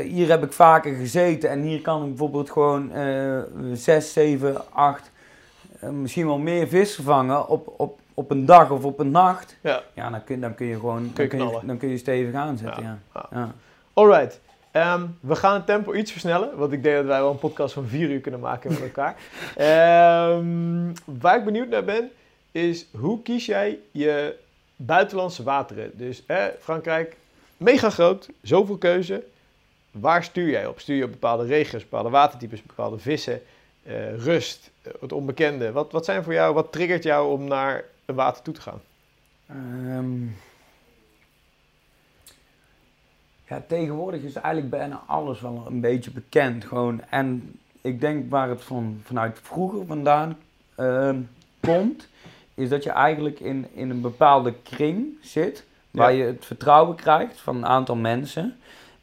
[0.03, 3.39] hier heb ik vaker gezeten en hier kan ik bijvoorbeeld gewoon uh,
[3.73, 5.10] 6, 7, 8,
[5.81, 9.57] misschien wel meer vissen vangen op, op, op een dag of op een nacht.
[9.61, 11.89] Ja, ja dan, kun, dan kun je gewoon kun je dan, kun je, dan kun
[11.89, 12.83] je stevig aanzetten.
[12.83, 12.99] Ja.
[13.15, 13.27] ja.
[13.31, 13.55] ja.
[13.93, 14.41] Alright.
[14.71, 17.75] Ehm, we gaan het tempo iets versnellen, want ik denk dat wij wel een podcast
[17.75, 19.17] van vier uur kunnen maken met elkaar.
[20.31, 20.93] um,
[21.23, 22.11] waar ik benieuwd naar ben,
[22.53, 24.37] is hoe kies jij je
[24.77, 25.91] buitenlandse wateren?
[25.95, 26.23] Dus
[26.61, 27.17] Frankrijk,
[27.57, 29.23] mega groot, zoveel keuze.
[29.91, 30.81] Waar stuur jij op?
[30.81, 33.43] Stuur je op bepaalde regio's, bepaalde watertypes, bepaalde vissen,
[33.87, 34.70] uh, rust,
[35.01, 35.73] het onbekende?
[35.73, 38.81] Wat, wat zijn voor jou, wat triggert jou om naar een water toe te gaan?
[39.51, 40.37] Um,
[43.49, 46.65] ja, tegenwoordig is eigenlijk bijna alles wel een beetje bekend.
[46.65, 47.03] Gewoon.
[47.11, 50.39] En ik denk waar het van, vanuit vroeger vandaan
[50.77, 51.17] uh,
[51.61, 52.09] komt,
[52.55, 57.41] is dat je eigenlijk in, in een bepaalde kring zit, waar je het vertrouwen krijgt
[57.41, 58.57] van een aantal mensen.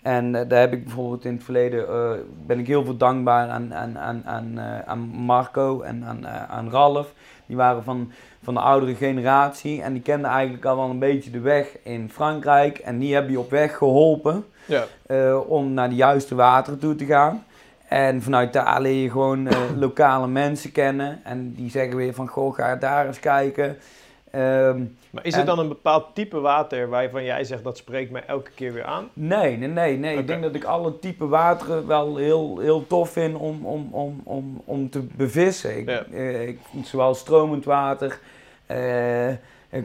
[0.07, 2.11] En uh, daar heb ik bijvoorbeeld in het verleden, uh,
[2.45, 6.69] ben ik heel veel dankbaar aan, aan, aan, aan, uh, aan Marco en aan, aan
[6.69, 7.13] Ralf.
[7.45, 8.11] Die waren van,
[8.43, 12.09] van de oudere generatie en die kenden eigenlijk al wel een beetje de weg in
[12.11, 12.77] Frankrijk.
[12.77, 14.85] En die hebben je op weg geholpen ja.
[15.38, 17.43] om naar de juiste wateren toe te gaan.
[17.88, 19.47] En vanuit daar leer je gewoon
[19.85, 21.19] lokale mensen kennen.
[21.23, 23.77] En die zeggen weer van, goh, ga daar eens kijken.
[24.35, 28.23] Um, maar is het dan een bepaald type water waarvan jij zegt dat spreekt mij
[28.27, 29.10] elke keer weer aan?
[29.14, 29.98] Nee, nee, nee.
[29.98, 30.18] nee.
[30.18, 34.22] Ik denk dat ik alle type wateren wel heel, heel tof vind om, om, om,
[34.23, 35.77] om, om te bevissen.
[35.77, 38.19] Ik, eh, ik, zowel stromend water,
[38.72, 39.34] uh,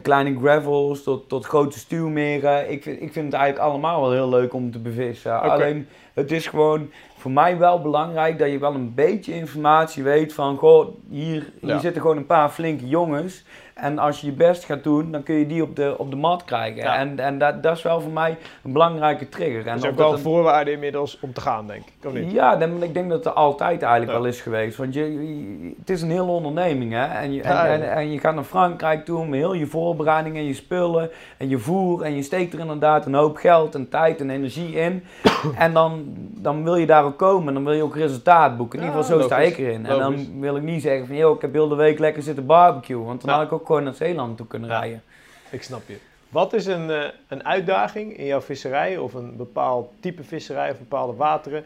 [0.01, 2.71] kleine gravels tot, tot grote stuwmeren.
[2.71, 5.41] Ik vind, ik vind het eigenlijk allemaal wel heel leuk om te bevissen.
[5.41, 10.33] Alleen het is gewoon voor mij wel belangrijk dat je wel een beetje informatie weet
[10.33, 13.43] van, goh, hier, hier zitten gewoon een paar flinke jongens.
[13.73, 16.15] En als je je best gaat doen, dan kun je die op de, op de
[16.15, 16.83] mat krijgen.
[16.83, 19.67] En, en dat, dat is wel voor mij een belangrijke trigger.
[19.67, 22.07] En dat is ook wel een voorwaarde inmiddels om te gaan, denk ik.
[22.07, 22.31] Of niet?
[22.31, 24.77] Ja, dan, ik denk dat het er altijd eigenlijk wel is geweest.
[24.77, 27.05] Want je, het is een hele onderneming, hè.
[27.05, 30.53] En je, en, en, je gaat naar Frankrijk toe met heel je voorbereidingen en je
[30.53, 32.01] spullen en je voer.
[32.01, 35.03] En je steekt er inderdaad een hoop geld en tijd en energie in.
[35.57, 38.79] en dan, dan wil je daar ook komen en dan wil je ook resultaat boeken.
[38.79, 39.85] In ieder geval, zo sta ik erin.
[39.85, 42.45] En dan wil ik niet zeggen van, joh, ik heb heel de week lekker zitten
[42.45, 43.03] barbecue.
[43.03, 45.03] Want dan had ik ook gewoon naar Zeeland toe kunnen rijden.
[45.49, 45.97] Ik snap je.
[46.29, 50.77] Wat is een, uh, een uitdaging in jouw visserij of een bepaald type visserij of
[50.77, 51.63] bepaalde wateren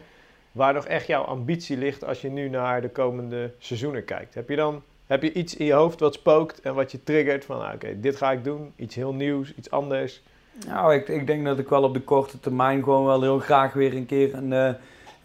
[0.52, 4.34] waar nog echt jouw ambitie ligt als je nu naar de komende seizoenen kijkt?
[4.34, 7.44] Heb je dan heb je iets in je hoofd wat spookt en wat je triggert
[7.44, 10.22] van ah, oké, dit ga ik doen, iets heel nieuws, iets anders?
[10.66, 13.72] Nou, ik, ik denk dat ik wel op de korte termijn gewoon wel heel graag
[13.72, 14.50] weer een keer een...
[14.50, 14.70] Uh,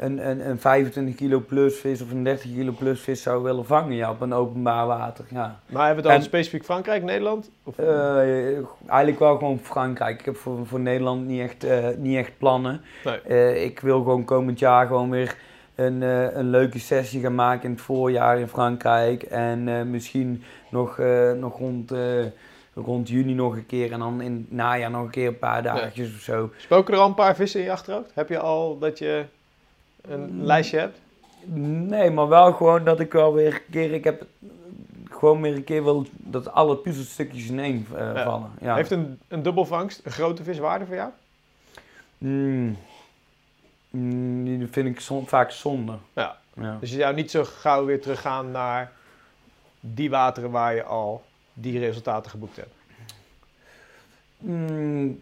[0.04, 3.66] een, een, een 25 kilo plus vis of een 30 kilo plus vis zou willen
[3.66, 5.26] vangen ja, op een openbaar water.
[5.30, 5.60] Ja.
[5.66, 7.50] Maar hebben we dan specifiek Frankrijk, Nederland?
[7.64, 7.78] Of?
[7.80, 8.18] Uh,
[8.88, 10.20] eigenlijk wel gewoon Frankrijk.
[10.20, 12.82] Ik heb voor, voor Nederland niet echt, uh, niet echt plannen.
[13.04, 13.20] Nee.
[13.28, 15.38] Uh, ik wil gewoon komend jaar gewoon weer
[15.76, 16.02] een,
[16.38, 19.24] een leuke sessie gaan maken in het voorjaar in Frankrijk.
[19.24, 20.98] En misschien nog,
[21.36, 21.94] nog rond
[22.76, 25.64] rond juni nog een keer en dan in het najaar nog een keer een paar
[25.64, 26.52] dagjes of zo.
[26.58, 28.12] Spoken er al een paar vissen in je achterhoofd?
[28.14, 29.26] Heb je al dat je
[30.08, 31.00] een lijstje hebt?
[31.46, 34.26] Nee, maar wel gewoon dat ik wel weer een keer, ik heb
[35.10, 38.52] gewoon weer een keer wil dat alle puzzelstukjes in één uh, vallen.
[38.62, 38.76] Ja.
[38.76, 41.10] Heeft een, een dubbelvangst een grote viswaarde voor jou?
[42.18, 42.78] Mm.
[43.90, 45.98] Mm, die vind ik vaak zonde.
[46.14, 46.38] Ja.
[46.54, 46.78] ja.
[46.80, 48.92] Dus je zou niet zo gauw weer teruggaan naar
[49.80, 51.24] die wateren waar je al
[51.54, 52.74] die resultaten geboekt hebt?
[54.38, 55.20] Mm,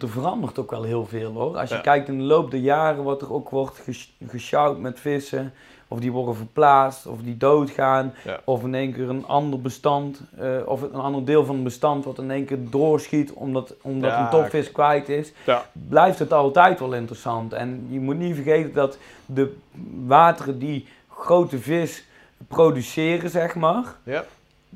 [0.00, 1.56] er verandert ook wel heel veel hoor.
[1.58, 3.82] Als je kijkt in de loop der jaren wat er ook wordt
[4.26, 5.52] gesjouwd met vissen.
[5.88, 8.14] Of die worden verplaatst, of die doodgaan.
[8.44, 12.04] Of in één keer een ander bestand, uh, of een ander deel van het bestand
[12.04, 15.32] wat in één keer doorschiet omdat, omdat een topvis kwijt is.
[15.72, 17.52] Blijft het altijd wel interessant.
[17.52, 19.56] En je moet niet vergeten dat de
[20.06, 22.04] wateren die grote vis
[22.48, 23.84] produceren, zeg maar.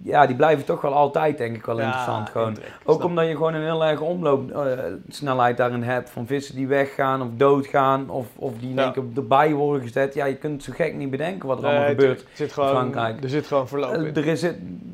[0.03, 2.29] Ja ja, die blijven toch wel altijd, denk ik, wel interessant.
[2.29, 2.57] Gewoon.
[2.85, 6.11] Ook omdat je gewoon een heel erg omloopsnelheid uh, daarin hebt.
[6.11, 8.11] Van vissen die weggaan of doodgaan.
[8.11, 10.15] Of, of die in één keer erbij worden gezet.
[10.15, 13.23] Ja, je kunt zo gek niet bedenken wat er allemaal gebeurt zit gewoon, in Frankrijk.
[13.23, 14.15] Er zit gewoon verloop in.
[14.15, 14.45] er is,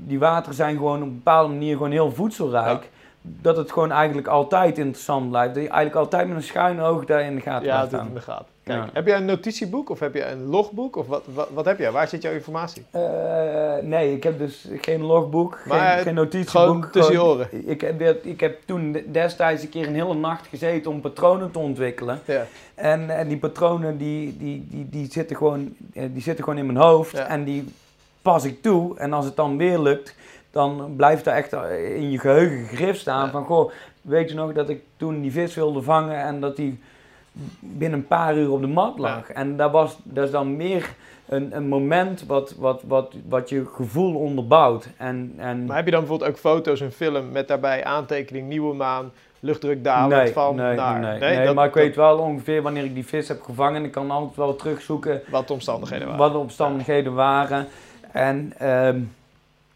[0.07, 2.91] die wateren zijn gewoon op een bepaalde manier gewoon heel voedselrijk
[3.23, 5.55] dat het gewoon eigenlijk altijd interessant blijft.
[5.55, 8.15] Dat je eigenlijk altijd met een schuine oog daar in de gaten ja, Ja, in
[8.15, 8.52] de gaten.
[8.65, 10.97] Kijk, heb jij een notitieboek of heb je een logboek?
[10.97, 11.91] Of wat, wat, wat heb jij?
[11.91, 12.85] Waar zit jouw informatie?
[12.95, 16.51] Uh, nee, ik heb dus geen logboek, maar geen, geen notitieboek.
[16.51, 17.69] Gewoon tussen je oren?
[17.69, 21.59] Ik heb, ik heb toen destijds een keer een hele nacht gezeten om patronen te
[21.59, 22.21] ontwikkelen.
[22.25, 22.47] Ja.
[22.75, 26.67] En, en die patronen die, die, die, die, zitten gewoon, eh, die zitten gewoon in
[26.67, 27.65] mijn hoofd en die
[28.23, 28.99] pas ik toe.
[28.99, 30.15] En als het dan weer lukt,
[30.51, 31.53] dan blijft er echt
[31.95, 33.71] in je geheugen gegrift staan van, goh,
[34.01, 36.81] weet je nog dat ik toen die vis wilde vangen en dat die
[37.61, 39.31] binnen een paar uur op de mat lag.
[39.31, 40.95] En dat, was, dat is dan meer
[41.29, 44.89] een, een moment wat, wat, wat, wat je gevoel onderbouwt.
[44.97, 45.65] En, en...
[45.65, 49.85] Maar heb je dan bijvoorbeeld ook foto's en film met daarbij aantekening nieuwe maan, luchtdruk
[49.85, 51.01] dalend nee, van nee, naar...
[51.01, 53.85] Nee, nee, nee maar ik weet wel ongeveer wanneer ik die vis heb gevangen.
[53.85, 55.21] Ik kan altijd wel terugzoeken...
[55.31, 56.23] Wat de omstandigheden waren.
[56.23, 57.67] Wat de omstandigheden waren.
[58.13, 58.53] En...
[58.59, 59.01] Ehm,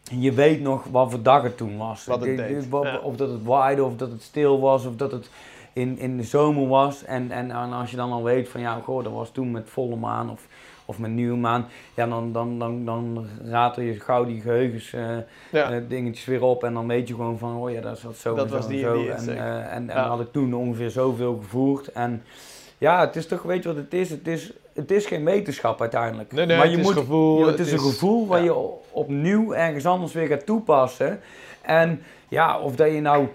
[0.09, 2.05] je weet nog wat voor dag het toen was.
[2.05, 2.73] Wat het deed.
[3.01, 5.29] Of dat het waaide, of dat het stil was, of dat het
[5.77, 7.03] in, in de zomer was.
[7.03, 9.69] En, en, en als je dan al weet van ja, goh, dat was toen met
[9.69, 10.47] volle maan of,
[10.85, 11.65] of met nieuwe maan.
[11.93, 16.63] Ja, dan, dan, dan, dan ratel je gauw die geheugens uh, dingetjes weer op.
[16.63, 18.69] En dan weet je gewoon van, oh ja, dat zat zo dat en was zo
[18.69, 19.31] die, en zo.
[19.31, 21.91] Die en, uh, en, en had ik toen ongeveer zoveel gevoerd.
[21.91, 22.23] En
[22.77, 24.09] ja, het is toch, weet je wat het is?
[24.09, 26.31] Het is, het is geen wetenschap uiteindelijk.
[26.31, 27.45] Nee, nee, maar je het moet, is gevoel.
[27.45, 28.55] het, is een gevoel waar je
[28.91, 31.19] opnieuw ergens anders weer gaat toepassen.
[31.61, 33.27] En ja, of dat je nou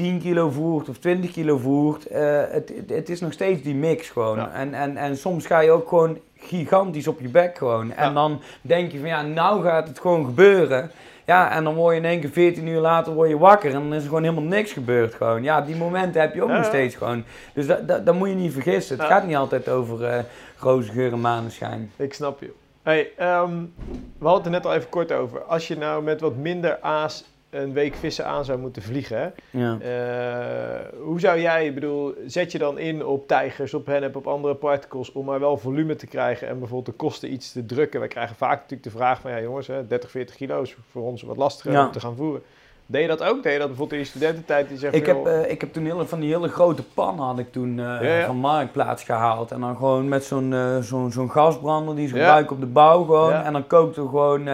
[0.00, 4.08] 10 kilo voert of 20 kilo voert, uh, het, het, is nog steeds die mix
[4.08, 4.50] gewoon.
[4.52, 7.92] En, en, en soms ga je ook gewoon gigantisch op je bek gewoon.
[7.92, 10.90] En dan denk je van ja, nou gaat het gewoon gebeuren.
[11.26, 13.80] Ja, en dan word je in één keer 14 uur later word je wakker en
[13.80, 15.42] dan is er gewoon helemaal niks gebeurd gewoon.
[15.42, 17.24] Ja, die momenten heb je ook nog steeds gewoon.
[17.52, 18.98] Dus dat, dat, dat moet je niet vergissen.
[18.98, 20.18] Het gaat niet altijd over uh,
[20.58, 21.90] roze geur en maneschijn.
[21.96, 22.52] Ik snap je.
[22.82, 23.74] Hey, um,
[24.18, 25.42] we hadden het er net al even kort over.
[25.42, 29.34] Als je nou met wat minder aas een week vissen aan zou moeten vliegen.
[29.50, 29.78] Ja.
[29.82, 34.54] Uh, hoe zou jij, bedoel, zet je dan in op tijgers, op hennep, op andere
[34.54, 38.00] particles om maar wel volume te krijgen en bijvoorbeeld de kosten iets te drukken?
[38.00, 41.02] Wij krijgen vaak natuurlijk de vraag van, ja jongens, hè, 30, 40 kilo is voor
[41.02, 42.42] ons wat lastiger om te gaan voeren.
[42.90, 43.42] Deed je dat ook?
[43.42, 44.68] Deed je dat bijvoorbeeld in je studententijd?
[44.68, 47.38] Die zegt, ik, heb, uh, ik heb toen hele, van die hele grote pan had
[47.38, 48.26] ik toen uh, ja, ja.
[48.26, 49.50] van Marktplaats gehaald.
[49.50, 53.04] En dan gewoon met zo'n uh, zo'n zo'n gasbrander die ze gebruiken op de bouw
[53.04, 53.32] gewoon.
[53.32, 54.48] En dan kookten we gewoon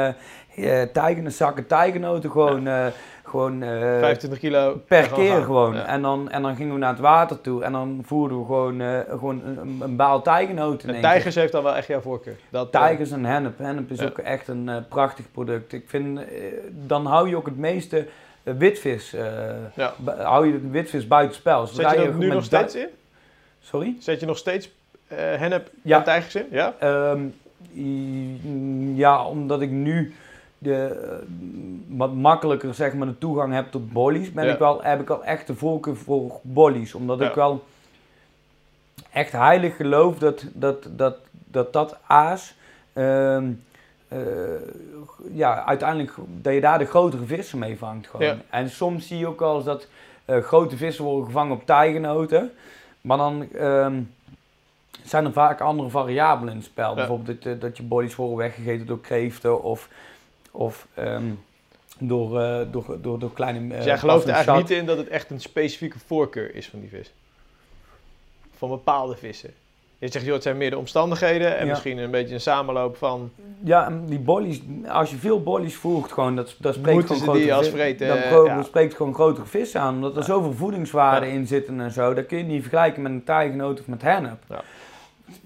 [0.56, 2.86] uh, tijgen, zakken tijgenoten gewoon, ja.
[2.86, 2.92] uh,
[3.22, 5.74] gewoon uh, 25 kilo per keer gewoon.
[5.74, 5.86] Ja.
[5.86, 8.82] En, dan, en dan gingen we naar het water toe en dan voerden we gewoon,
[9.08, 10.94] gewoon een, een baal tijgenoten.
[10.94, 12.36] En tijgers heeft dan wel echt jouw voorkeur?
[12.48, 13.58] Dat, tijgers en hennep.
[13.58, 15.72] Hennep is ook echt een prachtig product.
[15.72, 16.20] Ik vind,
[16.70, 18.06] dan hou je ook het meeste
[18.42, 19.14] witvis,
[20.04, 21.66] hou je de witvis buitenspel.
[21.66, 22.88] Zet je dat nu nog steeds in?
[23.60, 23.96] Sorry?
[24.00, 24.70] Zet je nog steeds
[25.14, 26.46] hennep en tijgers in?
[26.50, 26.74] Ja.
[27.10, 27.34] Um,
[28.96, 30.14] ja, omdat ik nu
[30.58, 31.18] de,
[31.88, 34.52] wat makkelijker zeg maar, de toegang heb tot bollies, ben Ja.
[34.52, 36.94] ik wel, heb ik wel echt de voorkeur voor bollies.
[36.94, 37.28] Omdat Ja.
[37.28, 37.64] ik wel
[39.12, 42.54] echt heilig geloof dat dat, dat, dat, dat aas,
[42.92, 43.50] ehm,
[44.08, 44.18] eh,
[45.32, 48.26] ja, uiteindelijk, dat je daar de grotere vissen mee vangt gewoon.
[48.26, 48.36] Ja.
[48.50, 49.86] En soms zie je ook wel eens dat
[50.24, 52.50] eh, grote vissen worden gevangen op tijgenoten.
[53.00, 54.00] Maar dan ehm,
[55.02, 56.94] zijn er vaak andere variabelen in het spel.
[56.94, 59.88] Bijvoorbeeld dat, eh, dat je bollies worden weggegeten door kreeften of,
[60.56, 61.24] of ehm,
[61.98, 63.58] door, eh, door, door, door kleine...
[63.70, 66.68] eh, Dus jij gelooft er eigenlijk niet in dat het echt een specifieke voorkeur is
[66.68, 67.12] van die vis?
[68.56, 69.50] Van bepaalde vissen?
[69.98, 71.70] Je zegt, joh, het zijn meer de omstandigheden en Ja.
[71.70, 73.30] misschien een beetje een samenloop van...
[73.64, 74.24] Ja, die
[74.88, 78.08] als je veel bollies voert, gewoon, dat, dat spreekt Moeten gewoon grotere als vi- vreten,
[78.08, 78.56] Dat, eh, pro- ja.
[78.56, 80.24] dat spreekt gewoon grotere vissen aan, omdat er Ja.
[80.24, 82.14] zoveel voedingswaarden in zitten en zo.
[82.14, 84.38] Dat kun je niet vergelijken met een tijgenoot of met hennep.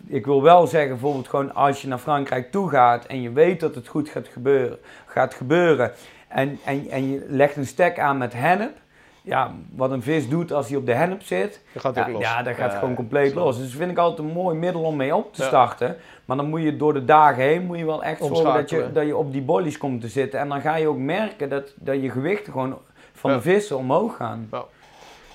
[0.07, 3.61] Ik wil wel zeggen, bijvoorbeeld gewoon als je naar Frankrijk toe gaat en je weet
[3.61, 5.93] dat het goed gaat gebeuren, gaat gebeuren
[6.29, 8.77] en, en, en je legt een stek aan met hennep,
[9.23, 12.13] ja, wat een vis doet als hij op de hennep zit, Dan gaat ja, ook
[12.13, 12.23] los.
[12.23, 13.57] ja, dat gaat Ja, gewoon compleet los.
[13.59, 15.49] Dus dat vind ik altijd een mooi middel om mee op te Ja.
[15.49, 15.97] starten.
[16.25, 18.91] Maar dan moet je door de dagen heen moet je wel echt zorgen dat je,
[18.93, 20.41] dat je op die bollies komt te zitten.
[20.41, 22.79] En dan ga je ook merken dat, dat je gewichten gewoon
[23.13, 23.37] van Ja.
[23.37, 24.49] de vissen omhoog gaan.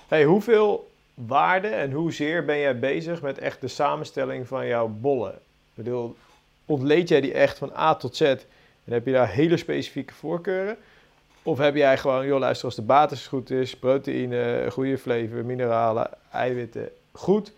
[0.07, 5.33] Hey, hoeveel waarde en hoezeer ben jij bezig met echt de samenstelling van jouw bollen?
[5.33, 6.15] Ik bedoel,
[6.65, 10.77] ontleed jij die echt van A tot Z en heb je daar hele specifieke voorkeuren?
[11.43, 16.09] Of heb jij gewoon, joh luister, als de basis goed is, proteïne, goede flavor, mineralen,
[16.31, 17.51] eiwitten, goed,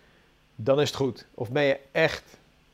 [0.56, 1.26] dan is het goed.
[1.34, 2.24] Of ben je echt,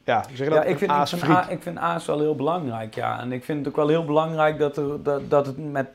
[0.03, 1.23] ja, zeg Ja, dat, ik vind, ik, vind?
[1.23, 3.19] A, ik vind aas wel heel belangrijk, ja.
[3.19, 5.87] En ik vind het ook wel heel belangrijk dat, er, dat, dat het met...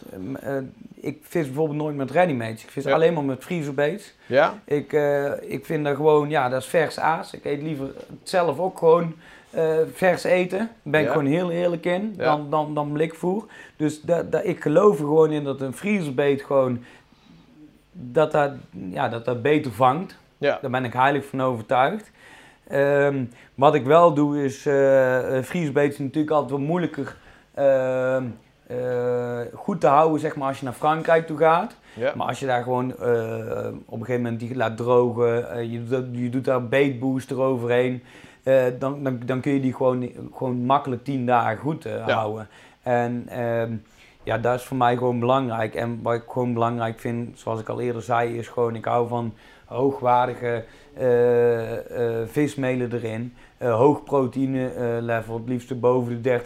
[1.03, 2.63] eh, ik vis bijvoorbeeld nooit met readymates.
[2.63, 2.93] Ik vis Ja.
[2.95, 4.15] alleen maar met vriezelbaits.
[4.27, 4.59] Ja?
[4.65, 7.33] Ik, eh, ik vind dat gewoon, ja, dat is vers aas.
[7.35, 7.91] Ik eet liever
[8.23, 9.15] zelf ook gewoon
[9.51, 10.59] eh, vers eten.
[10.59, 11.13] Daar ben ik Ja.
[11.13, 12.25] gewoon heel eerlijk in, Ja.
[12.25, 13.45] dan, dan, dan blikvoer.
[13.77, 16.85] Dus dat, dat, ik geloof er gewoon in dat een vriezelbeet gewoon,
[17.93, 18.51] dat dat,
[18.91, 20.17] ja, dat dat beter vangt.
[20.39, 20.59] Ja.
[20.61, 22.11] Daar ben ik heilig van overtuigd.
[22.69, 24.75] Ehm, wat ik wel doe is, eh
[25.37, 27.17] uh, vriesbeet is natuurlijk altijd wat moeilijker
[27.55, 28.25] ehm,
[28.69, 31.77] eh, goed te houden, zeg maar, als je naar Frankrijk toe gaat.
[31.95, 32.13] Ja.
[32.17, 35.85] Maar als je daar gewoon eh, op een gegeven moment die laat drogen, eh, je,
[35.85, 38.03] doet, je doet daar beetbooster overheen,
[38.79, 42.11] dan, dan, dan kun je die gewoon, gewoon makkelijk tien dagen goed Ja.
[42.11, 42.49] houden.
[42.83, 43.73] En ehm,
[44.23, 45.75] ja, dat is voor mij gewoon belangrijk.
[45.75, 49.09] En wat ik gewoon belangrijk vind, zoals ik al eerder zei, is gewoon, ik hou
[49.09, 49.35] van,
[49.65, 50.65] hoogwaardige
[52.27, 53.35] vismelen erin.
[53.59, 54.71] hoog proteïne
[55.01, 56.41] level, het liefst boven de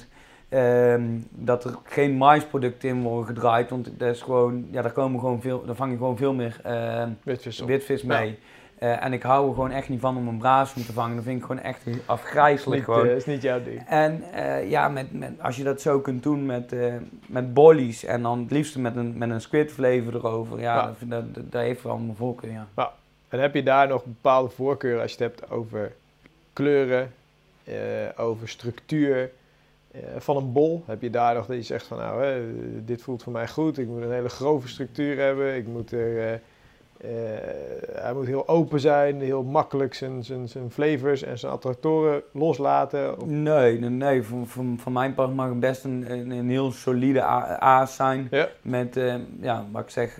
[0.00, 0.06] 30%.
[0.48, 5.20] Ehm, dat er geen maisproducten in worden gedraaid, want dat is gewoon, ja, daar, komen
[5.20, 8.38] gewoon veel, daar vang je gewoon veel meer uh, witvis, witvis mee.
[8.82, 11.16] Uh, en ik hou er gewoon echt niet van om een braasem te vangen.
[11.16, 12.86] Dat vind ik gewoon echt afgrijzelijk.
[12.86, 13.82] Dat uh, is niet jouw ding.
[13.86, 16.74] En uh, ja, met, met, als je dat zo kunt doen met,
[17.26, 20.60] met bollies en dan het liefst met een, met een squid flavor erover.
[20.60, 20.94] Ja, ja.
[21.06, 22.66] Dat, dat, dat, heeft wel mijn voorkeur, ja.
[22.76, 22.92] ja.
[23.28, 25.92] En heb je daar nog bepaalde voorkeuren als je het hebt over
[26.52, 27.12] kleuren,
[28.16, 29.30] over structuur?
[30.02, 32.42] Eh, van een bol heb je daar nog dat je zegt van nou, hè,
[32.84, 33.78] dit voelt voor mij goed.
[33.78, 35.56] Ik moet een hele grove structuur hebben.
[35.56, 36.40] Ik moet er,
[37.04, 37.10] uh,
[37.92, 43.14] hij moet heel open zijn, heel makkelijk zijn, zijn, zijn flavors en zijn attractoren loslaten.
[43.42, 44.22] Nee, nee, nee.
[44.22, 47.22] Van, van, van mijn part mag het best een, een, een heel solide
[47.60, 48.28] aas zijn.
[48.30, 48.48] Ja.
[48.62, 50.18] Met, uh, ja, wat ik zeg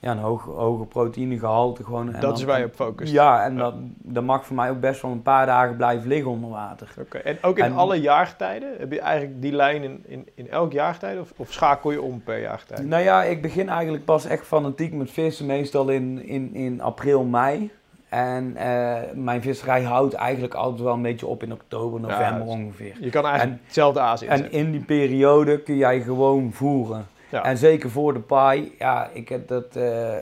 [0.00, 1.84] ja, een hoog, hoger proteïnegehalte.
[1.84, 3.12] Gewoon, en dat is waar je op focust.
[3.12, 6.30] Ja, en Dat, dat mag voor mij ook best wel een paar dagen blijven liggen
[6.30, 6.88] onder water.
[7.00, 8.68] Oké, en ook in alle jaartijden?
[8.78, 12.22] Heb je eigenlijk die lijn in, in, in elk jaartijd of, of schakel je om
[12.22, 12.86] per jaartijd?
[12.86, 17.24] Nou ja, ik begin eigenlijk pas echt fanatiek met vissen, meestal in, in, in april,
[17.24, 17.70] mei.
[18.08, 22.94] En uh, mijn visserij houdt eigenlijk altijd wel een beetje op in oktober, november ongeveer.
[23.00, 27.06] Je kan eigenlijk hetzelfde Azië En in die periode kun jij gewoon voeren.
[27.30, 30.14] En zeker voor de paai, ja, ik heb dat uh,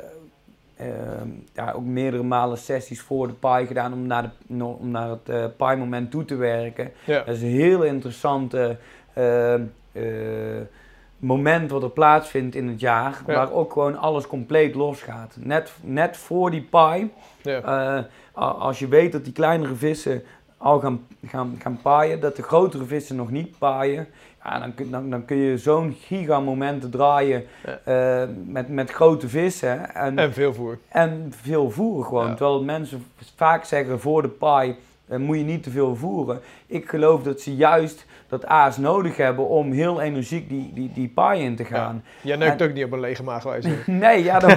[1.52, 5.28] ja, ook meerdere malen sessies voor de paai gedaan om naar, de, om naar het
[5.28, 6.92] uh, paai moment toe te werken.
[7.06, 8.76] Dat is een heel interessante
[9.12, 9.62] ehm,
[11.18, 15.36] moment wat er plaatsvindt in het jaar, waar ook gewoon alles compleet losgaat.
[15.38, 17.12] Net, net voor die paai,
[17.42, 18.06] ja.
[18.34, 20.22] als je weet dat die kleinere vissen
[20.56, 24.06] al gaan, gaan, gaan paaien, dat de grotere vissen nog niet paaien,
[24.44, 27.44] ja, dan, dan, dan kun je zo'n gigamomenten draaien
[27.88, 29.94] uh, met, met grote vissen.
[29.94, 30.78] En, en veel voer.
[30.88, 32.34] En veel voeren gewoon.
[32.34, 33.06] Terwijl mensen
[33.36, 34.76] vaak zeggen voor de paai
[35.08, 36.40] uh, moet je niet te veel voeren.
[36.66, 41.08] Ik geloof dat ze juist dat aas nodig hebben om heel energiek die, die, die
[41.08, 42.02] paai in te gaan.
[42.04, 42.28] Ja.
[42.28, 43.68] Jij neukt ook niet op een lege maag wijze.
[43.86, 44.48] nee, ja, dan,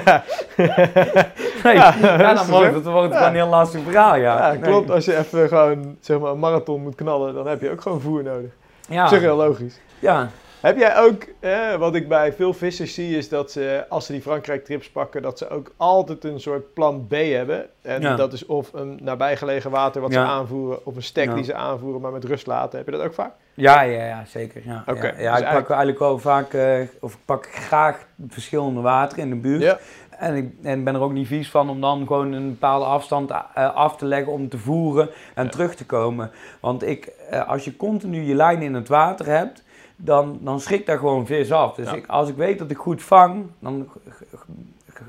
[1.64, 4.16] nee, ja, dan wordt het, wordt gewoon een heel lastig verhaal.
[4.16, 4.92] Ja, ja klopt.
[4.92, 8.02] Als je even gewoon zeg maar, een marathon moet knallen, dan heb je ook gewoon
[8.02, 8.52] voer nodig.
[8.88, 9.04] Ja.
[9.04, 9.80] Dat is heel logisch.
[10.00, 10.30] Ja.
[10.60, 14.12] Heb jij ook, eh, wat ik bij veel vissers zie, is dat ze, als ze
[14.12, 17.66] die Frankrijk-trips pakken, dat ze ook altijd een soort plan B hebben.
[17.82, 21.54] En dat is of een nabijgelegen water wat ze aanvoeren, of een stek die ze
[21.54, 22.78] aanvoeren, maar met rust laten.
[22.78, 23.32] Heb je dat ook vaak?
[23.54, 24.62] Ja, ja, ja zeker.
[24.66, 25.14] Ja, ja.
[25.18, 29.30] ja dus ik pak eigenlijk wel vaak, uh, of ik pak graag verschillende wateren in
[29.30, 29.80] de buurt.
[30.18, 33.32] En ik en ben er ook niet vies van om dan gewoon een bepaalde afstand
[33.32, 36.32] uh, af te leggen om te voeren en terug te komen.
[36.60, 39.64] Want ik, uh, als je continu je lijn in het water hebt,
[39.96, 41.76] dan, dan schrikt daar gewoon vis af.
[41.76, 43.88] Dus ik, als ik weet dat ik goed vang, dan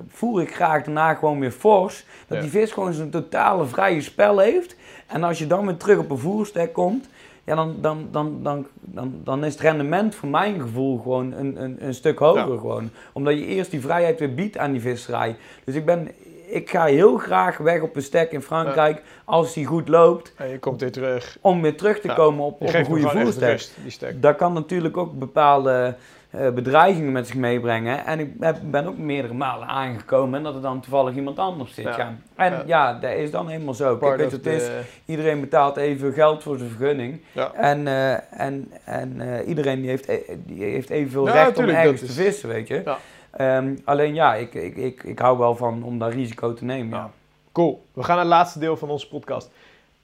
[0.09, 2.05] voer ik graag daarna gewoon weer fors.
[2.27, 4.77] Dat die vis gewoon zijn totale vrije spel heeft.
[5.07, 7.09] En als je dan weer terug op een voerstek komt,
[7.49, 11.63] ja, dan, dan, dan, dan, dan, dan is het rendement voor mijn gevoel gewoon een,
[11.63, 12.59] een, een stuk hoger.
[12.59, 12.91] Gewoon.
[13.13, 15.37] Omdat je eerst die vrijheid weer biedt aan die visserij.
[15.65, 16.09] Dus ik, ben,
[16.47, 20.33] ik ga heel graag weg op een stek in Frankrijk als die goed loopt.
[20.37, 21.39] En je komt weer terug.
[21.41, 24.23] Om weer terug te komen op, op een goede voerstek.
[24.23, 25.95] Dat kan natuurlijk ook bepaalde
[26.31, 28.05] bedreigingen met zich meebrengen.
[28.07, 31.75] En ik heb, ben ook meerdere malen aangekomen en dat er dan toevallig iemand anders
[31.75, 31.85] zit.
[31.85, 32.15] Ja.
[32.37, 32.93] En ja.
[32.93, 33.97] dat is dan helemaal zo.
[33.97, 34.69] Kijk, weet het is,
[35.05, 37.21] iedereen betaalt even geld voor zijn vergunning.
[37.55, 42.13] En, uh, en, en uh, iedereen die heeft, die heeft evenveel recht om ergens te
[42.13, 42.97] vissen, weet je.
[43.41, 46.99] Um, alleen ja, ik, ik, ik, ik hou wel van om daar risico te nemen.
[46.99, 47.11] Ja.
[47.53, 47.85] Cool.
[47.93, 49.51] We gaan naar het laatste deel van onze podcast.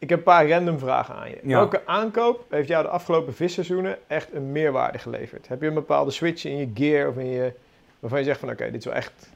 [0.05, 1.39] Ik heb een paar random vragen aan je.
[1.43, 5.49] Welke aankoop heeft jou de afgelopen visseizoenen echt een meerwaarde geleverd?
[5.49, 7.53] Heb je een bepaalde switch in je gear of in je,
[7.99, 9.29] waarvan je zegt van oké, dit is wel echt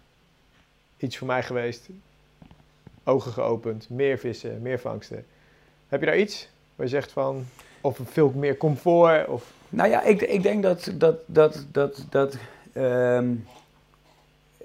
[0.97, 1.89] iets voor mij geweest.
[3.05, 5.27] Ogen geopend, meer vissen, meer vangsten.
[5.89, 7.47] Heb je daar iets waar je zegt van,
[7.81, 9.27] of veel meer comfort?
[9.29, 9.53] Of...
[9.69, 12.37] Nou ja, ik, ik denk dat, dat, dat, dat, dat
[12.75, 13.47] um,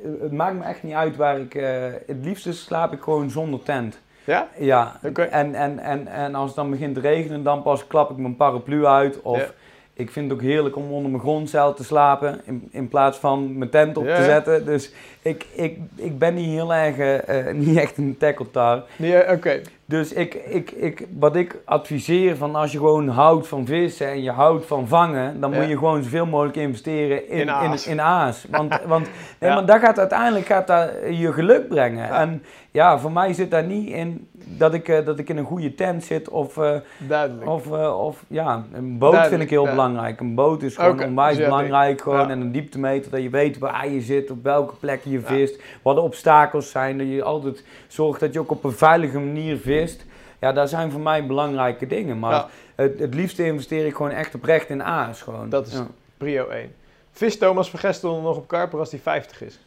[0.02, 3.64] het maakt me echt niet uit waar ik, uh, het liefste slaap ik gewoon zonder
[3.64, 4.00] tent.
[4.24, 4.48] Ja?
[4.58, 5.00] Ja.
[5.30, 8.36] En, en, en, en als het dan begint te regenen, dan pas klap ik mijn
[8.36, 9.22] paraplu uit.
[9.22, 9.54] Of
[9.94, 12.42] ik vind het ook heerlijk om onder mijn grondzeil te slapen.
[12.46, 14.66] In, in plaats van mijn tent op te zetten.
[14.66, 14.94] Dus
[15.24, 16.98] ik, ik, ik ben niet heel erg,
[17.30, 19.62] uh, niet echt een tackle Nee, oké.
[19.86, 24.24] Dus ik, ik, ik, wat ik adviseer van als je gewoon houdt van vissen en
[24.24, 27.88] je houdt van vangen, dan moet je gewoon zoveel mogelijk investeren in, in, aas.
[27.88, 28.46] In, aas.
[28.50, 29.10] Want, want,
[29.40, 29.62] nee, ja.
[29.62, 32.10] dat gaat uiteindelijk gaat dat je geluk brengen.
[32.10, 34.28] En ja, voor mij zit daar niet in
[34.58, 37.50] dat ik, uh, dat ik in een goede tent zit of, uh, Duidelijk.
[37.50, 40.20] of, uh, of ja, een boot vind ik heel belangrijk.
[40.20, 41.08] Een boot is gewoon okay.
[41.08, 44.76] onwijs dus belangrijk gewoon en een dieptemeter dat je weet waar je zit, op welke
[44.76, 48.64] plek je vist, wat de obstakels zijn, dat je altijd zorgt dat je ook op
[48.64, 50.06] een veilige manier vist.
[50.40, 52.20] Ja, dat zijn voor mij belangrijke dingen.
[52.20, 52.46] Maar
[52.76, 55.50] het, het liefste investeer ik gewoon echt oprecht in A's gewoon.
[55.50, 55.82] Dat is
[56.18, 56.74] prio 1.
[57.12, 59.60] Vis Thomas Vergestel nog op Karper als hij 50 is?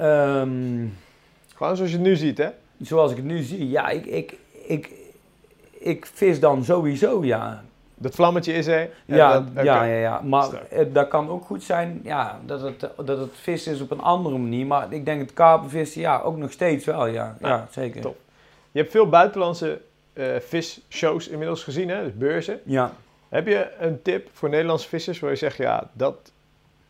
[0.00, 0.96] Um,
[1.54, 2.48] gewoon zoals je het nu ziet, hè?
[2.80, 4.36] Zoals ik het nu zie, ja, ik, ik,
[4.66, 4.90] ik,
[5.78, 7.64] ik vis dan sowieso, ja.
[8.02, 8.90] Dat vlammetje is er?
[9.04, 10.48] Ja, dat, ja, ja, ja, maar
[10.92, 14.38] dat kan ook goed zijn ja, dat, het, dat het vissen is op een andere
[14.38, 14.66] manier.
[14.66, 17.36] Maar ik denk het karpenvissen, ja, ook nog steeds wel, ja.
[17.40, 18.00] Ja, zeker.
[18.00, 18.16] Top.
[18.70, 19.80] Je hebt veel buitenlandse
[20.12, 22.02] uh, visshows inmiddels gezien, hè?
[22.02, 22.60] dus beurzen.
[22.64, 22.92] Ja.
[23.28, 26.32] Heb je een tip voor Nederlandse vissers waar je zegt, ja, dat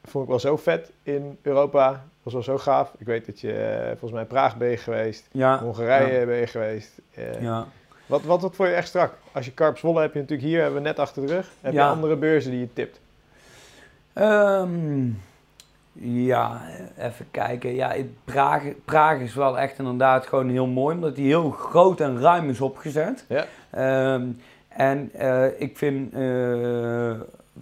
[0.05, 2.93] vond ik wel zo vet in Europa, was wel zo gaaf.
[2.99, 5.59] Ik weet dat je uh, volgens mij Praag ben je geweest, ja.
[5.59, 6.27] Hongarije ja.
[6.27, 6.93] ben je geweest.
[7.19, 7.67] Uh, ja.
[8.11, 9.13] Wat, wat, wat vond je echt strak?
[9.33, 11.51] Als je Karp Zwolle heb je natuurlijk hier, hebben we net achter de rug.
[11.61, 13.01] Heb je andere beurzen die je tipt?
[14.15, 15.21] Um,
[15.93, 16.63] ja,
[16.99, 17.75] even kijken.
[17.75, 22.21] Ja, Praag, Praag is wel echt inderdaad gewoon heel mooi, omdat die heel groot en
[22.21, 23.25] ruim is opgezet.
[23.29, 23.47] Ja.
[24.15, 27.13] Um, en uh, ik vind uh,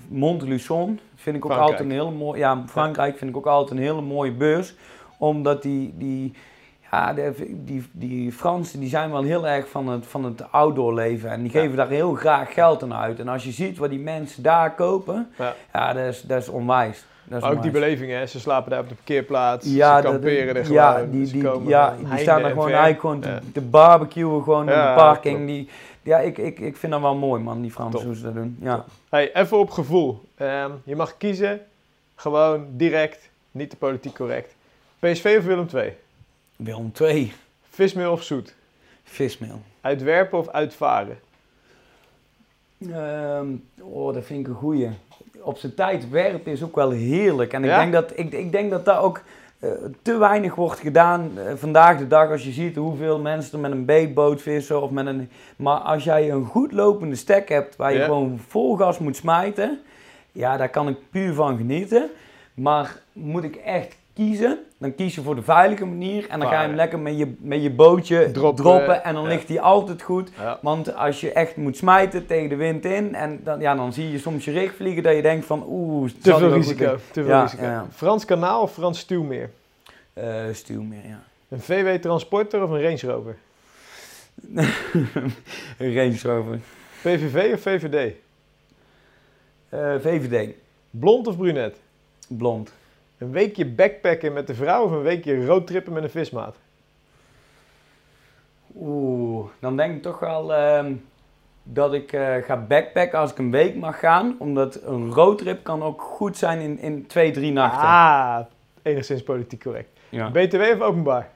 [0.08, 1.60] Montluçon vind ik ook Frankrijk.
[1.60, 2.38] altijd een hele mooie.
[2.38, 4.74] Ja, Frankrijk vind ik ook altijd een hele mooie beurs,
[5.18, 6.34] omdat die, die
[6.90, 7.32] ja, de,
[7.64, 11.30] die, die Fransen die zijn wel heel erg van het, van het outdoor leven.
[11.30, 13.20] En die geven daar heel graag geld aan uit.
[13.20, 16.48] En als je ziet wat die mensen daar kopen, ja, ja dat, is, dat is
[16.48, 17.04] onwijs.
[17.24, 17.72] Dat is ook onwijs.
[17.72, 18.26] die beleving, hè?
[18.26, 21.42] Ze slapen daar op de parkeerplaats, Ja, ze kamperen er ja, gewoon, die, ze die,
[21.42, 23.38] komen ja, die staan er gewoon eigenlijk gewoon Ja.
[23.38, 25.46] te, te barbecuen gewoon in Ja, de parking.
[25.46, 25.68] Die,
[26.02, 28.56] ja, ik, ik, ik vind dat wel mooi man, die Fransen hoe ze dat doen.
[28.60, 28.84] Ja.
[29.08, 30.20] Hey, even op gevoel.
[30.36, 31.60] Ehm, je mag kiezen,
[32.14, 34.54] gewoon direct, niet te politiek correct.
[34.98, 35.92] PSV of Willem II?
[36.58, 37.32] Willem 2,
[37.70, 38.54] Vismeel of zoet?
[39.04, 39.60] vismeel.
[39.80, 41.18] Uitwerpen of uitvaren?
[42.92, 43.46] Ehm,
[43.80, 44.88] oh, dat vind ik een goeie.
[45.40, 47.52] Op zijn tijd werpen is ook wel heerlijk.
[47.52, 47.78] En ik, Ja?
[47.78, 49.22] denk, dat, ik, ik denk dat dat ook
[49.58, 49.70] eh,
[50.02, 52.30] te weinig wordt gedaan eh, vandaag de dag.
[52.30, 54.82] Als je ziet hoeveel mensen er met een beetboot vissen.
[54.82, 58.04] Of met een, maar als jij een goed lopende stek hebt waar je Ja.
[58.04, 59.80] gewoon vol gas moet smijten.
[60.32, 62.10] Ja, daar kan ik puur van genieten.
[62.54, 66.28] Maar moet ik echt kiezen, dan kies je voor de veilige manier.
[66.28, 69.04] En dan ga je hem lekker met je, met je bootje Droppen, droppen.
[69.04, 69.28] En dan ja.
[69.28, 70.30] ligt hij altijd goed.
[70.36, 70.58] Ja.
[70.62, 74.10] Want als je echt moet smijten tegen de wind in, en dan, ja, dan zie
[74.10, 76.96] je soms je richt vliegen dat je denkt van oeh, Te veel risico.
[77.10, 77.86] Te veel risico.
[77.92, 79.50] Frans Kanaal of Frans Stuwmeer?
[80.12, 81.22] Eh, stuw meer, ja.
[81.48, 83.36] Een VW Transporter of een Range Rover?
[85.78, 86.60] Een Range Rover.
[87.02, 88.14] PVV of VVD?
[89.68, 90.54] Eh, VVD,
[90.90, 91.76] Blond of brunet?
[92.28, 92.72] blond.
[93.18, 96.56] Een weekje backpacken met de vrouw of een weekje roadtrippen met een vismaat?
[98.74, 100.94] Oeh, dan denk ik toch wel ehm,
[101.62, 104.36] dat ik eh, ga backpacken als ik een week mag gaan.
[104.38, 107.88] Omdat een roadtrip kan ook goed zijn in, in twee, drie nachten.
[107.88, 108.40] Ah,
[108.82, 109.88] enigszins politiek correct.
[110.08, 110.30] Ja.
[110.30, 111.30] BTW of openbaar?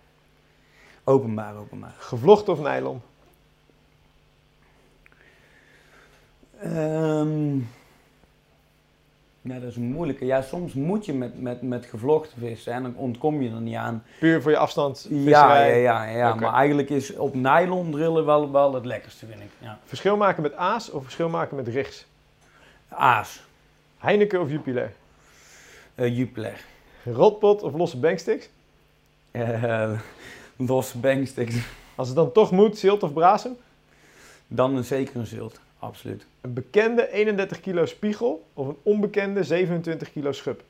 [1.04, 1.94] Openbaar, openbaar.
[1.98, 3.00] Gevlochten of nylon?
[6.60, 7.58] Ehm,
[9.42, 10.24] ja, dat is een moeilijke.
[10.24, 13.74] Ja, soms moet je met, met, met gevlochten vissen en dan ontkom je er niet
[13.76, 14.04] aan.
[14.18, 15.06] Puur voor je afstand.
[15.10, 16.34] Ja, ja, ja, ja.
[16.34, 19.50] Maar eigenlijk is op nylon drillen wel, wel het lekkerste, vind ik.
[19.58, 19.78] Ja.
[19.84, 22.06] Verschil maken met aas of verschil maken met rigs?
[22.88, 23.42] Aas,
[23.98, 24.92] Heineken of Jupiler?
[25.94, 26.64] eh Jupiler,
[27.04, 28.48] Rotpot of losse banksticks?
[29.30, 29.90] eh
[30.56, 31.54] losse banksticks,
[31.94, 33.56] Als het dan toch moet, zilt of brazen?
[34.46, 36.26] dan een zeker een zult, absoluut.
[36.40, 40.62] Een bekende 31 kilo spiegel of een onbekende 27 kilo schub?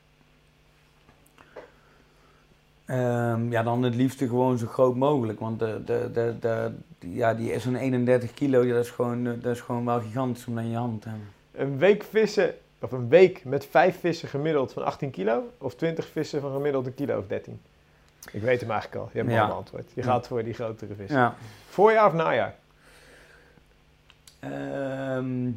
[2.84, 7.34] Ehm, ja, dan het liefste gewoon zo groot mogelijk, want de, de, de, de, ja,
[7.34, 10.47] die is zo'n 31 kilo, ja, dat, is gewoon, eh, dat is gewoon wel gigantisch
[10.47, 11.26] om dat in je hand te hebben.
[11.52, 15.43] Een week vissen, of een week met 5 vissen gemiddeld van 18 kilo?
[15.59, 17.60] Of 20 vissen van gemiddeld een kilo of 13?
[18.32, 19.09] Ik weet hem eigenlijk al.
[19.12, 19.43] Je hebt Ja.
[19.43, 19.90] al een antwoord.
[19.94, 21.18] Je gaat voor die grotere vissen.
[21.18, 21.34] Ja.
[21.68, 22.55] Voorjaar of najaar?
[24.43, 25.51] Ehm,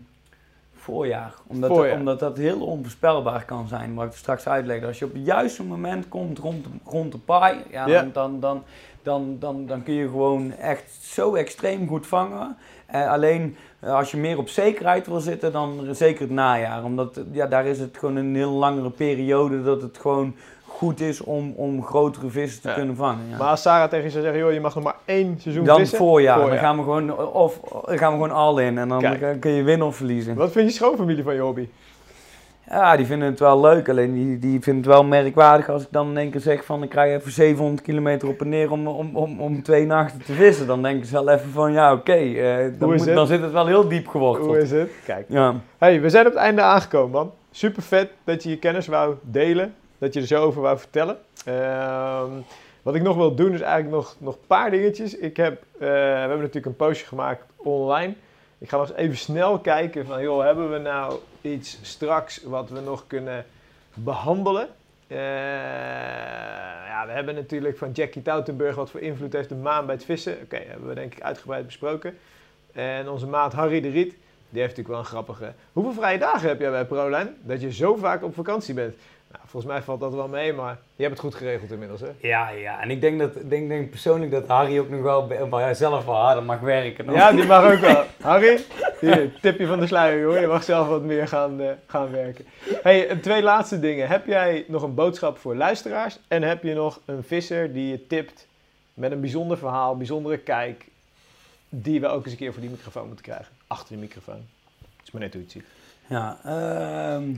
[0.74, 1.34] voorjaar.
[1.48, 1.98] Omdat, Voorjaar.
[1.98, 4.84] omdat dat heel onvoorspelbaar kan zijn, wat ik straks uitleg.
[4.84, 7.86] Als je op het juiste moment komt rond de, rond de paai, ja.
[7.86, 8.64] Dan, dan, dan,
[9.04, 12.58] dan, dan, dan kun je gewoon echt zo extreem goed vangen.
[12.86, 16.84] Eh, alleen eh, als je meer op zekerheid wil zitten, dan zeker het najaar.
[16.84, 20.36] Omdat ja, daar is het gewoon een heel langere periode dat het gewoon
[20.68, 23.30] goed is om, om grotere vissen te kunnen vangen.
[23.30, 23.38] Ja.
[23.38, 25.78] Maar als Sarah tegen je zou zeggen, joh, je mag nog maar één seizoen dan
[25.78, 25.98] vissen.
[25.98, 26.40] Voorjaar.
[26.40, 26.56] voorjaar.
[26.56, 29.04] Dan gaan we gewoon, of, dan gaan we gewoon al in en dan
[29.40, 30.36] kun je winnen of verliezen.
[30.36, 31.68] Wat vind je schoonfamilie van je hobby?
[32.70, 33.90] Ja, die vinden het wel leuk.
[33.90, 36.84] Alleen die, die vinden het wel merkwaardig als ik dan in één keer zeg van
[36.84, 40.34] ik krijg even 700 kilometer op en neer om, om, om, om twee nachten te
[40.34, 40.68] vissen.
[40.68, 43.66] Dan denken ze wel even van ja oké, okay, uh, dan, dan, zit het wel
[43.66, 44.48] heel diep geworteld.
[44.48, 44.92] Hoe is het?
[45.06, 45.26] Kijk.
[45.30, 45.56] Ja.
[45.78, 47.32] Hey, we zijn op het einde aangekomen man.
[47.52, 49.74] Super vet dat je je kennis wou delen.
[50.06, 51.18] Dat je er zo over wou vertellen.
[51.48, 52.24] Uh,
[52.82, 55.18] wat ik nog wil doen is eigenlijk nog, een paar dingetjes.
[55.18, 58.14] Ik heb, uh, we hebben natuurlijk een postje gemaakt online.
[58.58, 62.70] Ik ga nog eens even snel kijken van, joh, hebben we nou iets straks wat
[62.70, 63.46] we nog kunnen
[63.94, 64.68] behandelen?
[65.08, 65.18] Uh,
[66.88, 70.06] ja, we hebben natuurlijk van Jackie Tautenburg wat voor invloed heeft de maan bij het
[70.06, 70.38] vissen.
[70.44, 72.18] Oké, hebben we denk ik uitgebreid besproken.
[72.74, 74.16] En onze maat Harry de Riet,
[74.50, 75.54] die heeft natuurlijk wel een grappige...
[75.74, 78.96] Hoeveel vrije dagen heb jij bij ProLine dat je zo vaak op vakantie bent?
[79.36, 82.08] Nou, volgens mij valt dat wel mee, maar je hebt het goed geregeld inmiddels, hè?
[82.20, 82.82] Ja, ja.
[82.82, 86.16] En ik denk, dat, denk, denk persoonlijk dat Harry ook nog wel bij zelf wel
[86.16, 87.12] harder mag werken.
[87.12, 88.04] Ja, die mag ook wel.
[88.22, 88.66] Harry,
[89.00, 90.40] hier, tipje van de sluier, hoor.
[90.40, 92.46] Je mag zelf wat meer gaan, uh, gaan werken.
[92.82, 94.08] hey, twee laatste dingen.
[94.08, 96.20] Heb jij nog een boodschap voor luisteraars?
[96.28, 98.48] En heb je nog een visser die je tipt
[98.94, 100.86] met een bijzonder verhaal, bijzondere kijk,
[101.70, 103.54] die we ook eens een keer voor die microfoon moeten krijgen?
[103.68, 104.46] Achter de microfoon.
[104.80, 105.66] Dat is maar net hoe je het ziet.
[106.08, 107.36] Ja, ehm...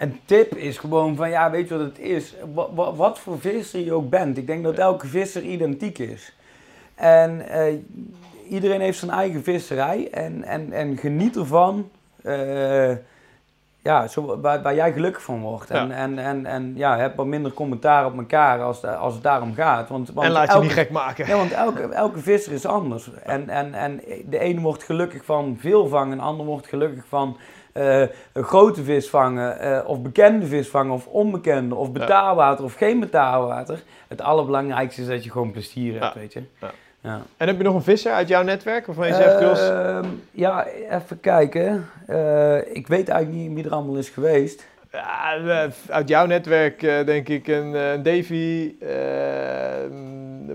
[0.00, 2.34] Een tip is gewoon van, ja, weet je wat het is?
[2.54, 4.36] Wat, wat voor visser je ook bent.
[4.36, 6.34] Ik denk dat elke visser identiek is.
[6.94, 7.74] En uh,
[8.48, 10.08] iedereen heeft zijn eigen visserij.
[10.10, 11.90] En, en, en geniet ervan
[12.22, 12.90] uh,
[13.82, 15.70] ja, zo, waar, waar, jij gelukkig van wordt.
[15.70, 19.54] En, en, en, en ja, heb wat minder commentaar op elkaar als, als het daarom
[19.54, 19.88] gaat.
[19.88, 21.26] Want, want en laat je niet gek maken.
[21.26, 23.10] Ja, want elke, elke visser is anders.
[23.14, 27.36] En, en, en de ene wordt gelukkig van veel vangen, de ander wordt gelukkig van
[27.80, 28.00] uh,
[28.32, 33.00] een grote vis vangen, uh, of bekende vis vangen, of onbekende, of betaalwater of geen
[33.00, 33.82] betaalwater.
[34.08, 36.42] Het allerbelangrijkste is dat je gewoon plezier hebt, weet je.
[36.60, 36.70] Ja.
[37.02, 37.22] Ja.
[37.36, 38.88] En heb je nog een visser uit jouw netwerk?
[38.88, 39.98] Of je zegt, uh,
[40.30, 41.88] ja, even kijken.
[42.08, 44.66] Uh, ik weet eigenlijk niet wie er allemaal is geweest.
[44.92, 48.74] Ja, uit jouw netwerk denk ik een, een Davy.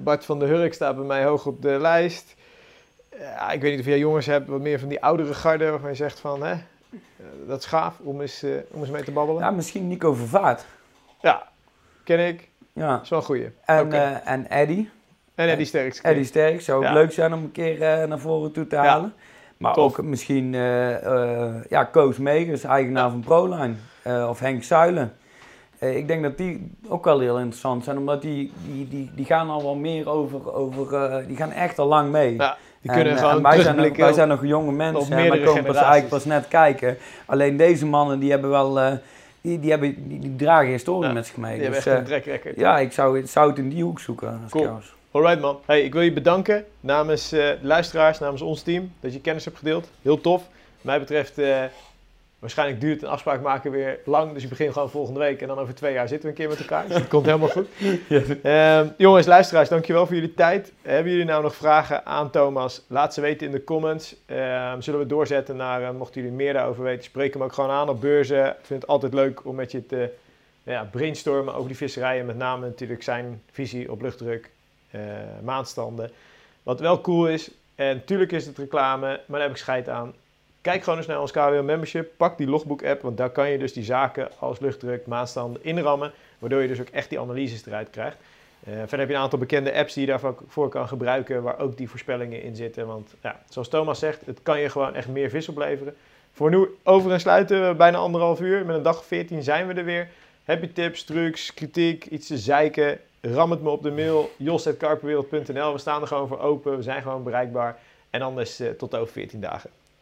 [0.04, 2.36] Bart van der Hurk staat bij mij hoog op de lijst.
[3.54, 5.96] ik weet niet of jij jongens hebt, wat meer van die oudere garde, waarvan je
[5.96, 6.44] zegt van...
[6.44, 6.58] Hè, eh,
[7.48, 9.42] dat is gaaf om eens, uh, om eens mee te babbelen.
[9.42, 10.66] Ja, misschien Nico Vervaart.
[11.22, 11.48] Ja,
[12.04, 12.50] ken ik.
[12.74, 12.92] Ja.
[12.92, 13.50] Dat is wel een goeie.
[13.66, 14.12] En, okay.
[14.12, 14.90] uh, en Eddie.
[15.36, 16.02] En Eddie Sterks.
[16.02, 19.14] Eddie Sterks zou ook leuk zijn om een keer naar voren toe te halen.
[19.16, 19.24] Ja.
[19.58, 19.98] Maar Tof.
[20.00, 20.52] ook misschien
[21.70, 23.10] ja, Koos Megers, eigenaar ja.
[23.10, 23.76] van ProLine.
[24.30, 25.14] of Henk Zuilen.
[25.80, 29.50] ik denk dat die ook wel heel interessant zijn, omdat die, die, die, die gaan
[29.50, 32.36] al wel meer over, over die gaan echt al lang mee.
[32.36, 32.58] Ja.
[32.86, 35.64] Die kunnen en, gewoon wij, zijn nog, wij zijn nog jonge mensen en wij komen
[35.64, 36.98] pas eigenlijk pas net kijken.
[37.26, 38.80] Alleen deze mannen die hebben wel...
[38.80, 38.92] Uh,
[39.42, 41.60] die, die, hebben, die, die dragen historie ja, met zich mee.
[41.60, 44.40] Die dus, hebben echt een uh, Ja, ik zou, zou het in die hoek zoeken.
[44.44, 44.80] Als cool.
[45.12, 45.60] Alright man.
[45.66, 49.46] Hey, ik wil je bedanken namens uh, de luisteraars, namens ons team, dat je kennis
[49.46, 49.90] hebt gedeeld.
[50.02, 50.42] Heel tof.
[50.42, 51.38] Wat mij betreft
[52.40, 54.34] Waarschijnlijk duurt een afspraak maken weer lang.
[54.34, 55.42] Dus je begint gewoon volgende week.
[55.42, 56.88] En dan over twee jaar zitten we een keer met elkaar.
[56.88, 57.68] Dus dat komt helemaal goed.
[58.44, 60.74] Uh, jongens, luisteraars, dankjewel voor jullie tijd.
[60.82, 62.82] Hebben jullie nou nog vragen aan Thomas?
[62.88, 64.16] Laat ze weten in de comments.
[64.26, 67.70] Uh, zullen we doorzetten naar, uh, mochten jullie meer daarover weten, spreek hem ook gewoon
[67.70, 68.46] aan op beurzen.
[68.46, 70.10] Ik vind het altijd leuk om met je te
[70.64, 72.26] ja, brainstormen over die visserijen.
[72.26, 74.50] Met name natuurlijk zijn visie op luchtdruk,
[74.92, 75.02] eh,
[75.44, 76.12] maandstanden.
[76.64, 80.14] Wat wel cool is, en natuurlijk is het reclame, maar daar heb ik scheid aan.
[80.66, 82.12] Kijk gewoon eens naar ons KWO Membership.
[82.18, 86.12] Pak die logbook app, want daar kan je dus die zaken als luchtdruk, maatstanden inrammen.
[86.40, 88.18] Waardoor je dus ook echt die analyses eruit krijgt.
[88.68, 91.78] Uh, verder heb je een aantal bekende apps die je daarvoor kan gebruiken, waar ook
[91.78, 92.88] die voorspellingen in zitten.
[92.88, 95.96] Want ja, zoals Thomas zegt, het kan je gewoon echt meer vis opleveren.
[96.34, 98.66] Voor nu over en sluiten, bijna anderhalf uur.
[98.66, 100.08] Met een dag 14 zijn we er weer.
[100.44, 103.00] Heb je tips, trucs, kritiek, iets te zeiken?
[103.22, 105.74] Ram het me op de mail, jos.karperwereld.nl.
[105.74, 107.80] We staan er gewoon voor open, we zijn gewoon bereikbaar.
[108.10, 109.70] En anders uh, tot over 14 dagen.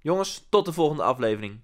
[0.00, 1.60] Jongens, tot de volgende aflevering.